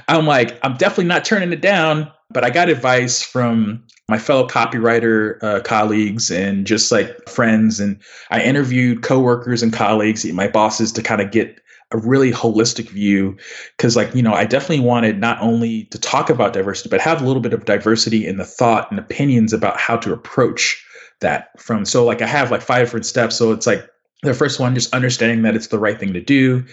I'm 0.07 0.25
like, 0.25 0.57
I'm 0.63 0.77
definitely 0.77 1.05
not 1.05 1.25
turning 1.25 1.53
it 1.53 1.61
down, 1.61 2.11
but 2.33 2.43
I 2.43 2.49
got 2.49 2.69
advice 2.69 3.21
from 3.21 3.83
my 4.09 4.17
fellow 4.17 4.47
copywriter 4.47 5.41
uh, 5.41 5.61
colleagues 5.61 6.29
and 6.29 6.67
just 6.67 6.91
like 6.91 7.29
friends. 7.29 7.79
And 7.79 8.01
I 8.31 8.41
interviewed 8.41 9.01
coworkers 9.01 9.63
and 9.63 9.71
colleagues, 9.71 10.25
my 10.33 10.47
bosses, 10.47 10.91
to 10.93 11.03
kind 11.03 11.21
of 11.21 11.31
get 11.31 11.59
a 11.93 11.97
really 11.97 12.31
holistic 12.31 12.89
view 12.89 13.37
because 13.77 13.95
like 13.95 14.13
you 14.15 14.21
know 14.23 14.33
i 14.33 14.45
definitely 14.45 14.83
wanted 14.83 15.19
not 15.19 15.39
only 15.41 15.85
to 15.85 15.99
talk 15.99 16.29
about 16.29 16.53
diversity 16.53 16.89
but 16.89 16.99
have 16.99 17.21
a 17.21 17.25
little 17.25 17.41
bit 17.41 17.53
of 17.53 17.65
diversity 17.65 18.25
in 18.25 18.37
the 18.37 18.45
thought 18.45 18.89
and 18.89 18.99
opinions 18.99 19.53
about 19.53 19.79
how 19.79 19.95
to 19.95 20.11
approach 20.11 20.83
that 21.21 21.49
from 21.61 21.85
so 21.85 22.03
like 22.03 22.21
i 22.21 22.25
have 22.25 22.49
like 22.49 22.61
five 22.61 22.85
different 22.87 23.05
steps 23.05 23.35
so 23.35 23.51
it's 23.51 23.67
like 23.67 23.87
the 24.23 24.33
first 24.33 24.59
one 24.59 24.73
just 24.73 24.93
understanding 24.93 25.43
that 25.43 25.55
it's 25.55 25.67
the 25.67 25.77
right 25.77 25.99
thing 25.99 26.13
to 26.13 26.21
do 26.21 26.65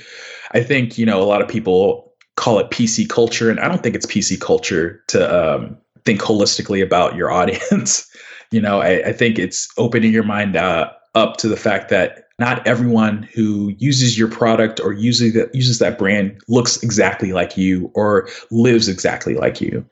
i 0.52 0.62
think 0.62 0.96
you 0.96 1.04
know 1.04 1.22
a 1.22 1.24
lot 1.24 1.42
of 1.42 1.48
people 1.48 2.09
call 2.40 2.58
it 2.58 2.70
PC 2.70 3.06
culture. 3.06 3.50
And 3.50 3.60
I 3.60 3.68
don't 3.68 3.82
think 3.82 3.94
it's 3.94 4.06
PC 4.06 4.40
culture 4.40 5.04
to 5.08 5.54
um, 5.54 5.76
think 6.06 6.22
holistically 6.22 6.82
about 6.82 7.14
your 7.14 7.30
audience. 7.30 8.10
you 8.50 8.62
know, 8.62 8.80
I, 8.80 9.08
I, 9.08 9.12
think 9.12 9.38
it's 9.38 9.68
opening 9.76 10.10
your 10.10 10.22
mind 10.22 10.56
uh, 10.56 10.90
up 11.14 11.36
to 11.36 11.48
the 11.48 11.56
fact 11.56 11.90
that 11.90 12.24
not 12.38 12.66
everyone 12.66 13.28
who 13.34 13.74
uses 13.76 14.18
your 14.18 14.28
product 14.28 14.80
or 14.80 14.94
uses 14.94 15.34
that 15.34 15.54
uses 15.54 15.80
that 15.80 15.98
brand 15.98 16.40
looks 16.48 16.82
exactly 16.82 17.32
like 17.34 17.58
you 17.58 17.90
or 17.94 18.26
lives 18.50 18.88
exactly 18.88 19.34
like 19.34 19.60
you 19.60 19.84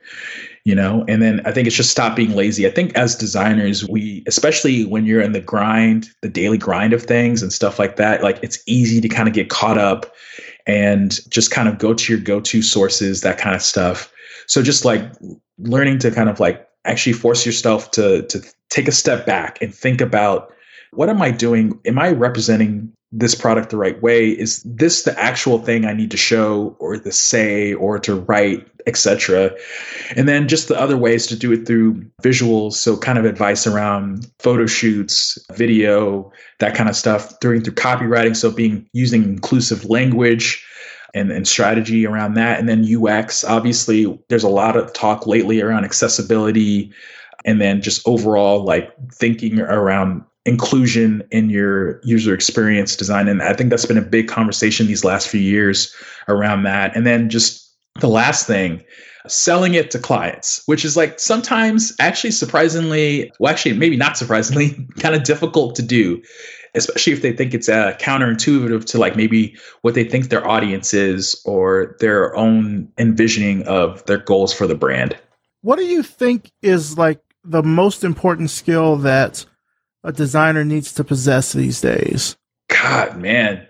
you 0.65 0.75
know 0.75 1.05
and 1.09 1.21
then 1.21 1.43
i 1.45 1.53
think 1.53 1.67
it's 1.67 1.77
just 1.77 1.91
stop 1.91 2.17
being 2.17 2.35
lazy 2.35 2.67
i 2.67 2.71
think 2.71 2.97
as 2.97 3.15
designers 3.15 3.87
we 3.87 4.25
especially 4.27 4.87
when 4.87 5.05
you're 5.05 5.21
in 5.21 5.33
the 5.33 5.41
grind 5.41 6.09
the 6.23 6.29
daily 6.29 6.57
grind 6.57 6.95
of 6.95 7.03
things 7.03 7.43
and 7.43 7.53
stuff 7.53 7.79
like 7.79 7.97
that 7.97 8.23
like 8.23 8.39
it's 8.43 8.59
easy 8.67 9.01
to 9.01 9.09
kind 9.09 9.29
of 9.29 9.35
get 9.35 9.51
caught 9.51 9.77
up 9.77 10.15
and 10.69 11.19
just 11.31 11.51
kind 11.51 11.69
of 11.69 11.79
go 11.79 11.93
to 11.93 12.13
your 12.13 12.23
go-to 12.23 12.63
sources 12.63 13.23
that 13.23 13.39
kind 13.39 13.57
of 13.57 13.63
stuff 13.63 14.13
so 14.47 14.63
just 14.63 14.85
like 14.85 15.03
learning 15.59 15.99
to 15.99 16.11
kind 16.11 16.29
of 16.29 16.39
like 16.39 16.69
actually 16.85 17.13
force 17.13 17.45
yourself 17.45 17.91
to 17.91 18.23
to 18.23 18.41
take 18.71 18.89
a 18.89 18.93
step 18.93 19.27
back 19.27 19.61
and 19.61 19.75
think 19.75 20.01
about 20.01 20.53
what 20.93 21.09
am 21.09 21.21
I 21.21 21.31
doing? 21.31 21.79
Am 21.85 21.99
I 21.99 22.11
representing 22.11 22.93
this 23.11 23.35
product 23.35 23.71
the 23.71 23.77
right 23.77 24.01
way? 24.03 24.31
Is 24.31 24.63
this 24.65 25.03
the 25.03 25.19
actual 25.19 25.59
thing 25.59 25.85
I 25.85 25.95
need 25.95 26.11
to 26.11 26.17
show 26.17 26.77
or 26.79 26.99
to 26.99 27.13
say 27.13 27.73
or 27.75 27.99
to 28.01 28.17
write, 28.17 28.67
etc.? 28.87 29.53
And 30.17 30.29
then 30.29 30.49
just 30.49 30.69
the 30.69 30.79
other 30.79 30.97
ways 30.97 31.27
to 31.29 31.37
do 31.37 31.53
it 31.53 31.67
through 31.67 32.03
visuals. 32.23 32.75
So 32.75 32.97
kind 32.97 33.19
of 33.19 33.25
advice 33.25 33.67
around 33.67 34.31
photo 34.39 34.67
shoots, 34.67 35.39
video, 35.53 36.31
that 36.59 36.75
kind 36.75 36.89
of 36.89 36.97
stuff, 36.97 37.39
doing 37.41 37.63
through 37.63 37.75
copywriting. 37.75 38.37
So 38.37 38.51
being 38.51 38.89
using 38.93 39.25
inclusive 39.25 39.85
language. 39.87 40.65
And, 41.15 41.33
and 41.33 41.49
strategy 41.49 42.07
around 42.07 42.35
that. 42.35 42.61
And 42.61 42.69
then 42.69 42.85
UX, 42.85 43.43
obviously, 43.43 44.17
there's 44.29 44.45
a 44.45 44.49
lot 44.49 44.77
of 44.77 44.93
talk 44.93 45.27
lately 45.27 45.63
around 45.63 45.87
accessibility 45.87 46.93
and 47.45 47.61
then 47.61 47.81
just 47.81 48.07
overall 48.07 48.65
like 48.65 48.93
thinking 49.13 49.61
around 49.61 50.23
inclusion 50.49 51.23
in 51.31 51.51
your 51.51 52.01
user 52.03 52.35
experience 52.35 52.97
design. 52.97 53.29
And 53.29 53.43
I 53.43 53.53
think 53.53 53.69
that's 53.71 53.87
been 53.87 53.99
a 53.99 54.03
big 54.03 54.29
conversation 54.29 54.87
these 54.87 55.05
last 55.05 55.29
few 55.29 55.41
years 55.41 55.95
around 56.27 56.63
that. 56.63 56.97
And 56.97 57.07
then 57.07 57.29
just 57.29 57.71
the 58.01 58.09
last 58.09 58.47
thing, 58.47 58.83
selling 59.27 59.75
it 59.75 59.91
to 59.91 59.99
clients, 59.99 60.63
which 60.65 60.85
is 60.85 60.97
like 60.97 61.21
sometimes 61.21 61.95
actually 62.01 62.31
surprisingly, 62.31 63.31
well, 63.39 63.53
actually, 63.53 63.75
maybe 63.75 63.97
not 63.97 64.17
surprisingly, 64.17 64.89
kind 64.99 65.15
of 65.15 65.23
difficult 65.23 65.75
to 65.77 65.83
do, 65.83 66.23
especially 66.75 67.13
if 67.13 67.21
they 67.21 67.33
think 67.33 67.53
it's 67.53 67.69
uh, 67.69 67.93
counterintuitive 68.01 68.87
to 68.87 68.99
like 68.99 69.17
maybe 69.17 69.55
what 69.83 69.95
they 69.95 70.05
think 70.05 70.31
their 70.31 70.49
audience 70.49 70.95
is 70.95 71.41
or 71.45 71.95
their 72.01 72.35
own 72.37 72.89
envisioning 72.97 73.67
of 73.67 74.05
their 74.07 74.19
goals 74.19 74.53
for 74.53 74.67
the 74.67 74.75
brand. 74.75 75.15
What 75.61 75.77
do 75.77 75.85
you 75.85 76.03
think 76.03 76.51
is 76.63 76.97
like 76.97 77.21
the 77.45 77.63
most 77.63 78.03
important 78.03 78.51
skill 78.51 78.97
that 78.97 79.45
a 80.09 80.13
designer 80.13 80.65
needs 80.65 80.93
to 80.95 81.05
possess 81.05 81.53
these 81.53 81.81
days? 81.81 82.37
God, 82.71 83.19
man. 83.19 83.65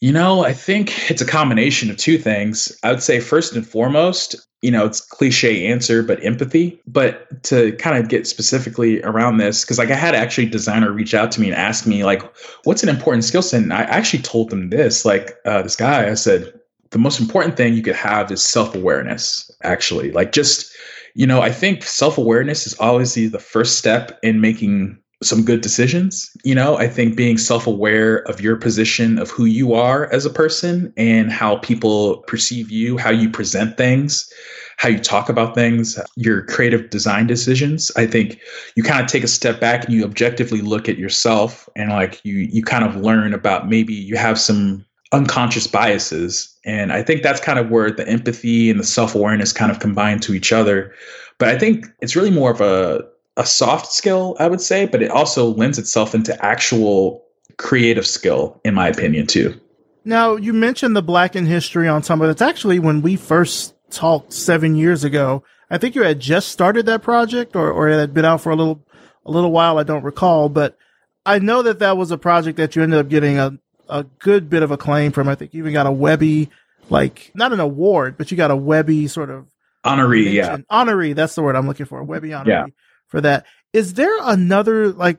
You 0.00 0.12
know, 0.12 0.44
I 0.44 0.52
think 0.52 1.10
it's 1.10 1.22
a 1.22 1.26
combination 1.26 1.90
of 1.90 1.96
two 1.96 2.18
things. 2.18 2.70
I 2.84 2.90
would 2.90 3.02
say 3.02 3.18
first 3.18 3.56
and 3.56 3.66
foremost, 3.66 4.36
you 4.62 4.70
know, 4.70 4.84
it's 4.84 5.00
cliche 5.00 5.66
answer, 5.66 6.02
but 6.02 6.22
empathy. 6.22 6.80
But 6.86 7.42
to 7.44 7.72
kind 7.76 7.98
of 7.98 8.08
get 8.08 8.26
specifically 8.26 9.02
around 9.02 9.38
this, 9.38 9.64
because 9.64 9.78
like 9.78 9.90
I 9.90 9.96
had 9.96 10.14
actually 10.14 10.46
designer 10.46 10.92
reach 10.92 11.14
out 11.14 11.32
to 11.32 11.40
me 11.40 11.48
and 11.48 11.56
ask 11.56 11.86
me, 11.86 12.04
like, 12.04 12.22
what's 12.62 12.82
an 12.82 12.88
important 12.88 13.24
skill 13.24 13.42
set? 13.42 13.62
And 13.62 13.72
I 13.72 13.82
actually 13.82 14.22
told 14.22 14.50
them 14.50 14.70
this, 14.70 15.04
like 15.04 15.36
uh, 15.44 15.62
this 15.62 15.74
guy, 15.74 16.08
I 16.08 16.14
said, 16.14 16.52
the 16.90 16.98
most 16.98 17.18
important 17.18 17.56
thing 17.56 17.74
you 17.74 17.82
could 17.82 17.96
have 17.96 18.30
is 18.30 18.42
self-awareness, 18.42 19.50
actually. 19.64 20.12
Like 20.12 20.32
just, 20.32 20.72
you 21.14 21.26
know, 21.26 21.40
I 21.40 21.50
think 21.50 21.82
self-awareness 21.82 22.66
is 22.66 22.74
always 22.74 23.14
the 23.14 23.30
first 23.38 23.78
step 23.78 24.18
in 24.22 24.40
making 24.40 24.98
some 25.22 25.44
good 25.44 25.60
decisions. 25.60 26.30
You 26.44 26.54
know, 26.54 26.76
I 26.76 26.88
think 26.88 27.16
being 27.16 27.38
self 27.38 27.66
aware 27.66 28.18
of 28.28 28.40
your 28.40 28.56
position, 28.56 29.18
of 29.18 29.30
who 29.30 29.44
you 29.44 29.74
are 29.74 30.12
as 30.12 30.24
a 30.24 30.30
person, 30.30 30.92
and 30.96 31.32
how 31.32 31.56
people 31.56 32.18
perceive 32.28 32.70
you, 32.70 32.96
how 32.96 33.10
you 33.10 33.28
present 33.28 33.76
things, 33.76 34.32
how 34.76 34.88
you 34.88 34.98
talk 34.98 35.28
about 35.28 35.54
things, 35.54 35.98
your 36.16 36.42
creative 36.46 36.90
design 36.90 37.26
decisions. 37.26 37.90
I 37.96 38.06
think 38.06 38.40
you 38.76 38.82
kind 38.82 39.02
of 39.02 39.08
take 39.08 39.24
a 39.24 39.28
step 39.28 39.60
back 39.60 39.84
and 39.84 39.94
you 39.94 40.04
objectively 40.04 40.60
look 40.60 40.88
at 40.88 40.98
yourself 40.98 41.68
and 41.74 41.90
like 41.90 42.24
you 42.24 42.48
you 42.52 42.62
kind 42.62 42.84
of 42.84 42.96
learn 42.96 43.34
about 43.34 43.68
maybe 43.68 43.94
you 43.94 44.16
have 44.16 44.38
some 44.38 44.84
unconscious 45.12 45.66
biases. 45.66 46.54
And 46.64 46.92
I 46.92 47.02
think 47.02 47.22
that's 47.22 47.40
kind 47.40 47.58
of 47.58 47.70
where 47.70 47.90
the 47.90 48.06
empathy 48.06 48.70
and 48.70 48.78
the 48.78 48.84
self 48.84 49.14
awareness 49.14 49.52
kind 49.52 49.72
of 49.72 49.80
combine 49.80 50.20
to 50.20 50.34
each 50.34 50.52
other. 50.52 50.94
But 51.38 51.48
I 51.48 51.58
think 51.58 51.86
it's 52.00 52.14
really 52.14 52.30
more 52.30 52.50
of 52.50 52.60
a 52.60 53.04
a 53.38 53.46
soft 53.46 53.92
skill, 53.92 54.36
I 54.38 54.48
would 54.48 54.60
say, 54.60 54.84
but 54.84 55.00
it 55.00 55.10
also 55.10 55.46
lends 55.54 55.78
itself 55.78 56.14
into 56.14 56.44
actual 56.44 57.24
creative 57.56 58.06
skill, 58.06 58.60
in 58.64 58.74
my 58.74 58.88
opinion, 58.88 59.26
too. 59.26 59.58
Now, 60.04 60.36
you 60.36 60.52
mentioned 60.52 60.96
the 60.96 61.02
Black 61.02 61.36
in 61.36 61.46
History 61.46 61.86
Tumblr. 61.86 62.26
That's 62.26 62.42
actually 62.42 62.80
when 62.80 63.00
we 63.00 63.16
first 63.16 63.74
talked 63.90 64.32
seven 64.32 64.74
years 64.74 65.04
ago. 65.04 65.44
I 65.70 65.78
think 65.78 65.94
you 65.94 66.02
had 66.02 66.18
just 66.18 66.48
started 66.48 66.86
that 66.86 67.02
project 67.02 67.54
or, 67.54 67.70
or 67.70 67.88
it 67.88 67.98
had 67.98 68.12
been 68.12 68.24
out 68.24 68.40
for 68.40 68.50
a 68.50 68.56
little, 68.56 68.82
a 69.24 69.30
little 69.30 69.52
while. 69.52 69.78
I 69.78 69.84
don't 69.84 70.02
recall, 70.02 70.48
but 70.48 70.76
I 71.24 71.38
know 71.38 71.62
that 71.62 71.78
that 71.78 71.96
was 71.96 72.10
a 72.10 72.18
project 72.18 72.56
that 72.56 72.74
you 72.74 72.82
ended 72.82 72.98
up 72.98 73.08
getting 73.08 73.38
a, 73.38 73.56
a 73.88 74.04
good 74.18 74.50
bit 74.50 74.62
of 74.64 74.72
acclaim 74.72 75.12
from. 75.12 75.28
I 75.28 75.36
think 75.36 75.54
you 75.54 75.60
even 75.60 75.74
got 75.74 75.86
a 75.86 75.92
Webby, 75.92 76.50
like 76.90 77.30
not 77.34 77.52
an 77.52 77.60
award, 77.60 78.16
but 78.18 78.30
you 78.30 78.36
got 78.36 78.50
a 78.50 78.56
Webby 78.56 79.06
sort 79.06 79.30
of 79.30 79.46
honoree. 79.84 80.32
Yeah. 80.32 80.56
Honoree. 80.70 81.14
That's 81.14 81.34
the 81.34 81.42
word 81.42 81.54
I'm 81.54 81.68
looking 81.68 81.86
for. 81.86 82.02
Webby 82.02 82.30
honoree. 82.30 82.48
Yeah 82.48 82.66
for 83.08 83.20
that. 83.20 83.44
Is 83.72 83.94
there 83.94 84.16
another 84.22 84.90
like 84.92 85.18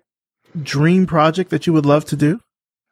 dream 0.62 1.06
project 1.06 1.50
that 1.52 1.68
you 1.68 1.74
would 1.74 1.86
love 1.86 2.06
to 2.06 2.16
do? 2.16 2.40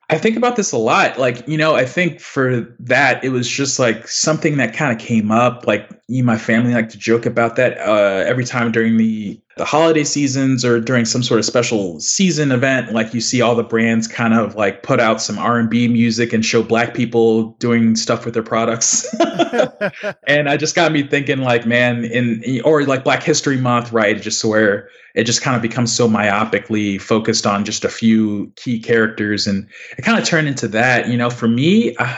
I 0.09 0.17
think 0.17 0.37
about 0.37 0.55
this 0.55 0.71
a 0.71 0.77
lot. 0.77 1.19
Like, 1.19 1.45
you 1.47 1.57
know, 1.57 1.75
I 1.75 1.85
think 1.85 2.21
for 2.21 2.61
that, 2.79 3.23
it 3.25 3.29
was 3.29 3.47
just 3.47 3.77
like 3.77 4.07
something 4.07 4.57
that 4.57 4.73
kind 4.73 4.93
of 4.93 5.05
came 5.05 5.31
up. 5.31 5.67
Like, 5.67 5.89
you, 6.07 6.23
my 6.23 6.37
family 6.37 6.73
like 6.73 6.89
to 6.89 6.97
joke 6.97 7.25
about 7.25 7.57
that 7.57 7.77
uh, 7.77 8.23
every 8.25 8.45
time 8.45 8.71
during 8.71 8.95
the 8.95 9.07
the 9.07 9.41
holiday 9.65 10.03
seasons 10.03 10.63
or 10.63 10.79
during 10.79 11.05
some 11.05 11.23
sort 11.23 11.39
of 11.39 11.45
special 11.45 11.99
season 11.99 12.51
event. 12.51 12.93
Like, 12.93 13.13
you 13.13 13.21
see 13.21 13.41
all 13.41 13.55
the 13.55 13.63
brands 13.63 14.07
kind 14.07 14.33
of 14.33 14.55
like 14.55 14.83
put 14.83 14.99
out 14.99 15.21
some 15.21 15.37
R 15.37 15.59
and 15.59 15.69
B 15.69 15.87
music 15.87 16.33
and 16.33 16.45
show 16.45 16.63
Black 16.63 16.93
people 16.93 17.51
doing 17.59 17.95
stuff 17.95 18.25
with 18.25 18.33
their 18.33 18.43
products. 18.43 19.07
and 20.27 20.49
I 20.49 20.57
just 20.57 20.75
got 20.75 20.91
me 20.91 21.03
thinking, 21.03 21.39
like, 21.39 21.65
man, 21.65 22.05
in 22.05 22.61
or 22.63 22.83
like 22.83 23.03
Black 23.03 23.23
History 23.23 23.57
Month, 23.57 23.91
right? 23.91 24.21
Just 24.21 24.43
where 24.43 24.89
it 25.17 25.25
just 25.25 25.41
kind 25.41 25.55
of 25.55 25.63
becomes 25.63 25.93
so 25.93 26.07
myopically 26.07 27.01
focused 27.01 27.47
on 27.47 27.65
just 27.65 27.83
a 27.83 27.89
few 27.89 28.53
key 28.55 28.79
characters 28.79 29.47
and 29.47 29.67
it 29.97 30.03
kind 30.03 30.19
of 30.19 30.23
turned 30.23 30.47
into 30.47 30.67
that 30.67 31.09
you 31.09 31.17
know 31.17 31.29
for 31.29 31.47
me 31.47 31.95
uh, 31.97 32.15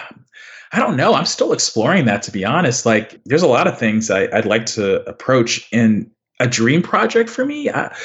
i 0.74 0.80
don't 0.80 0.98
know 0.98 1.16
i'm 1.16 1.26
still 1.26 1.54
exploring 1.54 2.06
that 2.06 2.22
to 2.22 2.32
be 2.32 2.46
honest 2.46 2.86
like 2.86 3.20
there's 3.26 3.42
a 3.42 3.48
lot 3.48 3.68
of 3.68 3.80
things 3.80 4.12
I, 4.12 4.28
would 4.34 4.46
like 4.46 4.66
to 4.68 5.02
approach 5.10 5.68
in 5.72 6.12
a 6.40 6.48
dream 6.48 6.82
project 6.82 7.30
for 7.30 7.46
me 7.46 7.70
I, 7.70 7.96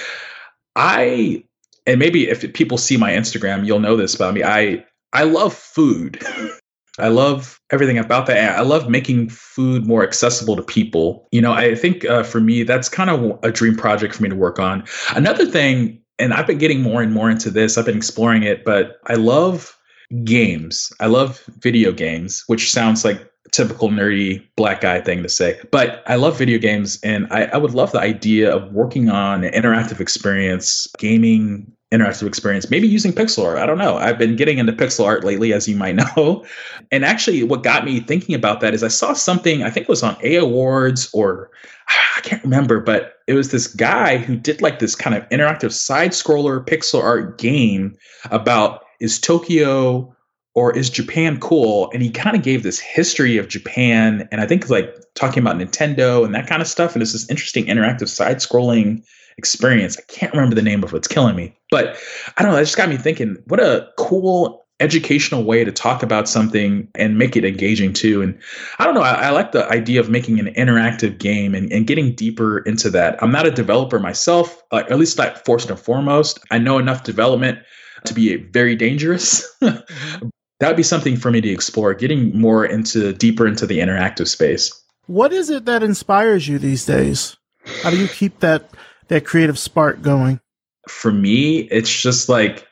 I 0.76 1.44
and 1.86 1.98
maybe 1.98 2.28
if 2.28 2.52
people 2.54 2.78
see 2.78 2.96
my 2.96 3.12
instagram 3.12 3.66
you'll 3.66 3.80
know 3.80 3.96
this 3.96 4.14
about 4.14 4.34
me 4.34 4.42
i 4.42 4.84
i 5.12 5.24
love 5.24 5.54
food 5.54 6.22
I 6.98 7.08
love 7.08 7.60
everything 7.70 7.98
about 7.98 8.26
that. 8.26 8.56
I 8.56 8.62
love 8.62 8.88
making 8.88 9.28
food 9.28 9.86
more 9.86 10.04
accessible 10.04 10.54
to 10.56 10.62
people. 10.62 11.26
You 11.32 11.40
know, 11.40 11.52
I 11.52 11.74
think 11.74 12.04
uh, 12.04 12.22
for 12.22 12.40
me, 12.40 12.62
that's 12.62 12.88
kind 12.88 13.10
of 13.10 13.38
a 13.42 13.50
dream 13.50 13.76
project 13.76 14.14
for 14.14 14.22
me 14.22 14.28
to 14.28 14.36
work 14.36 14.60
on. 14.60 14.84
Another 15.14 15.44
thing, 15.44 16.00
and 16.18 16.32
I've 16.32 16.46
been 16.46 16.58
getting 16.58 16.82
more 16.82 17.02
and 17.02 17.12
more 17.12 17.28
into 17.28 17.50
this, 17.50 17.76
I've 17.76 17.86
been 17.86 17.96
exploring 17.96 18.44
it, 18.44 18.64
but 18.64 18.98
I 19.06 19.14
love 19.14 19.76
games. 20.22 20.92
I 21.00 21.06
love 21.06 21.42
video 21.58 21.90
games, 21.90 22.44
which 22.46 22.70
sounds 22.70 23.04
like 23.04 23.28
typical 23.54 23.88
nerdy 23.88 24.44
black 24.56 24.80
guy 24.80 25.00
thing 25.00 25.22
to 25.22 25.28
say. 25.28 25.60
But 25.70 26.02
I 26.06 26.16
love 26.16 26.36
video 26.36 26.58
games 26.58 26.98
and 27.02 27.28
I, 27.30 27.44
I 27.44 27.56
would 27.56 27.72
love 27.72 27.92
the 27.92 28.00
idea 28.00 28.54
of 28.54 28.72
working 28.72 29.08
on 29.08 29.44
an 29.44 29.52
interactive 29.52 30.00
experience, 30.00 30.88
gaming 30.98 31.72
interactive 31.92 32.26
experience, 32.26 32.68
maybe 32.70 32.88
using 32.88 33.12
pixel 33.12 33.44
art. 33.44 33.58
I 33.58 33.66
don't 33.66 33.78
know. 33.78 33.96
I've 33.96 34.18
been 34.18 34.34
getting 34.34 34.58
into 34.58 34.72
pixel 34.72 35.06
art 35.06 35.22
lately, 35.22 35.52
as 35.52 35.68
you 35.68 35.76
might 35.76 35.94
know. 36.16 36.44
And 36.90 37.04
actually, 37.04 37.44
what 37.44 37.62
got 37.62 37.84
me 37.84 38.00
thinking 38.00 38.34
about 38.34 38.60
that 38.60 38.74
is 38.74 38.82
I 38.82 38.88
saw 38.88 39.12
something, 39.12 39.62
I 39.62 39.70
think 39.70 39.84
it 39.84 39.90
was 39.90 40.02
on 40.02 40.16
Awwwards 40.16 41.10
or 41.14 41.50
I 42.16 42.20
can't 42.22 42.42
remember, 42.42 42.80
but 42.80 43.14
it 43.28 43.34
was 43.34 43.52
this 43.52 43.68
guy 43.68 44.16
who 44.16 44.36
did 44.36 44.60
like 44.60 44.80
this 44.80 44.96
kind 44.96 45.14
of 45.14 45.28
interactive 45.28 45.72
side 45.72 46.10
scroller 46.10 46.66
pixel 46.66 47.02
art 47.02 47.38
game 47.38 47.94
about 48.30 48.82
is 49.00 49.20
Tokyo 49.20 50.13
or 50.54 50.76
is 50.76 50.88
Japan 50.88 51.38
cool? 51.40 51.90
And 51.92 52.02
he 52.02 52.10
kind 52.10 52.36
of 52.36 52.42
gave 52.42 52.62
this 52.62 52.78
history 52.78 53.36
of 53.36 53.48
Japan 53.48 54.28
and 54.30 54.40
I 54.40 54.46
think 54.46 54.70
like 54.70 54.94
talking 55.14 55.42
about 55.42 55.56
Nintendo 55.56 56.24
and 56.24 56.34
that 56.34 56.46
kind 56.46 56.62
of 56.62 56.68
stuff. 56.68 56.94
And 56.94 57.02
it's 57.02 57.12
this 57.12 57.28
interesting 57.28 57.66
interactive 57.66 58.08
side 58.08 58.36
scrolling 58.38 59.04
experience. 59.36 59.98
I 59.98 60.02
can't 60.02 60.32
remember 60.32 60.54
the 60.54 60.62
name 60.62 60.84
of 60.84 60.92
what's 60.92 61.08
killing 61.08 61.36
me, 61.36 61.56
but 61.70 61.96
I 62.36 62.42
don't 62.42 62.52
know. 62.52 62.58
It 62.58 62.64
just 62.64 62.76
got 62.76 62.88
me 62.88 62.96
thinking, 62.96 63.36
what 63.46 63.60
a 63.60 63.88
cool 63.98 64.64
educational 64.80 65.44
way 65.44 65.64
to 65.64 65.70
talk 65.70 66.02
about 66.02 66.28
something 66.28 66.88
and 66.96 67.16
make 67.16 67.36
it 67.36 67.44
engaging 67.44 67.92
too. 67.92 68.22
And 68.22 68.38
I 68.78 68.84
don't 68.84 68.94
know, 68.94 69.02
I, 69.02 69.12
I 69.14 69.30
like 69.30 69.52
the 69.52 69.68
idea 69.68 70.00
of 70.00 70.10
making 70.10 70.40
an 70.40 70.52
interactive 70.54 71.18
game 71.18 71.54
and, 71.54 71.72
and, 71.72 71.86
getting 71.86 72.14
deeper 72.14 72.58
into 72.58 72.90
that. 72.90 73.22
I'm 73.22 73.30
not 73.30 73.46
a 73.46 73.52
developer 73.52 74.00
myself, 74.00 74.62
uh, 74.72 74.82
at 74.90 74.98
least 74.98 75.16
not 75.16 75.44
first 75.44 75.70
and 75.70 75.78
foremost. 75.78 76.40
I 76.50 76.58
know 76.58 76.78
enough 76.78 77.04
development 77.04 77.60
to 78.06 78.14
be 78.14 78.36
very 78.36 78.74
dangerous. 78.74 79.48
That 80.60 80.68
would 80.68 80.76
be 80.76 80.82
something 80.82 81.16
for 81.16 81.30
me 81.30 81.40
to 81.40 81.48
explore, 81.50 81.94
getting 81.94 82.38
more 82.38 82.64
into 82.64 83.12
deeper 83.12 83.46
into 83.46 83.66
the 83.66 83.80
interactive 83.80 84.28
space. 84.28 84.72
What 85.06 85.32
is 85.32 85.50
it 85.50 85.64
that 85.66 85.82
inspires 85.82 86.48
you 86.48 86.58
these 86.58 86.86
days? 86.86 87.36
How 87.82 87.90
do 87.90 87.98
you 87.98 88.08
keep 88.08 88.40
that 88.40 88.70
that 89.08 89.24
creative 89.24 89.58
spark 89.58 90.00
going? 90.02 90.40
For 90.88 91.12
me, 91.12 91.60
it's 91.70 92.02
just 92.02 92.28
like 92.28 92.66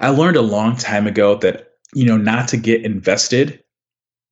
I 0.00 0.08
learned 0.08 0.36
a 0.36 0.42
long 0.42 0.76
time 0.76 1.06
ago 1.06 1.36
that, 1.36 1.72
you 1.94 2.04
know, 2.04 2.16
not 2.16 2.48
to 2.48 2.56
get 2.56 2.84
invested 2.84 3.62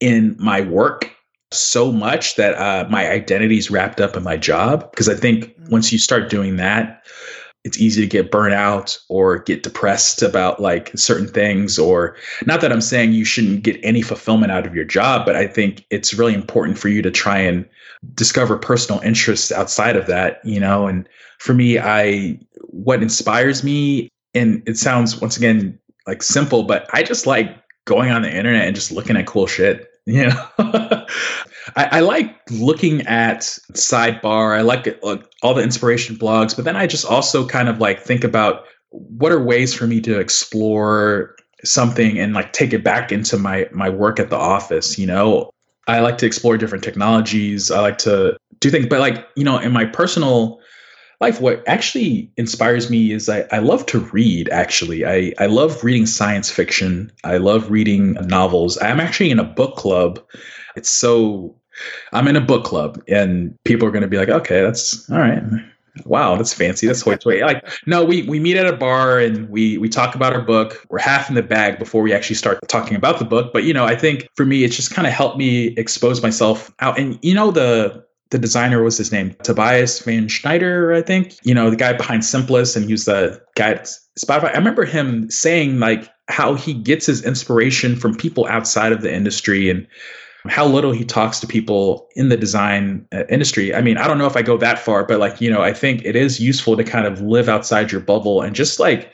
in 0.00 0.36
my 0.38 0.62
work 0.62 1.14
so 1.52 1.92
much 1.92 2.36
that 2.36 2.54
uh, 2.54 2.88
my 2.88 3.10
identity 3.10 3.58
is 3.58 3.70
wrapped 3.70 4.00
up 4.00 4.16
in 4.16 4.22
my 4.22 4.36
job. 4.36 4.90
Because 4.90 5.08
I 5.08 5.14
think 5.14 5.44
mm-hmm. 5.44 5.70
once 5.70 5.92
you 5.92 5.98
start 5.98 6.30
doing 6.30 6.56
that, 6.56 7.04
it's 7.64 7.78
easy 7.78 8.00
to 8.00 8.06
get 8.06 8.30
burnt 8.30 8.54
out 8.54 8.96
or 9.08 9.38
get 9.38 9.62
depressed 9.62 10.22
about 10.22 10.61
like 10.61 10.90
certain 10.96 11.28
things 11.28 11.78
or 11.78 12.16
not 12.46 12.61
that 12.61 12.72
i'm 12.72 12.80
saying 12.80 13.12
you 13.12 13.24
shouldn't 13.24 13.62
get 13.62 13.78
any 13.82 14.02
fulfillment 14.02 14.52
out 14.52 14.66
of 14.66 14.74
your 14.74 14.84
job 14.84 15.26
but 15.26 15.36
i 15.36 15.46
think 15.46 15.84
it's 15.90 16.14
really 16.14 16.34
important 16.34 16.78
for 16.78 16.88
you 16.88 17.02
to 17.02 17.11
try 17.11 17.38
and 17.38 17.68
discover 18.14 18.56
personal 18.56 19.00
interests 19.02 19.52
outside 19.52 19.96
of 19.96 20.06
that 20.06 20.40
you 20.44 20.58
know 20.58 20.86
and 20.86 21.08
for 21.38 21.54
me 21.54 21.78
i 21.78 22.38
what 22.62 23.02
inspires 23.02 23.62
me 23.62 24.08
and 24.34 24.62
it 24.66 24.76
sounds 24.76 25.20
once 25.20 25.36
again 25.36 25.78
like 26.06 26.22
simple, 26.22 26.64
but 26.64 26.88
I 26.92 27.02
just 27.02 27.26
like 27.26 27.56
going 27.84 28.11
on 28.11 28.22
the 28.22 28.34
internet 28.34 28.66
and 28.66 28.74
just 28.74 28.92
looking 28.92 29.16
at 29.16 29.26
cool 29.26 29.46
shit. 29.46 29.89
You 30.07 30.26
know, 30.26 30.46
I, 30.59 31.05
I, 31.76 32.01
like 32.01 32.34
looking 32.51 33.03
at 33.03 33.40
sidebar. 33.74 34.57
I 34.57 34.62
like, 34.62 35.01
like 35.05 35.22
all 35.42 35.55
the 35.55 35.62
inspiration 35.62 36.16
blogs, 36.16 36.57
but 36.57 36.64
then 36.64 36.74
I 36.74 36.86
just 36.86 37.05
also 37.05 37.46
kind 37.46 37.68
of 37.68 37.78
like 37.78 38.01
think 38.01 38.24
about 38.24 38.64
what 38.90 39.30
are 39.30 39.42
ways 39.42 39.72
for 39.72 39.86
me 39.86 40.01
to 40.01 40.18
explore 40.18 41.36
something 41.64 42.18
and 42.18 42.32
like 42.32 42.53
take 42.53 42.72
it 42.72 42.82
back 42.82 43.12
into 43.12 43.38
my 43.38 43.68
my 43.72 43.88
work 43.88 44.18
at 44.18 44.30
the 44.30 44.36
office. 44.36 44.98
You 44.98 45.07
know, 45.07 45.51
I 45.86 46.01
like 46.01 46.18
to 46.18 46.26
explore 46.26 46.57
different 46.57 46.84
technologies. 46.84 47.70
I 47.70 47.80
like 47.80 47.98
to 47.98 48.36
do 48.61 48.70
things, 48.70 48.86
but 48.86 49.01
like 49.01 49.26
you 49.36 49.44
know, 49.44 49.59
in 49.59 49.72
my 49.72 49.84
personal 49.84 50.59
life 51.20 51.40
what 51.40 51.62
actually 51.66 52.30
inspires 52.36 52.90
me 52.90 53.12
is 53.12 53.28
I, 53.28 53.44
I 53.52 53.58
love 53.58 53.86
to 53.86 54.00
read 54.00 54.48
actually. 54.48 55.04
I, 55.04 55.32
I 55.38 55.46
love 55.46 55.84
reading 55.84 56.06
science 56.06 56.50
fiction. 56.50 57.12
I 57.24 57.36
love 57.36 57.70
reading 57.70 58.14
novels. 58.22 58.78
I'm 58.80 59.00
actually 59.00 59.30
in 59.30 59.38
a 59.38 59.44
book 59.44 59.76
club. 59.76 60.20
It's 60.76 60.90
so 60.90 61.56
i'm 62.12 62.28
in 62.28 62.36
a 62.36 62.40
book 62.42 62.64
club 62.64 63.00
and 63.08 63.56
people 63.64 63.88
are 63.88 63.90
going 63.90 64.02
to 64.02 64.08
be 64.08 64.18
like 64.18 64.28
okay 64.28 64.60
that's 64.60 65.08
all 65.08 65.18
right. 65.18 65.42
Wow 66.04 66.36
that's 66.36 66.54
fancy. 66.54 66.86
That's 66.86 67.04
way 67.04 67.18
way 67.24 67.42
like 67.42 67.66
no 67.86 68.04
we 68.04 68.22
we 68.22 68.38
meet 68.38 68.56
at 68.56 68.66
a 68.66 68.76
bar 68.76 69.18
and 69.18 69.48
we 69.50 69.76
we 69.78 69.88
talk 69.88 70.14
about 70.14 70.32
our 70.32 70.40
book. 70.40 70.86
We're 70.88 71.00
half 71.00 71.28
in 71.28 71.34
the 71.34 71.42
bag 71.42 71.78
before 71.78 72.02
we 72.02 72.12
actually 72.12 72.36
start 72.36 72.60
talking 72.68 72.96
about 72.96 73.18
the 73.18 73.24
book. 73.24 73.52
But 73.52 73.64
you 73.64 73.74
know 73.74 73.84
i 73.84 73.96
think 73.96 74.28
for 74.36 74.46
me 74.46 74.62
it's 74.64 74.76
just 74.76 74.94
kind 74.94 75.06
of 75.06 75.12
helped 75.12 75.36
me 75.36 75.68
expose 75.76 76.22
myself 76.22 76.72
out. 76.80 76.98
And 76.98 77.18
you 77.22 77.34
know 77.34 77.50
the 77.50 78.04
the 78.30 78.38
designer 78.38 78.82
was 78.82 78.96
his 78.96 79.12
name? 79.12 79.34
Tobias 79.42 80.00
van 80.00 80.28
schneider 80.28 80.92
i 80.92 81.02
think. 81.02 81.36
You 81.42 81.54
know 81.54 81.70
the 81.70 81.76
guy 81.76 81.92
behind 81.92 82.24
Semplice 82.24 82.76
and 82.76 82.86
he 82.86 82.92
was 82.92 83.04
the 83.04 83.40
guy 83.56 83.70
at 83.70 83.90
spotify. 84.18 84.52
I 84.54 84.58
remember 84.58 84.84
him 84.84 85.30
saying 85.30 85.78
like 85.78 86.08
how 86.28 86.54
he 86.54 86.74
gets 86.74 87.06
his 87.06 87.24
inspiration 87.24 87.96
from 87.96 88.16
people 88.16 88.46
outside 88.46 88.92
of 88.92 89.02
the 89.02 89.12
industry 89.12 89.68
and 89.68 89.86
how 90.48 90.66
little 90.66 90.92
he 90.92 91.04
talks 91.04 91.38
to 91.40 91.46
people 91.46 92.08
in 92.16 92.28
the 92.28 92.36
design 92.36 93.06
uh, 93.12 93.24
industry. 93.28 93.74
I 93.74 93.82
mean, 93.82 93.98
I 93.98 94.06
don't 94.06 94.16
know 94.16 94.26
if 94.26 94.36
I 94.36 94.42
go 94.42 94.56
that 94.58 94.78
far, 94.78 95.04
but 95.04 95.18
like, 95.18 95.40
you 95.40 95.50
know, 95.50 95.62
I 95.62 95.72
think 95.72 96.02
it 96.04 96.16
is 96.16 96.40
useful 96.40 96.76
to 96.76 96.84
kind 96.84 97.06
of 97.06 97.20
live 97.20 97.48
outside 97.48 97.92
your 97.92 98.00
bubble 98.00 98.40
and 98.40 98.54
just 98.54 98.80
like, 98.80 99.12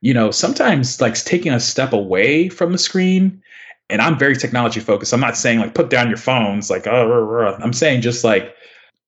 you 0.00 0.14
know, 0.14 0.30
sometimes 0.30 1.00
like 1.00 1.14
taking 1.14 1.52
a 1.52 1.60
step 1.60 1.92
away 1.92 2.48
from 2.48 2.72
the 2.72 2.78
screen 2.78 3.42
and 3.88 4.00
I'm 4.00 4.18
very 4.18 4.36
technology 4.36 4.80
focused. 4.80 5.12
I'm 5.12 5.20
not 5.20 5.36
saying 5.36 5.60
like 5.60 5.74
put 5.74 5.90
down 5.90 6.08
your 6.08 6.16
phones, 6.16 6.70
like 6.70 6.86
oh, 6.86 7.56
I'm 7.62 7.72
saying 7.72 8.02
just 8.02 8.24
like 8.24 8.54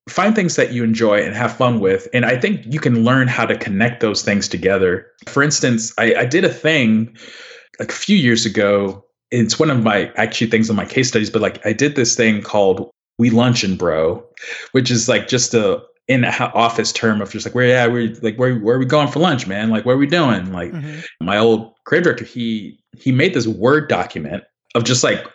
find 0.09 0.35
things 0.35 0.57
that 0.57 0.72
you 0.72 0.85
enjoy 0.85 1.22
and 1.22 1.35
have 1.35 1.57
fun 1.57 1.81
with. 1.81 2.09
And 2.12 2.25
I 2.25 2.39
think 2.39 2.62
you 2.66 2.79
can 2.79 3.05
learn 3.05 3.29
how 3.29 3.47
to 3.47 3.57
connect 3.57 4.01
those 4.01 4.22
things 4.22 4.49
together. 4.49 5.07
For 5.27 5.43
instance, 5.43 5.93
I, 5.99 6.14
I 6.14 6.25
did 6.27 6.45
a 6.45 6.53
thing 6.53 7.16
like 7.79 7.91
a 7.91 7.95
few 7.95 8.16
years 8.16 8.45
ago. 8.45 9.05
It's 9.31 9.59
one 9.59 9.70
of 9.70 9.83
my 9.83 10.12
actually 10.16 10.51
things 10.51 10.68
on 10.68 10.77
my 10.77 10.85
case 10.85 11.09
studies, 11.09 11.31
but 11.31 11.43
like 11.43 11.64
I 11.66 11.72
did 11.72 11.97
this 11.97 12.14
thing 12.14 12.43
called 12.43 12.91
We 13.18 13.31
Lunch 13.31 13.62
Luncheon 13.62 13.77
Bro, 13.77 14.25
which 14.72 14.91
is 14.91 15.09
like 15.09 15.29
just 15.29 15.55
a 15.55 15.83
in 16.07 16.25
office 16.25 16.93
term 16.93 17.22
of 17.22 17.31
just 17.31 17.47
like 17.47 17.55
where 17.55 17.66
yeah 17.66 17.87
we're 17.87 18.14
like 18.20 18.37
where 18.37 18.59
where 18.59 18.77
are 18.77 18.79
we 18.79 18.85
going 18.85 19.09
for 19.09 19.20
lunch 19.20 19.47
man 19.47 19.70
like 19.70 19.87
what 19.87 19.93
are 19.93 19.99
we 19.99 20.07
doing 20.07 20.53
like 20.53 20.70
mm-hmm. 20.70 21.01
my 21.25 21.39
old 21.39 21.72
creative 21.85 22.05
director 22.05 22.27
he 22.27 22.79
he 22.95 23.11
made 23.11 23.33
this 23.33 23.47
word 23.47 23.89
document 23.89 24.45
of 24.75 24.85
just 24.85 25.05
like 25.05 25.27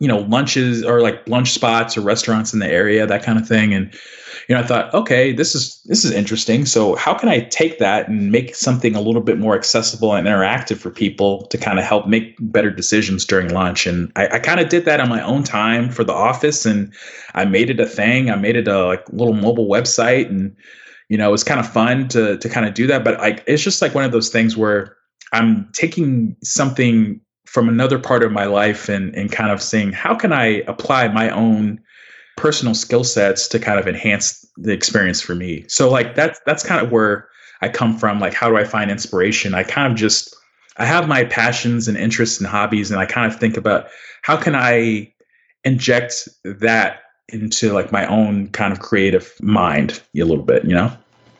you 0.00 0.08
know 0.08 0.18
lunches 0.20 0.84
or 0.84 1.00
like 1.00 1.26
lunch 1.28 1.52
spots 1.52 1.96
or 1.96 2.00
restaurants 2.00 2.52
in 2.52 2.60
the 2.60 2.70
area 2.70 3.06
that 3.06 3.22
kind 3.22 3.38
of 3.38 3.46
thing 3.46 3.74
and 3.74 3.92
you 4.48 4.54
know 4.54 4.60
i 4.60 4.64
thought 4.64 4.92
okay 4.94 5.32
this 5.32 5.54
is 5.54 5.80
this 5.86 6.04
is 6.04 6.12
interesting 6.12 6.64
so 6.64 6.94
how 6.94 7.14
can 7.14 7.28
i 7.28 7.40
take 7.40 7.78
that 7.78 8.08
and 8.08 8.30
make 8.30 8.54
something 8.54 8.94
a 8.94 9.00
little 9.00 9.20
bit 9.20 9.38
more 9.38 9.56
accessible 9.56 10.14
and 10.14 10.26
interactive 10.26 10.78
for 10.78 10.90
people 10.90 11.46
to 11.46 11.58
kind 11.58 11.78
of 11.78 11.84
help 11.84 12.06
make 12.06 12.36
better 12.40 12.70
decisions 12.70 13.24
during 13.24 13.48
lunch? 13.48 13.86
And 13.86 14.12
i, 14.16 14.28
I 14.28 14.38
kind 14.38 14.60
of 14.60 14.68
did 14.68 14.84
that 14.84 15.00
on 15.00 15.08
my 15.08 15.22
own 15.22 15.42
time 15.42 15.90
for 15.90 16.04
the 16.04 16.14
office 16.14 16.64
and 16.64 16.92
i 17.34 17.44
made 17.44 17.70
it 17.70 17.80
a 17.80 17.86
thing 17.86 18.30
i 18.30 18.36
made 18.36 18.56
it 18.56 18.68
a 18.68 18.86
like 18.86 19.08
little 19.10 19.34
mobile 19.34 19.68
website 19.68 20.28
and 20.28 20.54
you 21.08 21.18
know 21.18 21.28
it 21.28 21.32
was 21.32 21.44
kind 21.44 21.60
of 21.60 21.70
fun 21.70 22.08
to 22.08 22.38
to 22.38 22.48
kind 22.48 22.66
of 22.66 22.74
do 22.74 22.86
that 22.86 23.04
but 23.04 23.18
like 23.18 23.42
it's 23.46 23.62
just 23.62 23.82
like 23.82 23.94
one 23.94 24.04
of 24.04 24.12
those 24.12 24.28
things 24.28 24.56
where 24.56 24.96
i'm 25.32 25.68
taking 25.72 26.36
something 26.42 27.20
from 27.48 27.68
another 27.68 27.98
part 27.98 28.22
of 28.22 28.30
my 28.30 28.44
life 28.44 28.88
and 28.88 29.14
and 29.14 29.32
kind 29.32 29.50
of 29.50 29.62
seeing 29.62 29.92
how 29.92 30.14
can 30.14 30.32
I 30.32 30.62
apply 30.68 31.08
my 31.08 31.30
own 31.30 31.80
personal 32.36 32.74
skill 32.74 33.04
sets 33.04 33.48
to 33.48 33.58
kind 33.58 33.80
of 33.80 33.88
enhance 33.88 34.46
the 34.56 34.72
experience 34.72 35.20
for 35.20 35.34
me. 35.34 35.64
So 35.68 35.90
like 35.90 36.14
that's 36.14 36.38
that's 36.46 36.62
kind 36.62 36.84
of 36.84 36.92
where 36.92 37.28
I 37.62 37.68
come 37.68 37.96
from. 37.96 38.20
Like 38.20 38.34
how 38.34 38.48
do 38.48 38.56
I 38.56 38.64
find 38.64 38.90
inspiration? 38.90 39.54
I 39.54 39.62
kind 39.62 39.90
of 39.90 39.98
just 39.98 40.36
I 40.76 40.84
have 40.84 41.08
my 41.08 41.24
passions 41.24 41.88
and 41.88 41.96
interests 41.96 42.38
and 42.38 42.46
hobbies, 42.46 42.90
and 42.90 43.00
I 43.00 43.06
kind 43.06 43.32
of 43.32 43.38
think 43.38 43.56
about 43.56 43.88
how 44.22 44.36
can 44.36 44.54
I 44.54 45.12
inject 45.64 46.28
that 46.44 47.00
into 47.30 47.72
like 47.72 47.92
my 47.92 48.06
own 48.06 48.48
kind 48.48 48.72
of 48.72 48.80
creative 48.80 49.34
mind 49.40 50.00
a 50.14 50.22
little 50.22 50.44
bit, 50.44 50.64
you 50.64 50.74
know? 50.74 50.92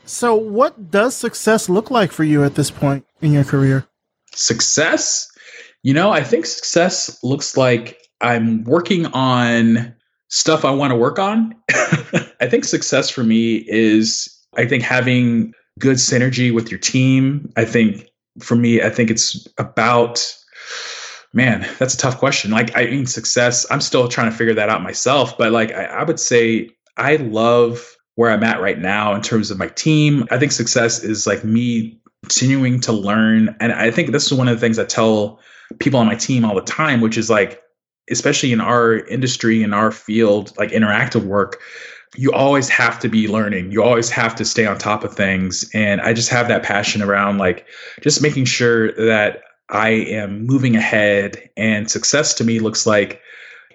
So 0.05 0.35
what 0.35 0.91
does 0.91 1.15
success 1.15 1.69
look 1.69 1.91
like 1.91 2.13
for 2.13 2.25
you 2.25 2.43
at 2.45 2.55
this 2.55 2.71
point 2.71 3.07
in 3.21 3.33
your 3.33 3.45
career? 3.45 3.87
Success 4.35 5.28
you 5.89 5.95
know, 5.95 6.11
I 6.11 6.23
think 6.23 6.45
success 6.45 7.19
looks 7.25 7.57
like 7.57 7.99
I'm 8.21 8.63
working 8.65 9.07
on 9.07 9.95
stuff 10.29 10.67
I 10.67 10.71
want 10.71 10.91
to 10.91 10.97
work 10.99 11.19
on. 11.19 11.55
I 12.43 12.47
think 12.47 12.67
success 12.67 13.09
for 13.09 13.25
me 13.25 13.65
is, 13.67 14.29
I 14.55 14.67
think, 14.67 14.83
having 14.83 15.55
good 15.79 15.97
synergy 15.97 16.53
with 16.53 16.71
your 16.71 16.79
team. 16.79 17.51
I 17.57 17.65
think 17.65 18.07
for 18.39 18.55
me, 18.55 18.83
I 18.83 18.91
think 18.91 19.11
it's 19.11 19.49
about, 19.57 20.31
man, 21.33 21.67
that's 21.79 21.95
a 21.95 21.97
tough 21.97 22.19
question. 22.19 22.51
Like, 22.51 22.77
I 22.77 22.85
mean, 22.85 23.07
success, 23.07 23.65
I'm 23.71 23.81
still 23.81 24.09
trying 24.09 24.31
to 24.31 24.37
figure 24.37 24.53
that 24.53 24.69
out 24.69 24.83
myself. 24.83 25.39
But 25.39 25.53
like, 25.53 25.73
I, 25.73 25.85
I 25.85 26.05
would 26.05 26.21
say 26.21 26.69
I 26.99 27.17
love 27.17 27.97
where 28.17 28.31
I'm 28.31 28.45
at 28.45 28.61
right 28.61 28.79
now 28.79 29.15
in 29.15 29.23
terms 29.23 29.51
of 29.51 29.57
my 29.57 29.69
team. 29.69 30.27
I 30.31 30.39
think 30.39 30.53
success 30.53 31.03
is 31.03 31.27
like 31.27 31.45
me 31.45 31.99
continuing 32.25 32.79
to 32.81 32.93
learn. 32.93 33.57
And 33.59 33.73
I 33.73 33.91
think 33.91 34.11
this 34.11 34.27
is 34.27 34.35
one 34.35 34.49
of 34.49 34.55
the 34.55 34.61
things 34.61 34.79
I 34.79 34.85
tell 34.85 35.41
people 35.79 36.01
on 36.01 36.07
my 36.07 36.15
team 36.15 36.45
all 36.45 36.55
the 36.55 36.63
time, 36.63 37.01
which 37.01 37.19
is 37.19 37.31
like, 37.31 37.63
especially 38.11 38.53
in 38.53 38.61
our 38.61 38.99
industry, 39.07 39.63
in 39.63 39.73
our 39.73 39.93
field, 39.93 40.57
like 40.57 40.71
interactive 40.71 41.25
work, 41.25 41.61
you 42.17 42.33
always 42.33 42.69
have 42.69 42.99
to 43.01 43.09
be 43.09 43.29
learning. 43.29 43.71
You 43.71 43.83
always 43.83 44.11
have 44.11 44.35
to 44.37 44.45
stay 44.45 44.67
on 44.67 44.79
top 44.79 45.05
of 45.05 45.15
things. 45.15 45.69
And 45.75 46.01
I 46.01 46.15
just 46.15 46.31
have 46.31 46.49
that 46.49 46.63
passion 46.63 47.03
around 47.03 47.39
like 47.39 47.67
just 48.01 48.23
making 48.23 48.47
sure 48.47 48.93
that 48.93 49.43
I 49.69 49.91
am 49.91 50.47
moving 50.47 50.77
ahead. 50.77 51.51
And 51.57 51.91
success 51.91 52.33
to 52.35 52.45
me 52.45 52.61
looks 52.61 52.87
like 52.87 53.21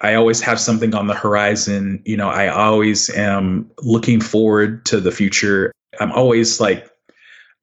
I 0.02 0.16
always 0.16 0.42
have 0.42 0.60
something 0.60 0.96
on 0.96 1.08
the 1.08 1.14
horizon. 1.14 2.02
You 2.06 2.18
know, 2.18 2.30
I 2.30 2.48
always 2.48 3.10
am 3.12 3.70
looking 3.84 4.20
forward 4.20 4.86
to 4.88 5.00
the 5.00 5.12
future. 5.12 5.72
I'm 6.00 6.12
always 6.12 6.60
like, 6.60 6.90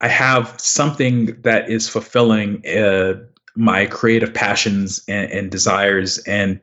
I 0.01 0.09
have 0.09 0.55
something 0.59 1.39
that 1.43 1.69
is 1.69 1.89
fulfilling 1.89 2.67
uh, 2.67 3.15
my 3.57 3.87
creative 3.87 4.33
passions 4.33 5.03
and, 5.09 5.31
and 5.31 5.51
desires 5.51 6.19
and 6.19 6.61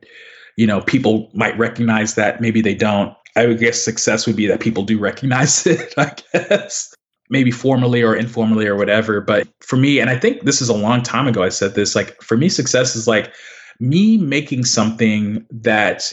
you 0.56 0.66
know 0.66 0.80
people 0.80 1.30
might 1.34 1.56
recognize 1.58 2.14
that 2.14 2.40
maybe 2.40 2.60
they 2.60 2.74
don't 2.74 3.14
i 3.36 3.46
would 3.46 3.58
guess 3.58 3.80
success 3.80 4.26
would 4.26 4.36
be 4.36 4.46
that 4.46 4.60
people 4.60 4.82
do 4.82 4.98
recognize 4.98 5.66
it 5.66 5.94
i 5.96 6.12
guess 6.32 6.94
maybe 7.30 7.50
formally 7.50 8.02
or 8.02 8.14
informally 8.14 8.66
or 8.66 8.76
whatever. 8.76 9.20
But 9.20 9.48
for 9.60 9.76
me, 9.76 10.00
and 10.00 10.10
I 10.10 10.18
think 10.18 10.42
this 10.42 10.60
is 10.60 10.68
a 10.68 10.74
long 10.74 11.02
time 11.02 11.26
ago 11.26 11.42
I 11.42 11.48
said 11.48 11.74
this, 11.74 11.94
like 11.94 12.20
for 12.22 12.36
me, 12.36 12.48
success 12.48 12.96
is 12.96 13.06
like 13.06 13.32
me 13.80 14.16
making 14.16 14.64
something 14.64 15.44
that 15.50 16.12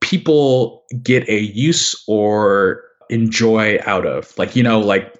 people 0.00 0.84
get 1.02 1.28
a 1.28 1.40
use 1.40 2.02
or 2.06 2.82
enjoy 3.10 3.78
out 3.86 4.06
of. 4.06 4.36
Like, 4.36 4.56
you 4.56 4.62
know, 4.62 4.80
like 4.80 5.16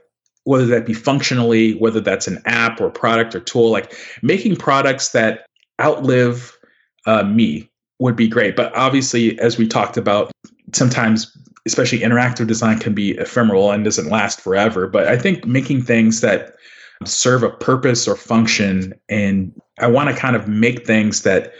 whether 0.47 0.67
that 0.67 0.87
be 0.87 0.95
functionally, 0.95 1.75
whether 1.75 2.01
that's 2.01 2.29
an 2.29 2.41
app 2.47 2.81
or 2.81 2.89
product 2.89 3.35
or 3.35 3.41
tool, 3.41 3.69
like 3.69 3.93
making 4.23 4.55
products 4.55 5.11
that 5.11 5.45
outlive 5.83 6.57
uh, 7.05 7.25
me 7.25 7.69
would 7.99 8.15
be 8.15 8.29
great. 8.29 8.55
But 8.55 8.75
obviously, 8.77 9.37
as 9.41 9.59
we 9.59 9.67
talked 9.67 9.97
about, 9.97 10.31
sometimes 10.73 11.37
especially 11.67 11.99
interactive 11.99 12.47
design 12.47 12.79
can 12.79 12.95
be 12.95 13.19
ephemeral 13.19 13.73
and 13.73 13.85
doesn't 13.85 14.09
last 14.09 14.41
forever. 14.41 14.87
But 14.87 15.09
I 15.09 15.19
think 15.19 15.45
making 15.47 15.83
things 15.83 16.21
that 16.21 16.55
serve 17.05 17.43
a 17.43 17.51
purpose 17.51 18.07
or 18.07 18.15
function, 18.15 18.95
and 19.09 19.53
I 19.81 19.89
want 19.89 20.11
to 20.11 20.17
kind 20.17 20.37
of 20.37 20.47
make 20.47 20.87
things 20.87 21.23
that 21.23 21.53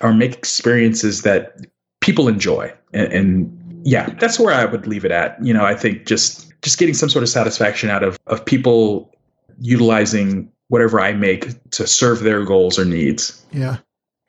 or 0.00 0.14
make 0.14 0.34
experiences 0.34 1.22
that 1.22 1.56
people 2.00 2.28
enjoy. 2.28 2.72
And, 2.92 3.12
and 3.12 3.82
yeah, 3.84 4.08
that's 4.20 4.38
where 4.38 4.54
I 4.54 4.66
would 4.66 4.86
leave 4.86 5.04
it 5.04 5.10
at. 5.10 5.36
You 5.44 5.52
know, 5.52 5.64
I 5.64 5.74
think 5.74 6.06
just 6.06 6.49
just 6.62 6.78
getting 6.78 6.94
some 6.94 7.08
sort 7.08 7.22
of 7.22 7.28
satisfaction 7.28 7.90
out 7.90 8.02
of 8.02 8.18
of 8.26 8.44
people 8.44 9.10
utilizing 9.58 10.50
whatever 10.68 11.00
I 11.00 11.12
make 11.12 11.70
to 11.72 11.86
serve 11.86 12.20
their 12.20 12.44
goals 12.44 12.78
or 12.78 12.84
needs. 12.84 13.44
Yeah. 13.52 13.78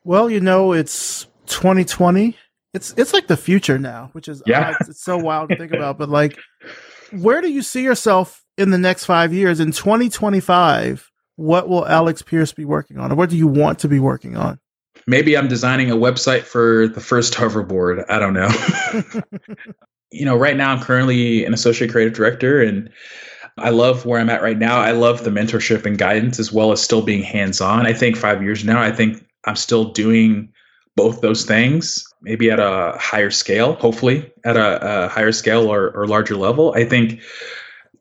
Well, 0.04 0.30
you 0.30 0.40
know, 0.40 0.74
it's 0.74 1.28
2020 1.48 2.36
it's 2.74 2.94
it's 2.98 3.14
like 3.14 3.28
the 3.28 3.38
future 3.38 3.78
now, 3.78 4.10
which 4.14 4.28
is 4.28 4.42
yeah. 4.46 4.76
it's, 4.80 4.90
it's 4.90 5.04
so 5.04 5.18
wild 5.18 5.50
to 5.50 5.58
think 5.58 5.74
about. 5.74 5.98
But 6.02 6.10
like, 6.10 6.38
where 7.12 7.42
do 7.42 7.52
you 7.52 7.62
see 7.62 7.84
yourself 7.84 8.44
in 8.58 8.72
the 8.72 8.78
next 8.78 9.06
five 9.06 9.34
years? 9.34 9.60
In 9.60 9.72
2025, 9.72 11.12
what 11.36 11.68
will 11.68 11.86
Alex 11.88 12.22
Pierce 12.22 12.54
be 12.54 12.66
working 12.66 12.98
on, 12.98 13.12
or 13.12 13.16
what 13.16 13.30
do 13.30 13.38
you 13.38 13.48
want 13.48 13.80
to 13.80 13.88
be 13.88 14.00
working 14.00 14.38
on? 14.38 14.60
Maybe 15.06 15.36
I'm 15.36 15.48
designing 15.48 15.92
a 15.92 15.96
website 15.96 16.44
for 16.44 16.88
the 16.88 17.02
first 17.02 17.34
hoverboard. 17.34 18.06
I 18.10 18.20
don't 18.20 18.34
know. 18.34 18.50
you 20.12 20.26
know, 20.26 20.36
right 20.36 20.58
now 20.58 20.72
I'm 20.72 20.82
currently 20.82 21.46
an 21.46 21.54
associate 21.54 21.92
creative 21.92 22.14
director 22.14 22.62
and 22.62 22.90
I 23.58 23.70
love 23.70 24.06
where 24.06 24.20
I'm 24.20 24.30
at 24.30 24.42
right 24.42 24.58
now. 24.58 24.80
I 24.80 24.92
love 24.92 25.24
the 25.24 25.30
mentorship 25.30 25.86
and 25.86 25.98
guidance 25.98 26.40
as 26.40 26.52
well 26.52 26.72
as 26.72 26.82
still 26.82 27.02
being 27.02 27.24
hands 27.24 27.62
on. 27.62 27.86
I 27.86 27.94
think 27.94 28.16
five 28.18 28.42
years 28.42 28.64
now, 28.64 28.82
I 28.82 28.92
think 28.92 29.26
I'm 29.46 29.56
still 29.56 29.86
doing 29.86 30.52
both 30.96 31.22
those 31.22 31.46
things, 31.46 32.06
maybe 32.22 32.52
at 32.52 32.60
a 32.60 32.98
higher 33.00 33.32
scale, 33.32 33.76
hopefully 33.76 34.32
at 34.44 34.58
a, 34.58 35.06
a 35.06 35.08
higher 35.08 35.32
scale 35.32 35.72
or, 35.72 35.92
or 35.92 36.08
larger 36.08 36.36
level. 36.36 36.74
I 36.76 36.86
think 36.86 37.22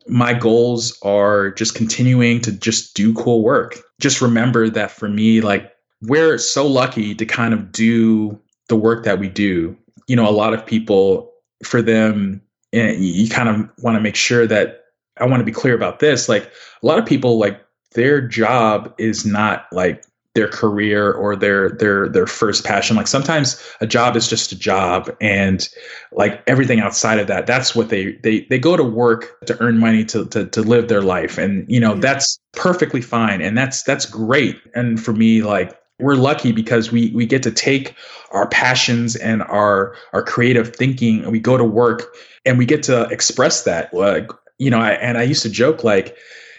my 0.07 0.35
goals 0.35 0.99
are 1.03 1.51
just 1.53 1.75
continuing 1.75 2.41
to 2.41 2.53
just 2.53 2.95
do 2.95 3.15
cool 3.15 3.43
work. 3.43 3.79
Just 4.01 4.21
remember 4.21 4.69
that 4.71 4.91
for 4.91 5.09
me, 5.09 5.41
like 5.41 5.73
we're 6.03 6.39
so 6.39 6.67
lucky 6.67 7.15
to 7.15 7.27
kind 7.27 7.55
of 7.55 7.71
do 7.71 8.41
the 8.69 8.77
work 8.77 9.05
that 9.05 9.19
we 9.19 9.29
do. 9.29 9.77
You 10.07 10.17
know, 10.17 10.29
a 10.29 10.33
lot 10.33 10.55
of 10.55 10.67
people, 10.67 11.30
for 11.65 11.83
them, 11.83 12.43
and 12.73 13.05
you 13.05 13.29
kind 13.29 13.49
of 13.49 13.69
want 13.83 13.97
to 13.97 14.01
make 14.01 14.17
sure 14.17 14.47
that 14.47 14.85
I 15.19 15.27
want 15.27 15.41
to 15.41 15.45
be 15.45 15.53
clear 15.53 15.75
about 15.75 15.99
this. 15.99 16.29
Like 16.29 16.51
a 16.83 16.87
lot 16.87 16.99
of 16.99 17.07
people, 17.07 17.39
like 17.39 17.61
their 17.93 18.21
job 18.21 18.95
is 18.99 19.27
not 19.27 19.67
like 19.73 20.05
their 20.35 20.49
career 20.49 21.13
or 21.13 21.35
their 21.35 21.71
their 21.71 22.09
their 22.09 22.27
first 22.27 22.65
passion. 22.65 22.97
Like 22.97 23.09
sometimes 23.09 23.61
a 23.81 23.87
job 23.87 24.17
is 24.17 24.29
just 24.29 24.53
a 24.53 24.59
job 24.59 25.15
and 25.21 25.69
like 26.13 26.43
everything 26.47 26.81
outside 26.81 27.19
of 27.19 27.27
that 27.27 27.47
that's 27.47 27.75
what 27.75 27.89
they 27.89 28.13
they 28.23 28.47
they 28.49 28.59
go 28.59 28.77
to 28.77 28.85
work 28.85 29.45
to 29.47 29.61
earn 29.61 29.79
money 29.79 30.05
to 30.07 30.27
to, 30.27 30.47
to 30.47 30.63
live 30.63 30.89
their 30.89 31.03
life. 31.03 31.37
And 31.37 31.69
you 31.69 31.81
know 31.81 31.95
mm. 31.95 32.01
that's 32.01 32.39
perfectly 32.53 33.01
fine 33.01 33.43
and 33.43 33.59
that's 33.59 33.83
that's 33.83 34.07
great. 34.07 34.61
And 34.75 35.03
for 35.03 35.13
me 35.13 35.43
like 35.43 35.77
we're 36.01 36.17
lucky 36.17 36.53
because 36.53 36.91
we 36.91 37.11
we 37.11 37.27
get 37.27 37.43
to 37.43 37.51
take 37.51 37.95
our 38.31 38.49
passions 38.49 39.17
and 39.17 39.43
our 39.43 39.95
our 40.13 40.23
creative 40.23 40.75
thinking 40.75 41.23
and 41.23 41.33
we 41.33 41.41
go 41.41 41.57
to 41.57 41.65
work 41.65 42.15
and 42.45 42.59
we 42.59 42.67
get 42.67 42.83
to 42.85 43.03
express 43.11 43.65
that. 43.65 43.93
Like 43.93 44.31
you 44.61 44.71
know 44.71 44.79
I, 44.79 44.93
and 44.93 45.19
i 45.19 45.23
used 45.23 45.43
to 45.43 45.51
joke 45.51 45.83
like 45.83 46.17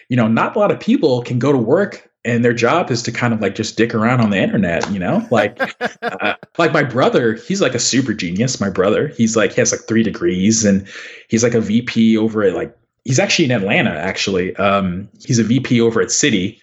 you 0.09 0.17
know 0.17 0.27
not 0.27 0.55
a 0.57 0.59
lot 0.59 0.71
of 0.71 0.79
people 0.79 1.21
can 1.21 1.39
go 1.39 1.53
to 1.53 1.57
work 1.57 2.09
and 2.25 2.43
their 2.43 2.53
job 2.53 2.91
is 2.91 3.01
to 3.03 3.11
kind 3.11 3.33
of 3.33 3.41
like 3.41 3.55
just 3.55 3.77
dick 3.77 3.95
around 3.95 4.19
on 4.19 4.31
the 4.31 4.37
internet 4.37 4.91
you 4.91 4.99
know? 4.99 5.25
Like 5.31 5.57
uh, 6.01 6.35
like 6.57 6.73
my 6.73 6.83
brother 6.83 7.35
he's 7.35 7.61
like 7.61 7.75
a 7.75 7.79
super 7.79 8.13
genius 8.13 8.59
my 8.59 8.69
brother. 8.69 9.07
He's 9.07 9.37
like 9.37 9.53
he 9.53 9.61
has 9.61 9.71
like 9.71 9.87
three 9.87 10.03
degrees 10.03 10.65
and 10.65 10.85
he's 11.29 11.43
like 11.43 11.53
a 11.53 11.61
vp 11.61 12.17
over 12.17 12.43
at 12.43 12.53
like 12.53 12.75
he's 13.05 13.19
actually 13.19 13.45
in 13.45 13.51
atlanta 13.51 13.91
actually. 13.91 14.55
Um 14.57 15.07
he's 15.23 15.39
a 15.39 15.43
vp 15.43 15.79
over 15.79 16.01
at 16.01 16.09
Citi 16.09 16.59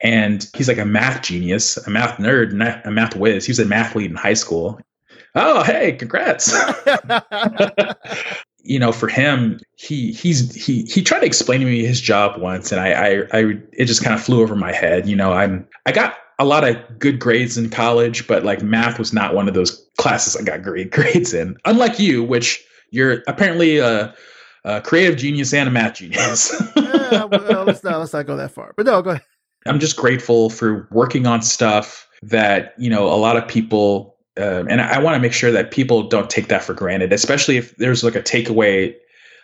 and 0.00 0.48
he's 0.54 0.68
like 0.68 0.78
a 0.78 0.84
math 0.84 1.22
genius 1.22 1.76
a 1.86 1.90
math 1.90 2.18
nerd 2.18 2.52
a 2.84 2.90
math 2.90 3.16
whiz 3.16 3.46
he 3.46 3.50
was 3.50 3.58
a 3.58 3.64
math 3.64 3.94
lead 3.94 4.10
in 4.10 4.16
high 4.16 4.34
school 4.34 4.80
oh 5.34 5.62
hey 5.62 5.92
congrats 5.92 6.54
you 8.66 8.78
know, 8.80 8.92
for 8.92 9.08
him, 9.08 9.60
he 9.76 10.12
he's 10.12 10.54
he 10.54 10.82
he 10.82 11.02
tried 11.02 11.20
to 11.20 11.26
explain 11.26 11.60
to 11.60 11.66
me 11.66 11.86
his 11.86 12.00
job 12.00 12.40
once, 12.40 12.72
and 12.72 12.80
I 12.80 12.90
I, 12.90 13.08
I 13.32 13.58
it 13.72 13.84
just 13.84 14.02
kind 14.02 14.14
of 14.14 14.22
flew 14.22 14.42
over 14.42 14.56
my 14.56 14.72
head. 14.72 15.08
You 15.08 15.16
know, 15.16 15.32
I'm 15.32 15.66
I 15.86 15.92
got 15.92 16.16
a 16.38 16.44
lot 16.44 16.64
of 16.64 16.76
good 16.98 17.18
grades 17.18 17.56
in 17.56 17.70
college, 17.70 18.26
but 18.26 18.44
like 18.44 18.62
math 18.62 18.98
was 18.98 19.12
not 19.12 19.34
one 19.34 19.48
of 19.48 19.54
those 19.54 19.86
classes 19.96 20.36
I 20.36 20.42
got 20.42 20.62
great 20.62 20.90
grades 20.92 21.32
in. 21.32 21.56
Unlike 21.64 21.98
you, 21.98 22.22
which 22.22 22.62
you're 22.90 23.22
apparently 23.26 23.78
a, 23.78 24.14
a 24.64 24.80
creative 24.82 25.16
genius 25.16 25.54
and 25.54 25.68
a 25.68 25.72
math 25.72 25.94
genius. 25.94 26.54
yeah, 26.76 26.82
uh, 27.22 27.28
well, 27.30 27.64
let's 27.64 27.84
not 27.84 28.00
let's 28.00 28.12
not 28.12 28.26
go 28.26 28.36
that 28.36 28.50
far. 28.50 28.74
But 28.76 28.86
no, 28.86 29.00
go 29.00 29.10
ahead. 29.10 29.22
I'm 29.68 29.80
just 29.80 29.96
grateful 29.96 30.50
for 30.50 30.88
working 30.90 31.26
on 31.26 31.42
stuff 31.42 32.08
that 32.22 32.74
you 32.78 32.90
know 32.90 33.06
a 33.06 33.16
lot 33.16 33.36
of 33.36 33.46
people 33.46 34.16
um, 34.38 34.68
and 34.68 34.82
I, 34.82 34.98
want 34.98 35.14
to 35.14 35.20
make 35.20 35.32
sure 35.32 35.50
that 35.50 35.70
people 35.70 36.08
don't 36.08 36.28
take 36.28 36.48
that 36.48 36.62
for 36.62 36.74
granted, 36.74 37.10
especially 37.10 37.56
if 37.56 37.74
there's 37.76 38.04
like 38.04 38.14
a 38.14 38.22
takeaway 38.22 38.94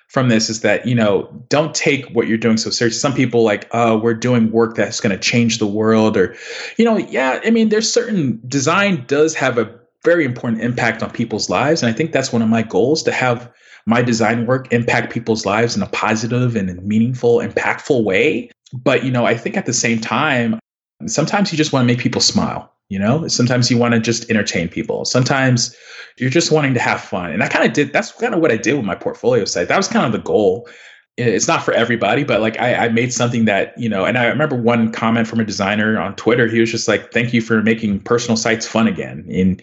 from 0.09 0.29
this 0.29 0.51
is 0.51 0.61
that 0.61 0.87
you 0.87 0.95
know 0.95 1.25
don't 1.49 1.75
take 1.75 2.05
what 2.11 2.29
you're 2.29 2.37
doing 2.37 2.59
so 2.59 2.69
seriously. 2.69 2.99
Some 2.99 3.15
people 3.15 3.43
like, 3.43 3.67
oh, 3.73 3.97
we're 3.97 4.13
doing 4.13 4.53
work 4.53 4.75
that's 4.77 5.01
going 5.01 5.17
to 5.17 5.19
change 5.19 5.59
the 5.59 5.67
world, 5.67 6.17
or 6.19 6.37
you 6.77 6.85
know, 6.85 6.99
yeah. 6.99 7.41
I 7.43 7.51
mean, 7.51 7.71
there's 7.71 7.91
certain 7.91 8.41
design 8.47 9.05
does 9.07 9.35
have 9.35 9.57
a 9.57 9.75
very 10.05 10.27
important 10.27 10.63
impact 10.63 11.03
on 11.03 11.11
people's 11.11 11.49
lives, 11.49 11.83
and 11.83 11.91
I 11.91 11.97
think 11.97 12.13
that's 12.13 12.31
one 12.33 12.43
of 12.43 12.49
my 12.51 12.63
goals 12.63 13.03
to 13.05 13.13
have 13.13 13.51
my 13.87 14.03
design 14.03 14.47
work 14.47 14.73
impact 14.73 15.13
people's 15.13 15.45
lives 15.47 15.77
in 15.77 15.83
a 15.83 15.89
positive 15.89 16.57
and 16.57 16.83
meaningful, 16.85 17.39
impactful 17.39 18.05
way. 18.05 18.51
But 18.73 19.05
you 19.05 19.11
know, 19.11 19.25
I 19.27 19.37
think 19.37 19.57
at 19.57 19.67
the 19.67 19.73
same 19.73 20.01
time, 20.01 20.59
sometimes 21.07 21.53
you 21.53 21.59
just 21.59 21.73
want 21.73 21.83
to 21.83 21.87
make 21.87 22.01
people 22.01 22.21
smile 22.21 22.73
you 22.93 22.99
know, 22.99 23.27
sometimes 23.27 23.71
you 23.71 23.79
want 23.79 23.95
to 23.95 24.01
just 24.01 24.29
entertain 24.29 24.69
people. 24.69 25.07
Sometimes 25.07 25.75
you're 26.19 26.29
just 26.29 26.53
wanting 26.53 26.75
to 26.75 26.81
have 26.81 27.01
fun. 27.01 27.31
And 27.31 27.43
I 27.43 27.49
kind 27.49 27.67
of 27.67 27.73
did, 27.73 27.91
that's 27.91 28.13
kind 28.13 28.35
of 28.35 28.41
what 28.43 28.53
I 28.53 28.59
did 28.59 28.75
with 28.75 28.85
my 28.85 28.95
portfolio 28.95 29.47
site. 29.47 29.69
That 29.69 29.79
was 29.79 29.89
kind 29.89 30.05
of 30.05 30.13
the 30.13 30.19
goal. 30.19 30.69
It's 31.17 31.49
not 31.49 31.63
for 31.63 31.73
everybody, 31.73 32.23
but 32.23 32.43
like 32.43 32.61
I, 32.61 32.75
I 32.75 32.89
made 32.91 33.11
something 33.11 33.47
that, 33.47 33.73
you 33.79 33.89
know, 33.89 34.05
and 34.05 34.19
I 34.19 34.27
remember 34.27 34.57
one 34.57 34.93
comment 34.93 35.27
from 35.27 35.41
a 35.41 35.45
designer 35.47 35.99
on 35.99 36.17
Twitter. 36.17 36.49
He 36.49 36.61
was 36.61 36.71
just 36.71 36.87
like, 36.87 37.13
thank 37.13 37.33
you 37.33 37.41
for 37.41 37.63
making 37.63 38.01
personal 38.01 38.37
sites 38.37 38.67
fun 38.67 38.87
again. 38.87 39.27
And, 39.33 39.63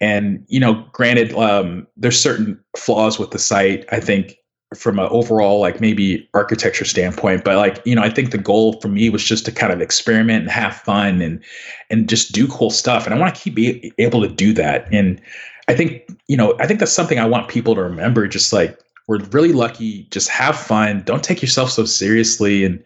and, 0.00 0.44
you 0.48 0.60
know, 0.60 0.84
granted, 0.92 1.32
um, 1.34 1.86
there's 1.96 2.20
certain 2.20 2.58
flaws 2.76 3.18
with 3.18 3.30
the 3.30 3.38
site. 3.38 3.84
I 3.90 4.00
think 4.00 4.38
from 4.74 4.98
an 4.98 5.08
overall 5.10 5.60
like 5.60 5.80
maybe 5.80 6.28
architecture 6.34 6.84
standpoint 6.84 7.42
but 7.42 7.56
like 7.56 7.80
you 7.86 7.94
know 7.94 8.02
i 8.02 8.10
think 8.10 8.32
the 8.32 8.38
goal 8.38 8.78
for 8.80 8.88
me 8.88 9.08
was 9.08 9.24
just 9.24 9.46
to 9.46 9.52
kind 9.52 9.72
of 9.72 9.80
experiment 9.80 10.42
and 10.42 10.50
have 10.50 10.76
fun 10.76 11.22
and 11.22 11.42
and 11.88 12.08
just 12.08 12.32
do 12.32 12.46
cool 12.48 12.68
stuff 12.68 13.06
and 13.06 13.14
i 13.14 13.18
want 13.18 13.34
to 13.34 13.40
keep 13.40 13.54
be 13.54 13.92
able 13.96 14.20
to 14.20 14.28
do 14.28 14.52
that 14.52 14.86
and 14.92 15.20
i 15.68 15.74
think 15.74 16.02
you 16.26 16.36
know 16.36 16.54
i 16.60 16.66
think 16.66 16.80
that's 16.80 16.92
something 16.92 17.18
i 17.18 17.24
want 17.24 17.48
people 17.48 17.74
to 17.74 17.82
remember 17.82 18.28
just 18.28 18.52
like 18.52 18.78
we're 19.06 19.18
really 19.30 19.52
lucky 19.52 20.02
just 20.10 20.28
have 20.28 20.58
fun 20.58 21.02
don't 21.06 21.24
take 21.24 21.40
yourself 21.40 21.70
so 21.70 21.86
seriously 21.86 22.62
and 22.62 22.84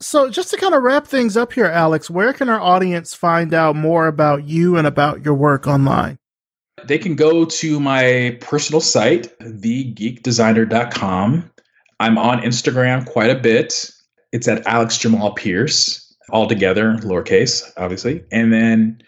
so 0.00 0.30
just 0.30 0.50
to 0.50 0.56
kind 0.56 0.74
of 0.74 0.82
wrap 0.82 1.06
things 1.06 1.36
up 1.36 1.52
here 1.52 1.66
alex 1.66 2.08
where 2.08 2.32
can 2.32 2.48
our 2.48 2.60
audience 2.60 3.14
find 3.14 3.52
out 3.52 3.76
more 3.76 4.06
about 4.06 4.44
you 4.44 4.76
and 4.76 4.86
about 4.86 5.24
your 5.24 5.34
work 5.34 5.66
online 5.66 6.18
they 6.84 6.98
can 6.98 7.16
go 7.16 7.44
to 7.44 7.80
my 7.80 8.38
personal 8.40 8.80
site, 8.80 9.36
thegeekdesigner.com. 9.40 11.50
I'm 12.00 12.18
on 12.18 12.40
Instagram 12.40 13.06
quite 13.06 13.30
a 13.30 13.38
bit. 13.38 13.90
It's 14.32 14.46
at 14.46 14.66
Alex 14.66 14.98
Jamal 14.98 15.34
Pierce, 15.34 16.14
all 16.30 16.46
together, 16.46 16.96
lowercase, 17.00 17.64
obviously. 17.76 18.22
And 18.30 18.52
then 18.52 19.02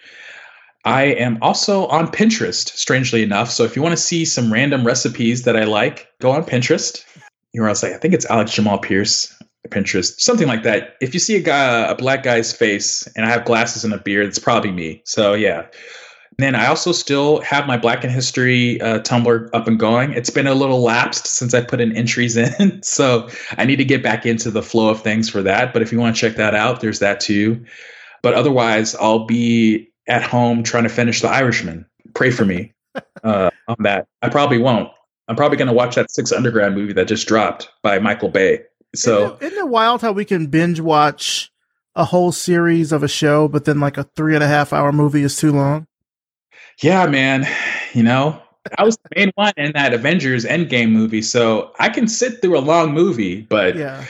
I 0.85 1.05
am 1.05 1.39
also 1.43 1.87
on 1.87 2.09
Pinterest, 2.09 2.69
strangely 2.71 3.23
enough. 3.23 3.51
So 3.51 3.65
if 3.65 3.77
you 3.77 3.83
want 3.83 3.93
to 3.93 4.03
see 4.03 4.25
some 4.25 4.53
random 4.53 4.87
recipes 4.87 5.43
that 5.43 5.57
I 5.57 5.65
like, 5.65 6.09
go 6.21 6.33
on 6.33 6.43
Pinterest. 6.45 7.05
You're 7.53 7.69
else 7.69 7.83
like, 7.83 7.93
I 7.93 7.99
think 7.99 8.15
it's 8.15 8.27
Alex 8.27 8.53
Jamal 8.53 8.79
Pierce, 8.79 9.35
Pinterest, 9.69 10.19
something 10.21 10.49
like 10.49 10.63
that. 10.63 10.97
If 11.01 11.15
you 11.15 11.21
see 11.21 11.37
a 11.37 11.41
guy, 11.41 11.87
a 11.87 11.95
black 11.95 12.23
guy's 12.23 12.53
face, 12.53 13.07
and 13.15 13.27
I 13.27 13.29
have 13.29 13.45
glasses 13.45 13.85
and 13.85 13.93
a 13.93 13.99
beard, 13.99 14.27
it's 14.27 14.39
probably 14.39 14.71
me. 14.73 15.03
So 15.05 15.35
yeah, 15.35 15.61
And 15.61 16.39
then 16.39 16.55
I 16.55 16.67
also 16.67 16.93
still 16.93 17.41
have 17.43 17.67
my 17.67 17.77
Black 17.77 18.03
in 18.03 18.11
History 18.11 18.81
uh, 18.81 19.01
Tumblr 19.01 19.51
up 19.53 19.69
and 19.69 19.79
going. 19.79 20.13
It's 20.13 20.31
been 20.31 20.47
a 20.47 20.55
little 20.55 20.81
lapsed 20.81 21.27
since 21.27 21.53
I 21.53 21.61
put 21.61 21.81
in 21.81 21.95
entries 21.95 22.37
in, 22.37 22.83
so 22.83 23.29
I 23.59 23.67
need 23.67 23.77
to 23.77 23.85
get 23.85 24.03
back 24.03 24.25
into 24.25 24.51
the 24.51 24.63
flow 24.63 24.89
of 24.89 25.03
things 25.03 25.29
for 25.29 25.43
that. 25.43 25.73
But 25.73 25.83
if 25.83 25.93
you 25.93 26.01
want 26.01 26.17
to 26.17 26.21
check 26.21 26.37
that 26.37 26.55
out, 26.55 26.81
there's 26.81 27.01
that 27.01 27.21
too. 27.21 27.63
But 28.23 28.35
otherwise, 28.35 28.95
I'll 28.97 29.27
be 29.27 29.91
at 30.09 30.23
home 30.23 30.63
trying 30.63 30.85
to 30.85 30.89
finish 30.89 31.21
The 31.21 31.29
Irishman. 31.29 31.87
Pray 32.15 32.31
for 32.31 32.45
me 32.45 32.73
uh, 33.25 33.51
on 33.69 33.77
that. 33.81 34.07
I 34.23 34.29
probably 34.31 34.59
won't. 34.59 34.91
I'm 35.29 35.37
probably 35.37 35.59
going 35.59 35.69
to 35.69 35.75
watch 35.75 35.95
that 35.95 36.11
Six 36.11 36.33
Underground 36.33 36.75
movie 36.75 36.93
that 36.95 37.07
just 37.07 37.29
dropped 37.29 37.71
by 37.83 37.99
Michael 38.01 38.31
Bay. 38.31 38.63
So 38.95 39.25
isn't 39.25 39.43
it, 39.43 39.47
isn't 39.47 39.59
it 39.59 39.69
wild 39.69 40.03
how 40.03 40.13
we 40.13 40.25
can 40.25 40.47
binge 40.47 40.81
watch 40.81 41.51
a 41.95 42.05
whole 42.05 42.33
series 42.33 42.93
of 42.93 43.03
a 43.03 43.09
show, 43.09 43.49
but 43.49 43.65
then 43.65 43.81
like 43.81 43.99
a 43.99 44.05
three 44.17 44.35
and 44.35 44.45
a 44.45 44.49
half 44.49 44.73
hour 44.73 44.93
movie 44.93 45.23
is 45.23 45.37
too 45.37 45.53
long? 45.53 45.87
Yeah, 46.83 47.07
man. 47.07 47.47
You 47.93 48.03
know, 48.03 48.41
I 48.79 48.85
was 48.85 48.97
the 48.97 49.09
main 49.17 49.33
one 49.35 49.53
in 49.57 49.73
that 49.73 49.95
Avengers 49.95 50.45
Endgame 50.45 50.91
movie, 50.91 51.23
so 51.23 51.73
I 51.79 51.89
can 51.89 52.09
sit 52.09 52.41
through 52.41 52.59
a 52.59 52.61
long 52.61 52.93
movie, 52.93 53.43
but 53.43 53.77
yeah. 53.77 54.05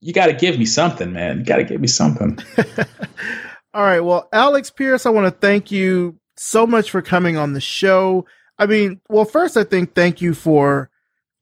you 0.00 0.12
got 0.12 0.26
to 0.26 0.32
give 0.32 0.58
me 0.58 0.64
something, 0.64 1.12
man. 1.12 1.40
You 1.40 1.44
got 1.44 1.56
to 1.56 1.64
give 1.64 1.80
me 1.80 1.88
something. 1.88 2.38
All 3.74 3.82
right. 3.84 4.00
Well, 4.00 4.28
Alex 4.32 4.70
Pierce, 4.70 5.06
I 5.06 5.10
want 5.10 5.26
to 5.26 5.40
thank 5.40 5.70
you 5.70 6.18
so 6.36 6.66
much 6.66 6.90
for 6.90 7.02
coming 7.02 7.36
on 7.36 7.52
the 7.52 7.60
show. 7.60 8.26
I 8.58 8.66
mean, 8.66 9.00
well, 9.08 9.24
first, 9.24 9.56
I 9.56 9.64
think 9.64 9.94
thank 9.94 10.20
you 10.20 10.34
for, 10.34 10.89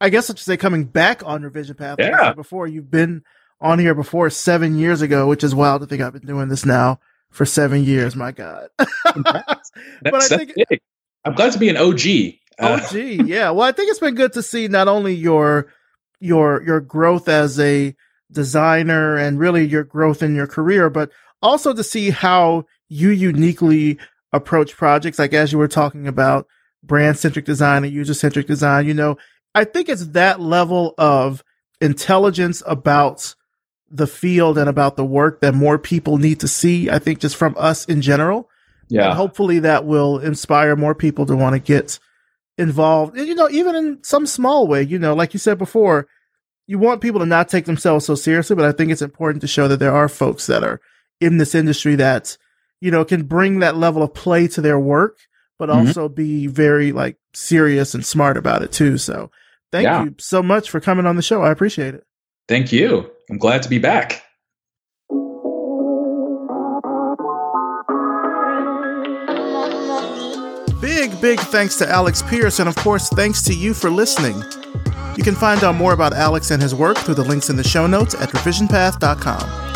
I 0.01 0.11
guess 0.11 0.31
I 0.31 0.35
should 0.35 0.39
say, 0.41 0.57
coming 0.57 0.85
back 0.85 1.23
on 1.25 1.43
Revision 1.43 1.75
Path. 1.77 1.97
Yeah. 1.99 2.33
Before 2.33 2.67
you've 2.67 2.91
been 2.91 3.23
on 3.61 3.79
here 3.79 3.95
before 3.95 4.31
seven 4.31 4.79
years 4.79 5.03
ago, 5.03 5.27
which 5.27 5.43
is 5.43 5.55
wild 5.55 5.83
to 5.83 5.87
think 5.87 6.03
I've 6.03 6.13
been 6.13 6.27
doing 6.27 6.49
this 6.49 6.65
now 6.65 7.01
for 7.31 7.45
seven 7.45 7.85
years. 7.85 8.15
My 8.15 8.33
God. 8.33 8.69
but 8.77 9.65
I 10.15 10.29
think 10.29 10.53
big. 10.69 10.81
I'm 11.25 11.35
glad 11.35 11.53
to 11.53 11.59
be 11.59 11.69
an 11.69 11.77
OG. 11.77 12.35
Uh, 12.61 12.81
OG, 12.81 13.27
yeah. 13.27 13.51
Well, 13.51 13.67
I 13.67 13.73
think 13.73 13.91
it's 13.91 14.01
been 14.01 14.15
good 14.15 14.33
to 14.35 14.43
see 14.43 14.69
not 14.69 14.89
only 14.89 15.15
your 15.15 15.73
your 16.21 16.63
your 16.63 16.81
growth 16.81 17.29
as 17.29 17.59
a 17.59 17.95
designer 18.31 19.17
and 19.17 19.39
really 19.39 19.67
your 19.67 19.85
growth 19.85 20.23
in 20.23 20.35
your 20.35 20.47
career, 20.47 20.91
but 20.91 21.11
also 21.43 21.73
to 21.73 21.85
see 21.85 22.11
how 22.11 22.65
you 22.89 23.11
uniquely 23.11 23.99
approach 24.33 24.77
projects. 24.77 25.19
Like 25.19 25.33
as 25.33 25.53
you 25.53 25.59
were 25.59 25.69
talking 25.69 26.07
about 26.07 26.47
brand 26.83 27.19
centric 27.19 27.45
design 27.45 27.85
and 27.85 27.93
user 27.93 28.15
centric 28.15 28.47
design, 28.47 28.87
you 28.87 28.95
know, 28.95 29.17
I 29.59 29.65
think 29.65 29.89
it's 29.89 30.07
that 30.09 30.41
level 30.41 30.95
of 30.99 31.43
intelligence 31.81 32.63
about 32.65 33.35
the 33.91 34.07
field 34.07 34.57
and 34.57 34.69
about 34.69 34.97
the 34.97 35.05
work 35.05 35.41
that 35.41 35.53
more 35.55 35.79
people 35.79 36.17
need 36.19 36.41
to 36.41 36.49
see. 36.49 36.89
I 36.91 37.01
think 37.01 37.19
just 37.19 37.35
from 37.35 37.57
us 37.59 37.85
in 37.87 38.01
general. 38.01 38.49
Yeah. 38.89 39.07
And 39.07 39.15
hopefully 39.15 39.59
that 39.61 39.85
will 39.85 40.19
inspire 40.19 40.77
more 40.77 40.95
people 40.95 41.27
to 41.27 41.35
want 41.35 41.55
to 41.55 41.59
get 41.59 41.99
involved. 42.57 43.17
And, 43.17 43.27
you 43.27 43.35
know, 43.35 43.49
even 43.51 43.75
in 43.75 44.05
some 44.05 44.27
small 44.27 44.69
way, 44.69 44.83
you 44.83 44.99
know, 44.99 45.15
like 45.15 45.35
you 45.35 45.41
said 45.41 45.59
before, 45.59 46.07
you 46.69 46.79
want 46.79 47.01
people 47.01 47.19
to 47.19 47.27
not 47.27 47.49
take 47.49 47.65
themselves 47.65 48.05
so 48.05 48.15
seriously, 48.15 48.55
but 48.55 48.65
I 48.65 48.73
think 48.73 48.93
it's 48.93 49.03
important 49.03 49.41
to 49.41 49.49
show 49.49 49.67
that 49.69 49.79
there 49.79 49.95
are 49.95 50.09
folks 50.09 50.47
that 50.47 50.63
are 50.63 50.81
in 51.21 51.39
this 51.39 51.55
industry 51.55 51.97
that, 51.97 52.39
you 52.81 52.93
know, 52.93 53.05
can 53.05 53.25
bring 53.25 53.59
that 53.59 53.77
level 53.77 54.05
of 54.05 54.15
play 54.15 54.47
to 54.49 54.61
their 54.61 54.79
work, 54.79 55.19
but 55.59 55.69
mm-hmm. 55.69 55.89
also 55.89 56.09
be 56.09 56.47
very 56.47 56.93
like 56.93 57.17
serious 57.35 57.95
and 57.95 58.07
smart 58.07 58.37
about 58.37 58.63
it 58.63 58.71
too. 58.71 58.99
So 58.99 59.31
thank 59.73 59.85
yeah. 59.85 60.05
you 60.05 60.15
so 60.19 60.43
much 60.43 60.71
for 60.71 60.81
coming 60.81 61.07
on 61.07 61.17
the 61.17 61.23
show. 61.23 61.43
I 61.43 61.51
appreciate 61.51 61.95
it. 61.95 62.05
Thank 62.49 62.73
you. 62.73 63.11
I'm 63.31 63.39
glad 63.39 63.63
to 63.63 63.69
be 63.69 63.79
back. 63.79 64.23
Big, 70.81 71.21
big 71.21 71.41
thanks 71.41 71.77
to 71.77 71.89
Alex 71.89 72.23
Pierce, 72.23 72.61
and 72.61 72.69
of 72.69 72.77
course, 72.77 73.09
thanks 73.11 73.43
to 73.43 73.53
you 73.53 73.75
for 73.75 73.91
listening. 73.91 74.43
You 75.17 75.25
can 75.25 75.35
find 75.35 75.65
out 75.65 75.75
more 75.75 75.93
about 75.93 76.13
Alex 76.13 76.53
and 76.53 76.63
his 76.63 76.75
work 76.75 76.97
through 76.99 77.17
the 77.17 77.25
links 77.25 77.51
in 77.51 77.57
the 77.57 77.65
show 77.65 77.89
notes 77.89 78.15
at 78.15 78.29
revisionpath.com. 78.29 79.69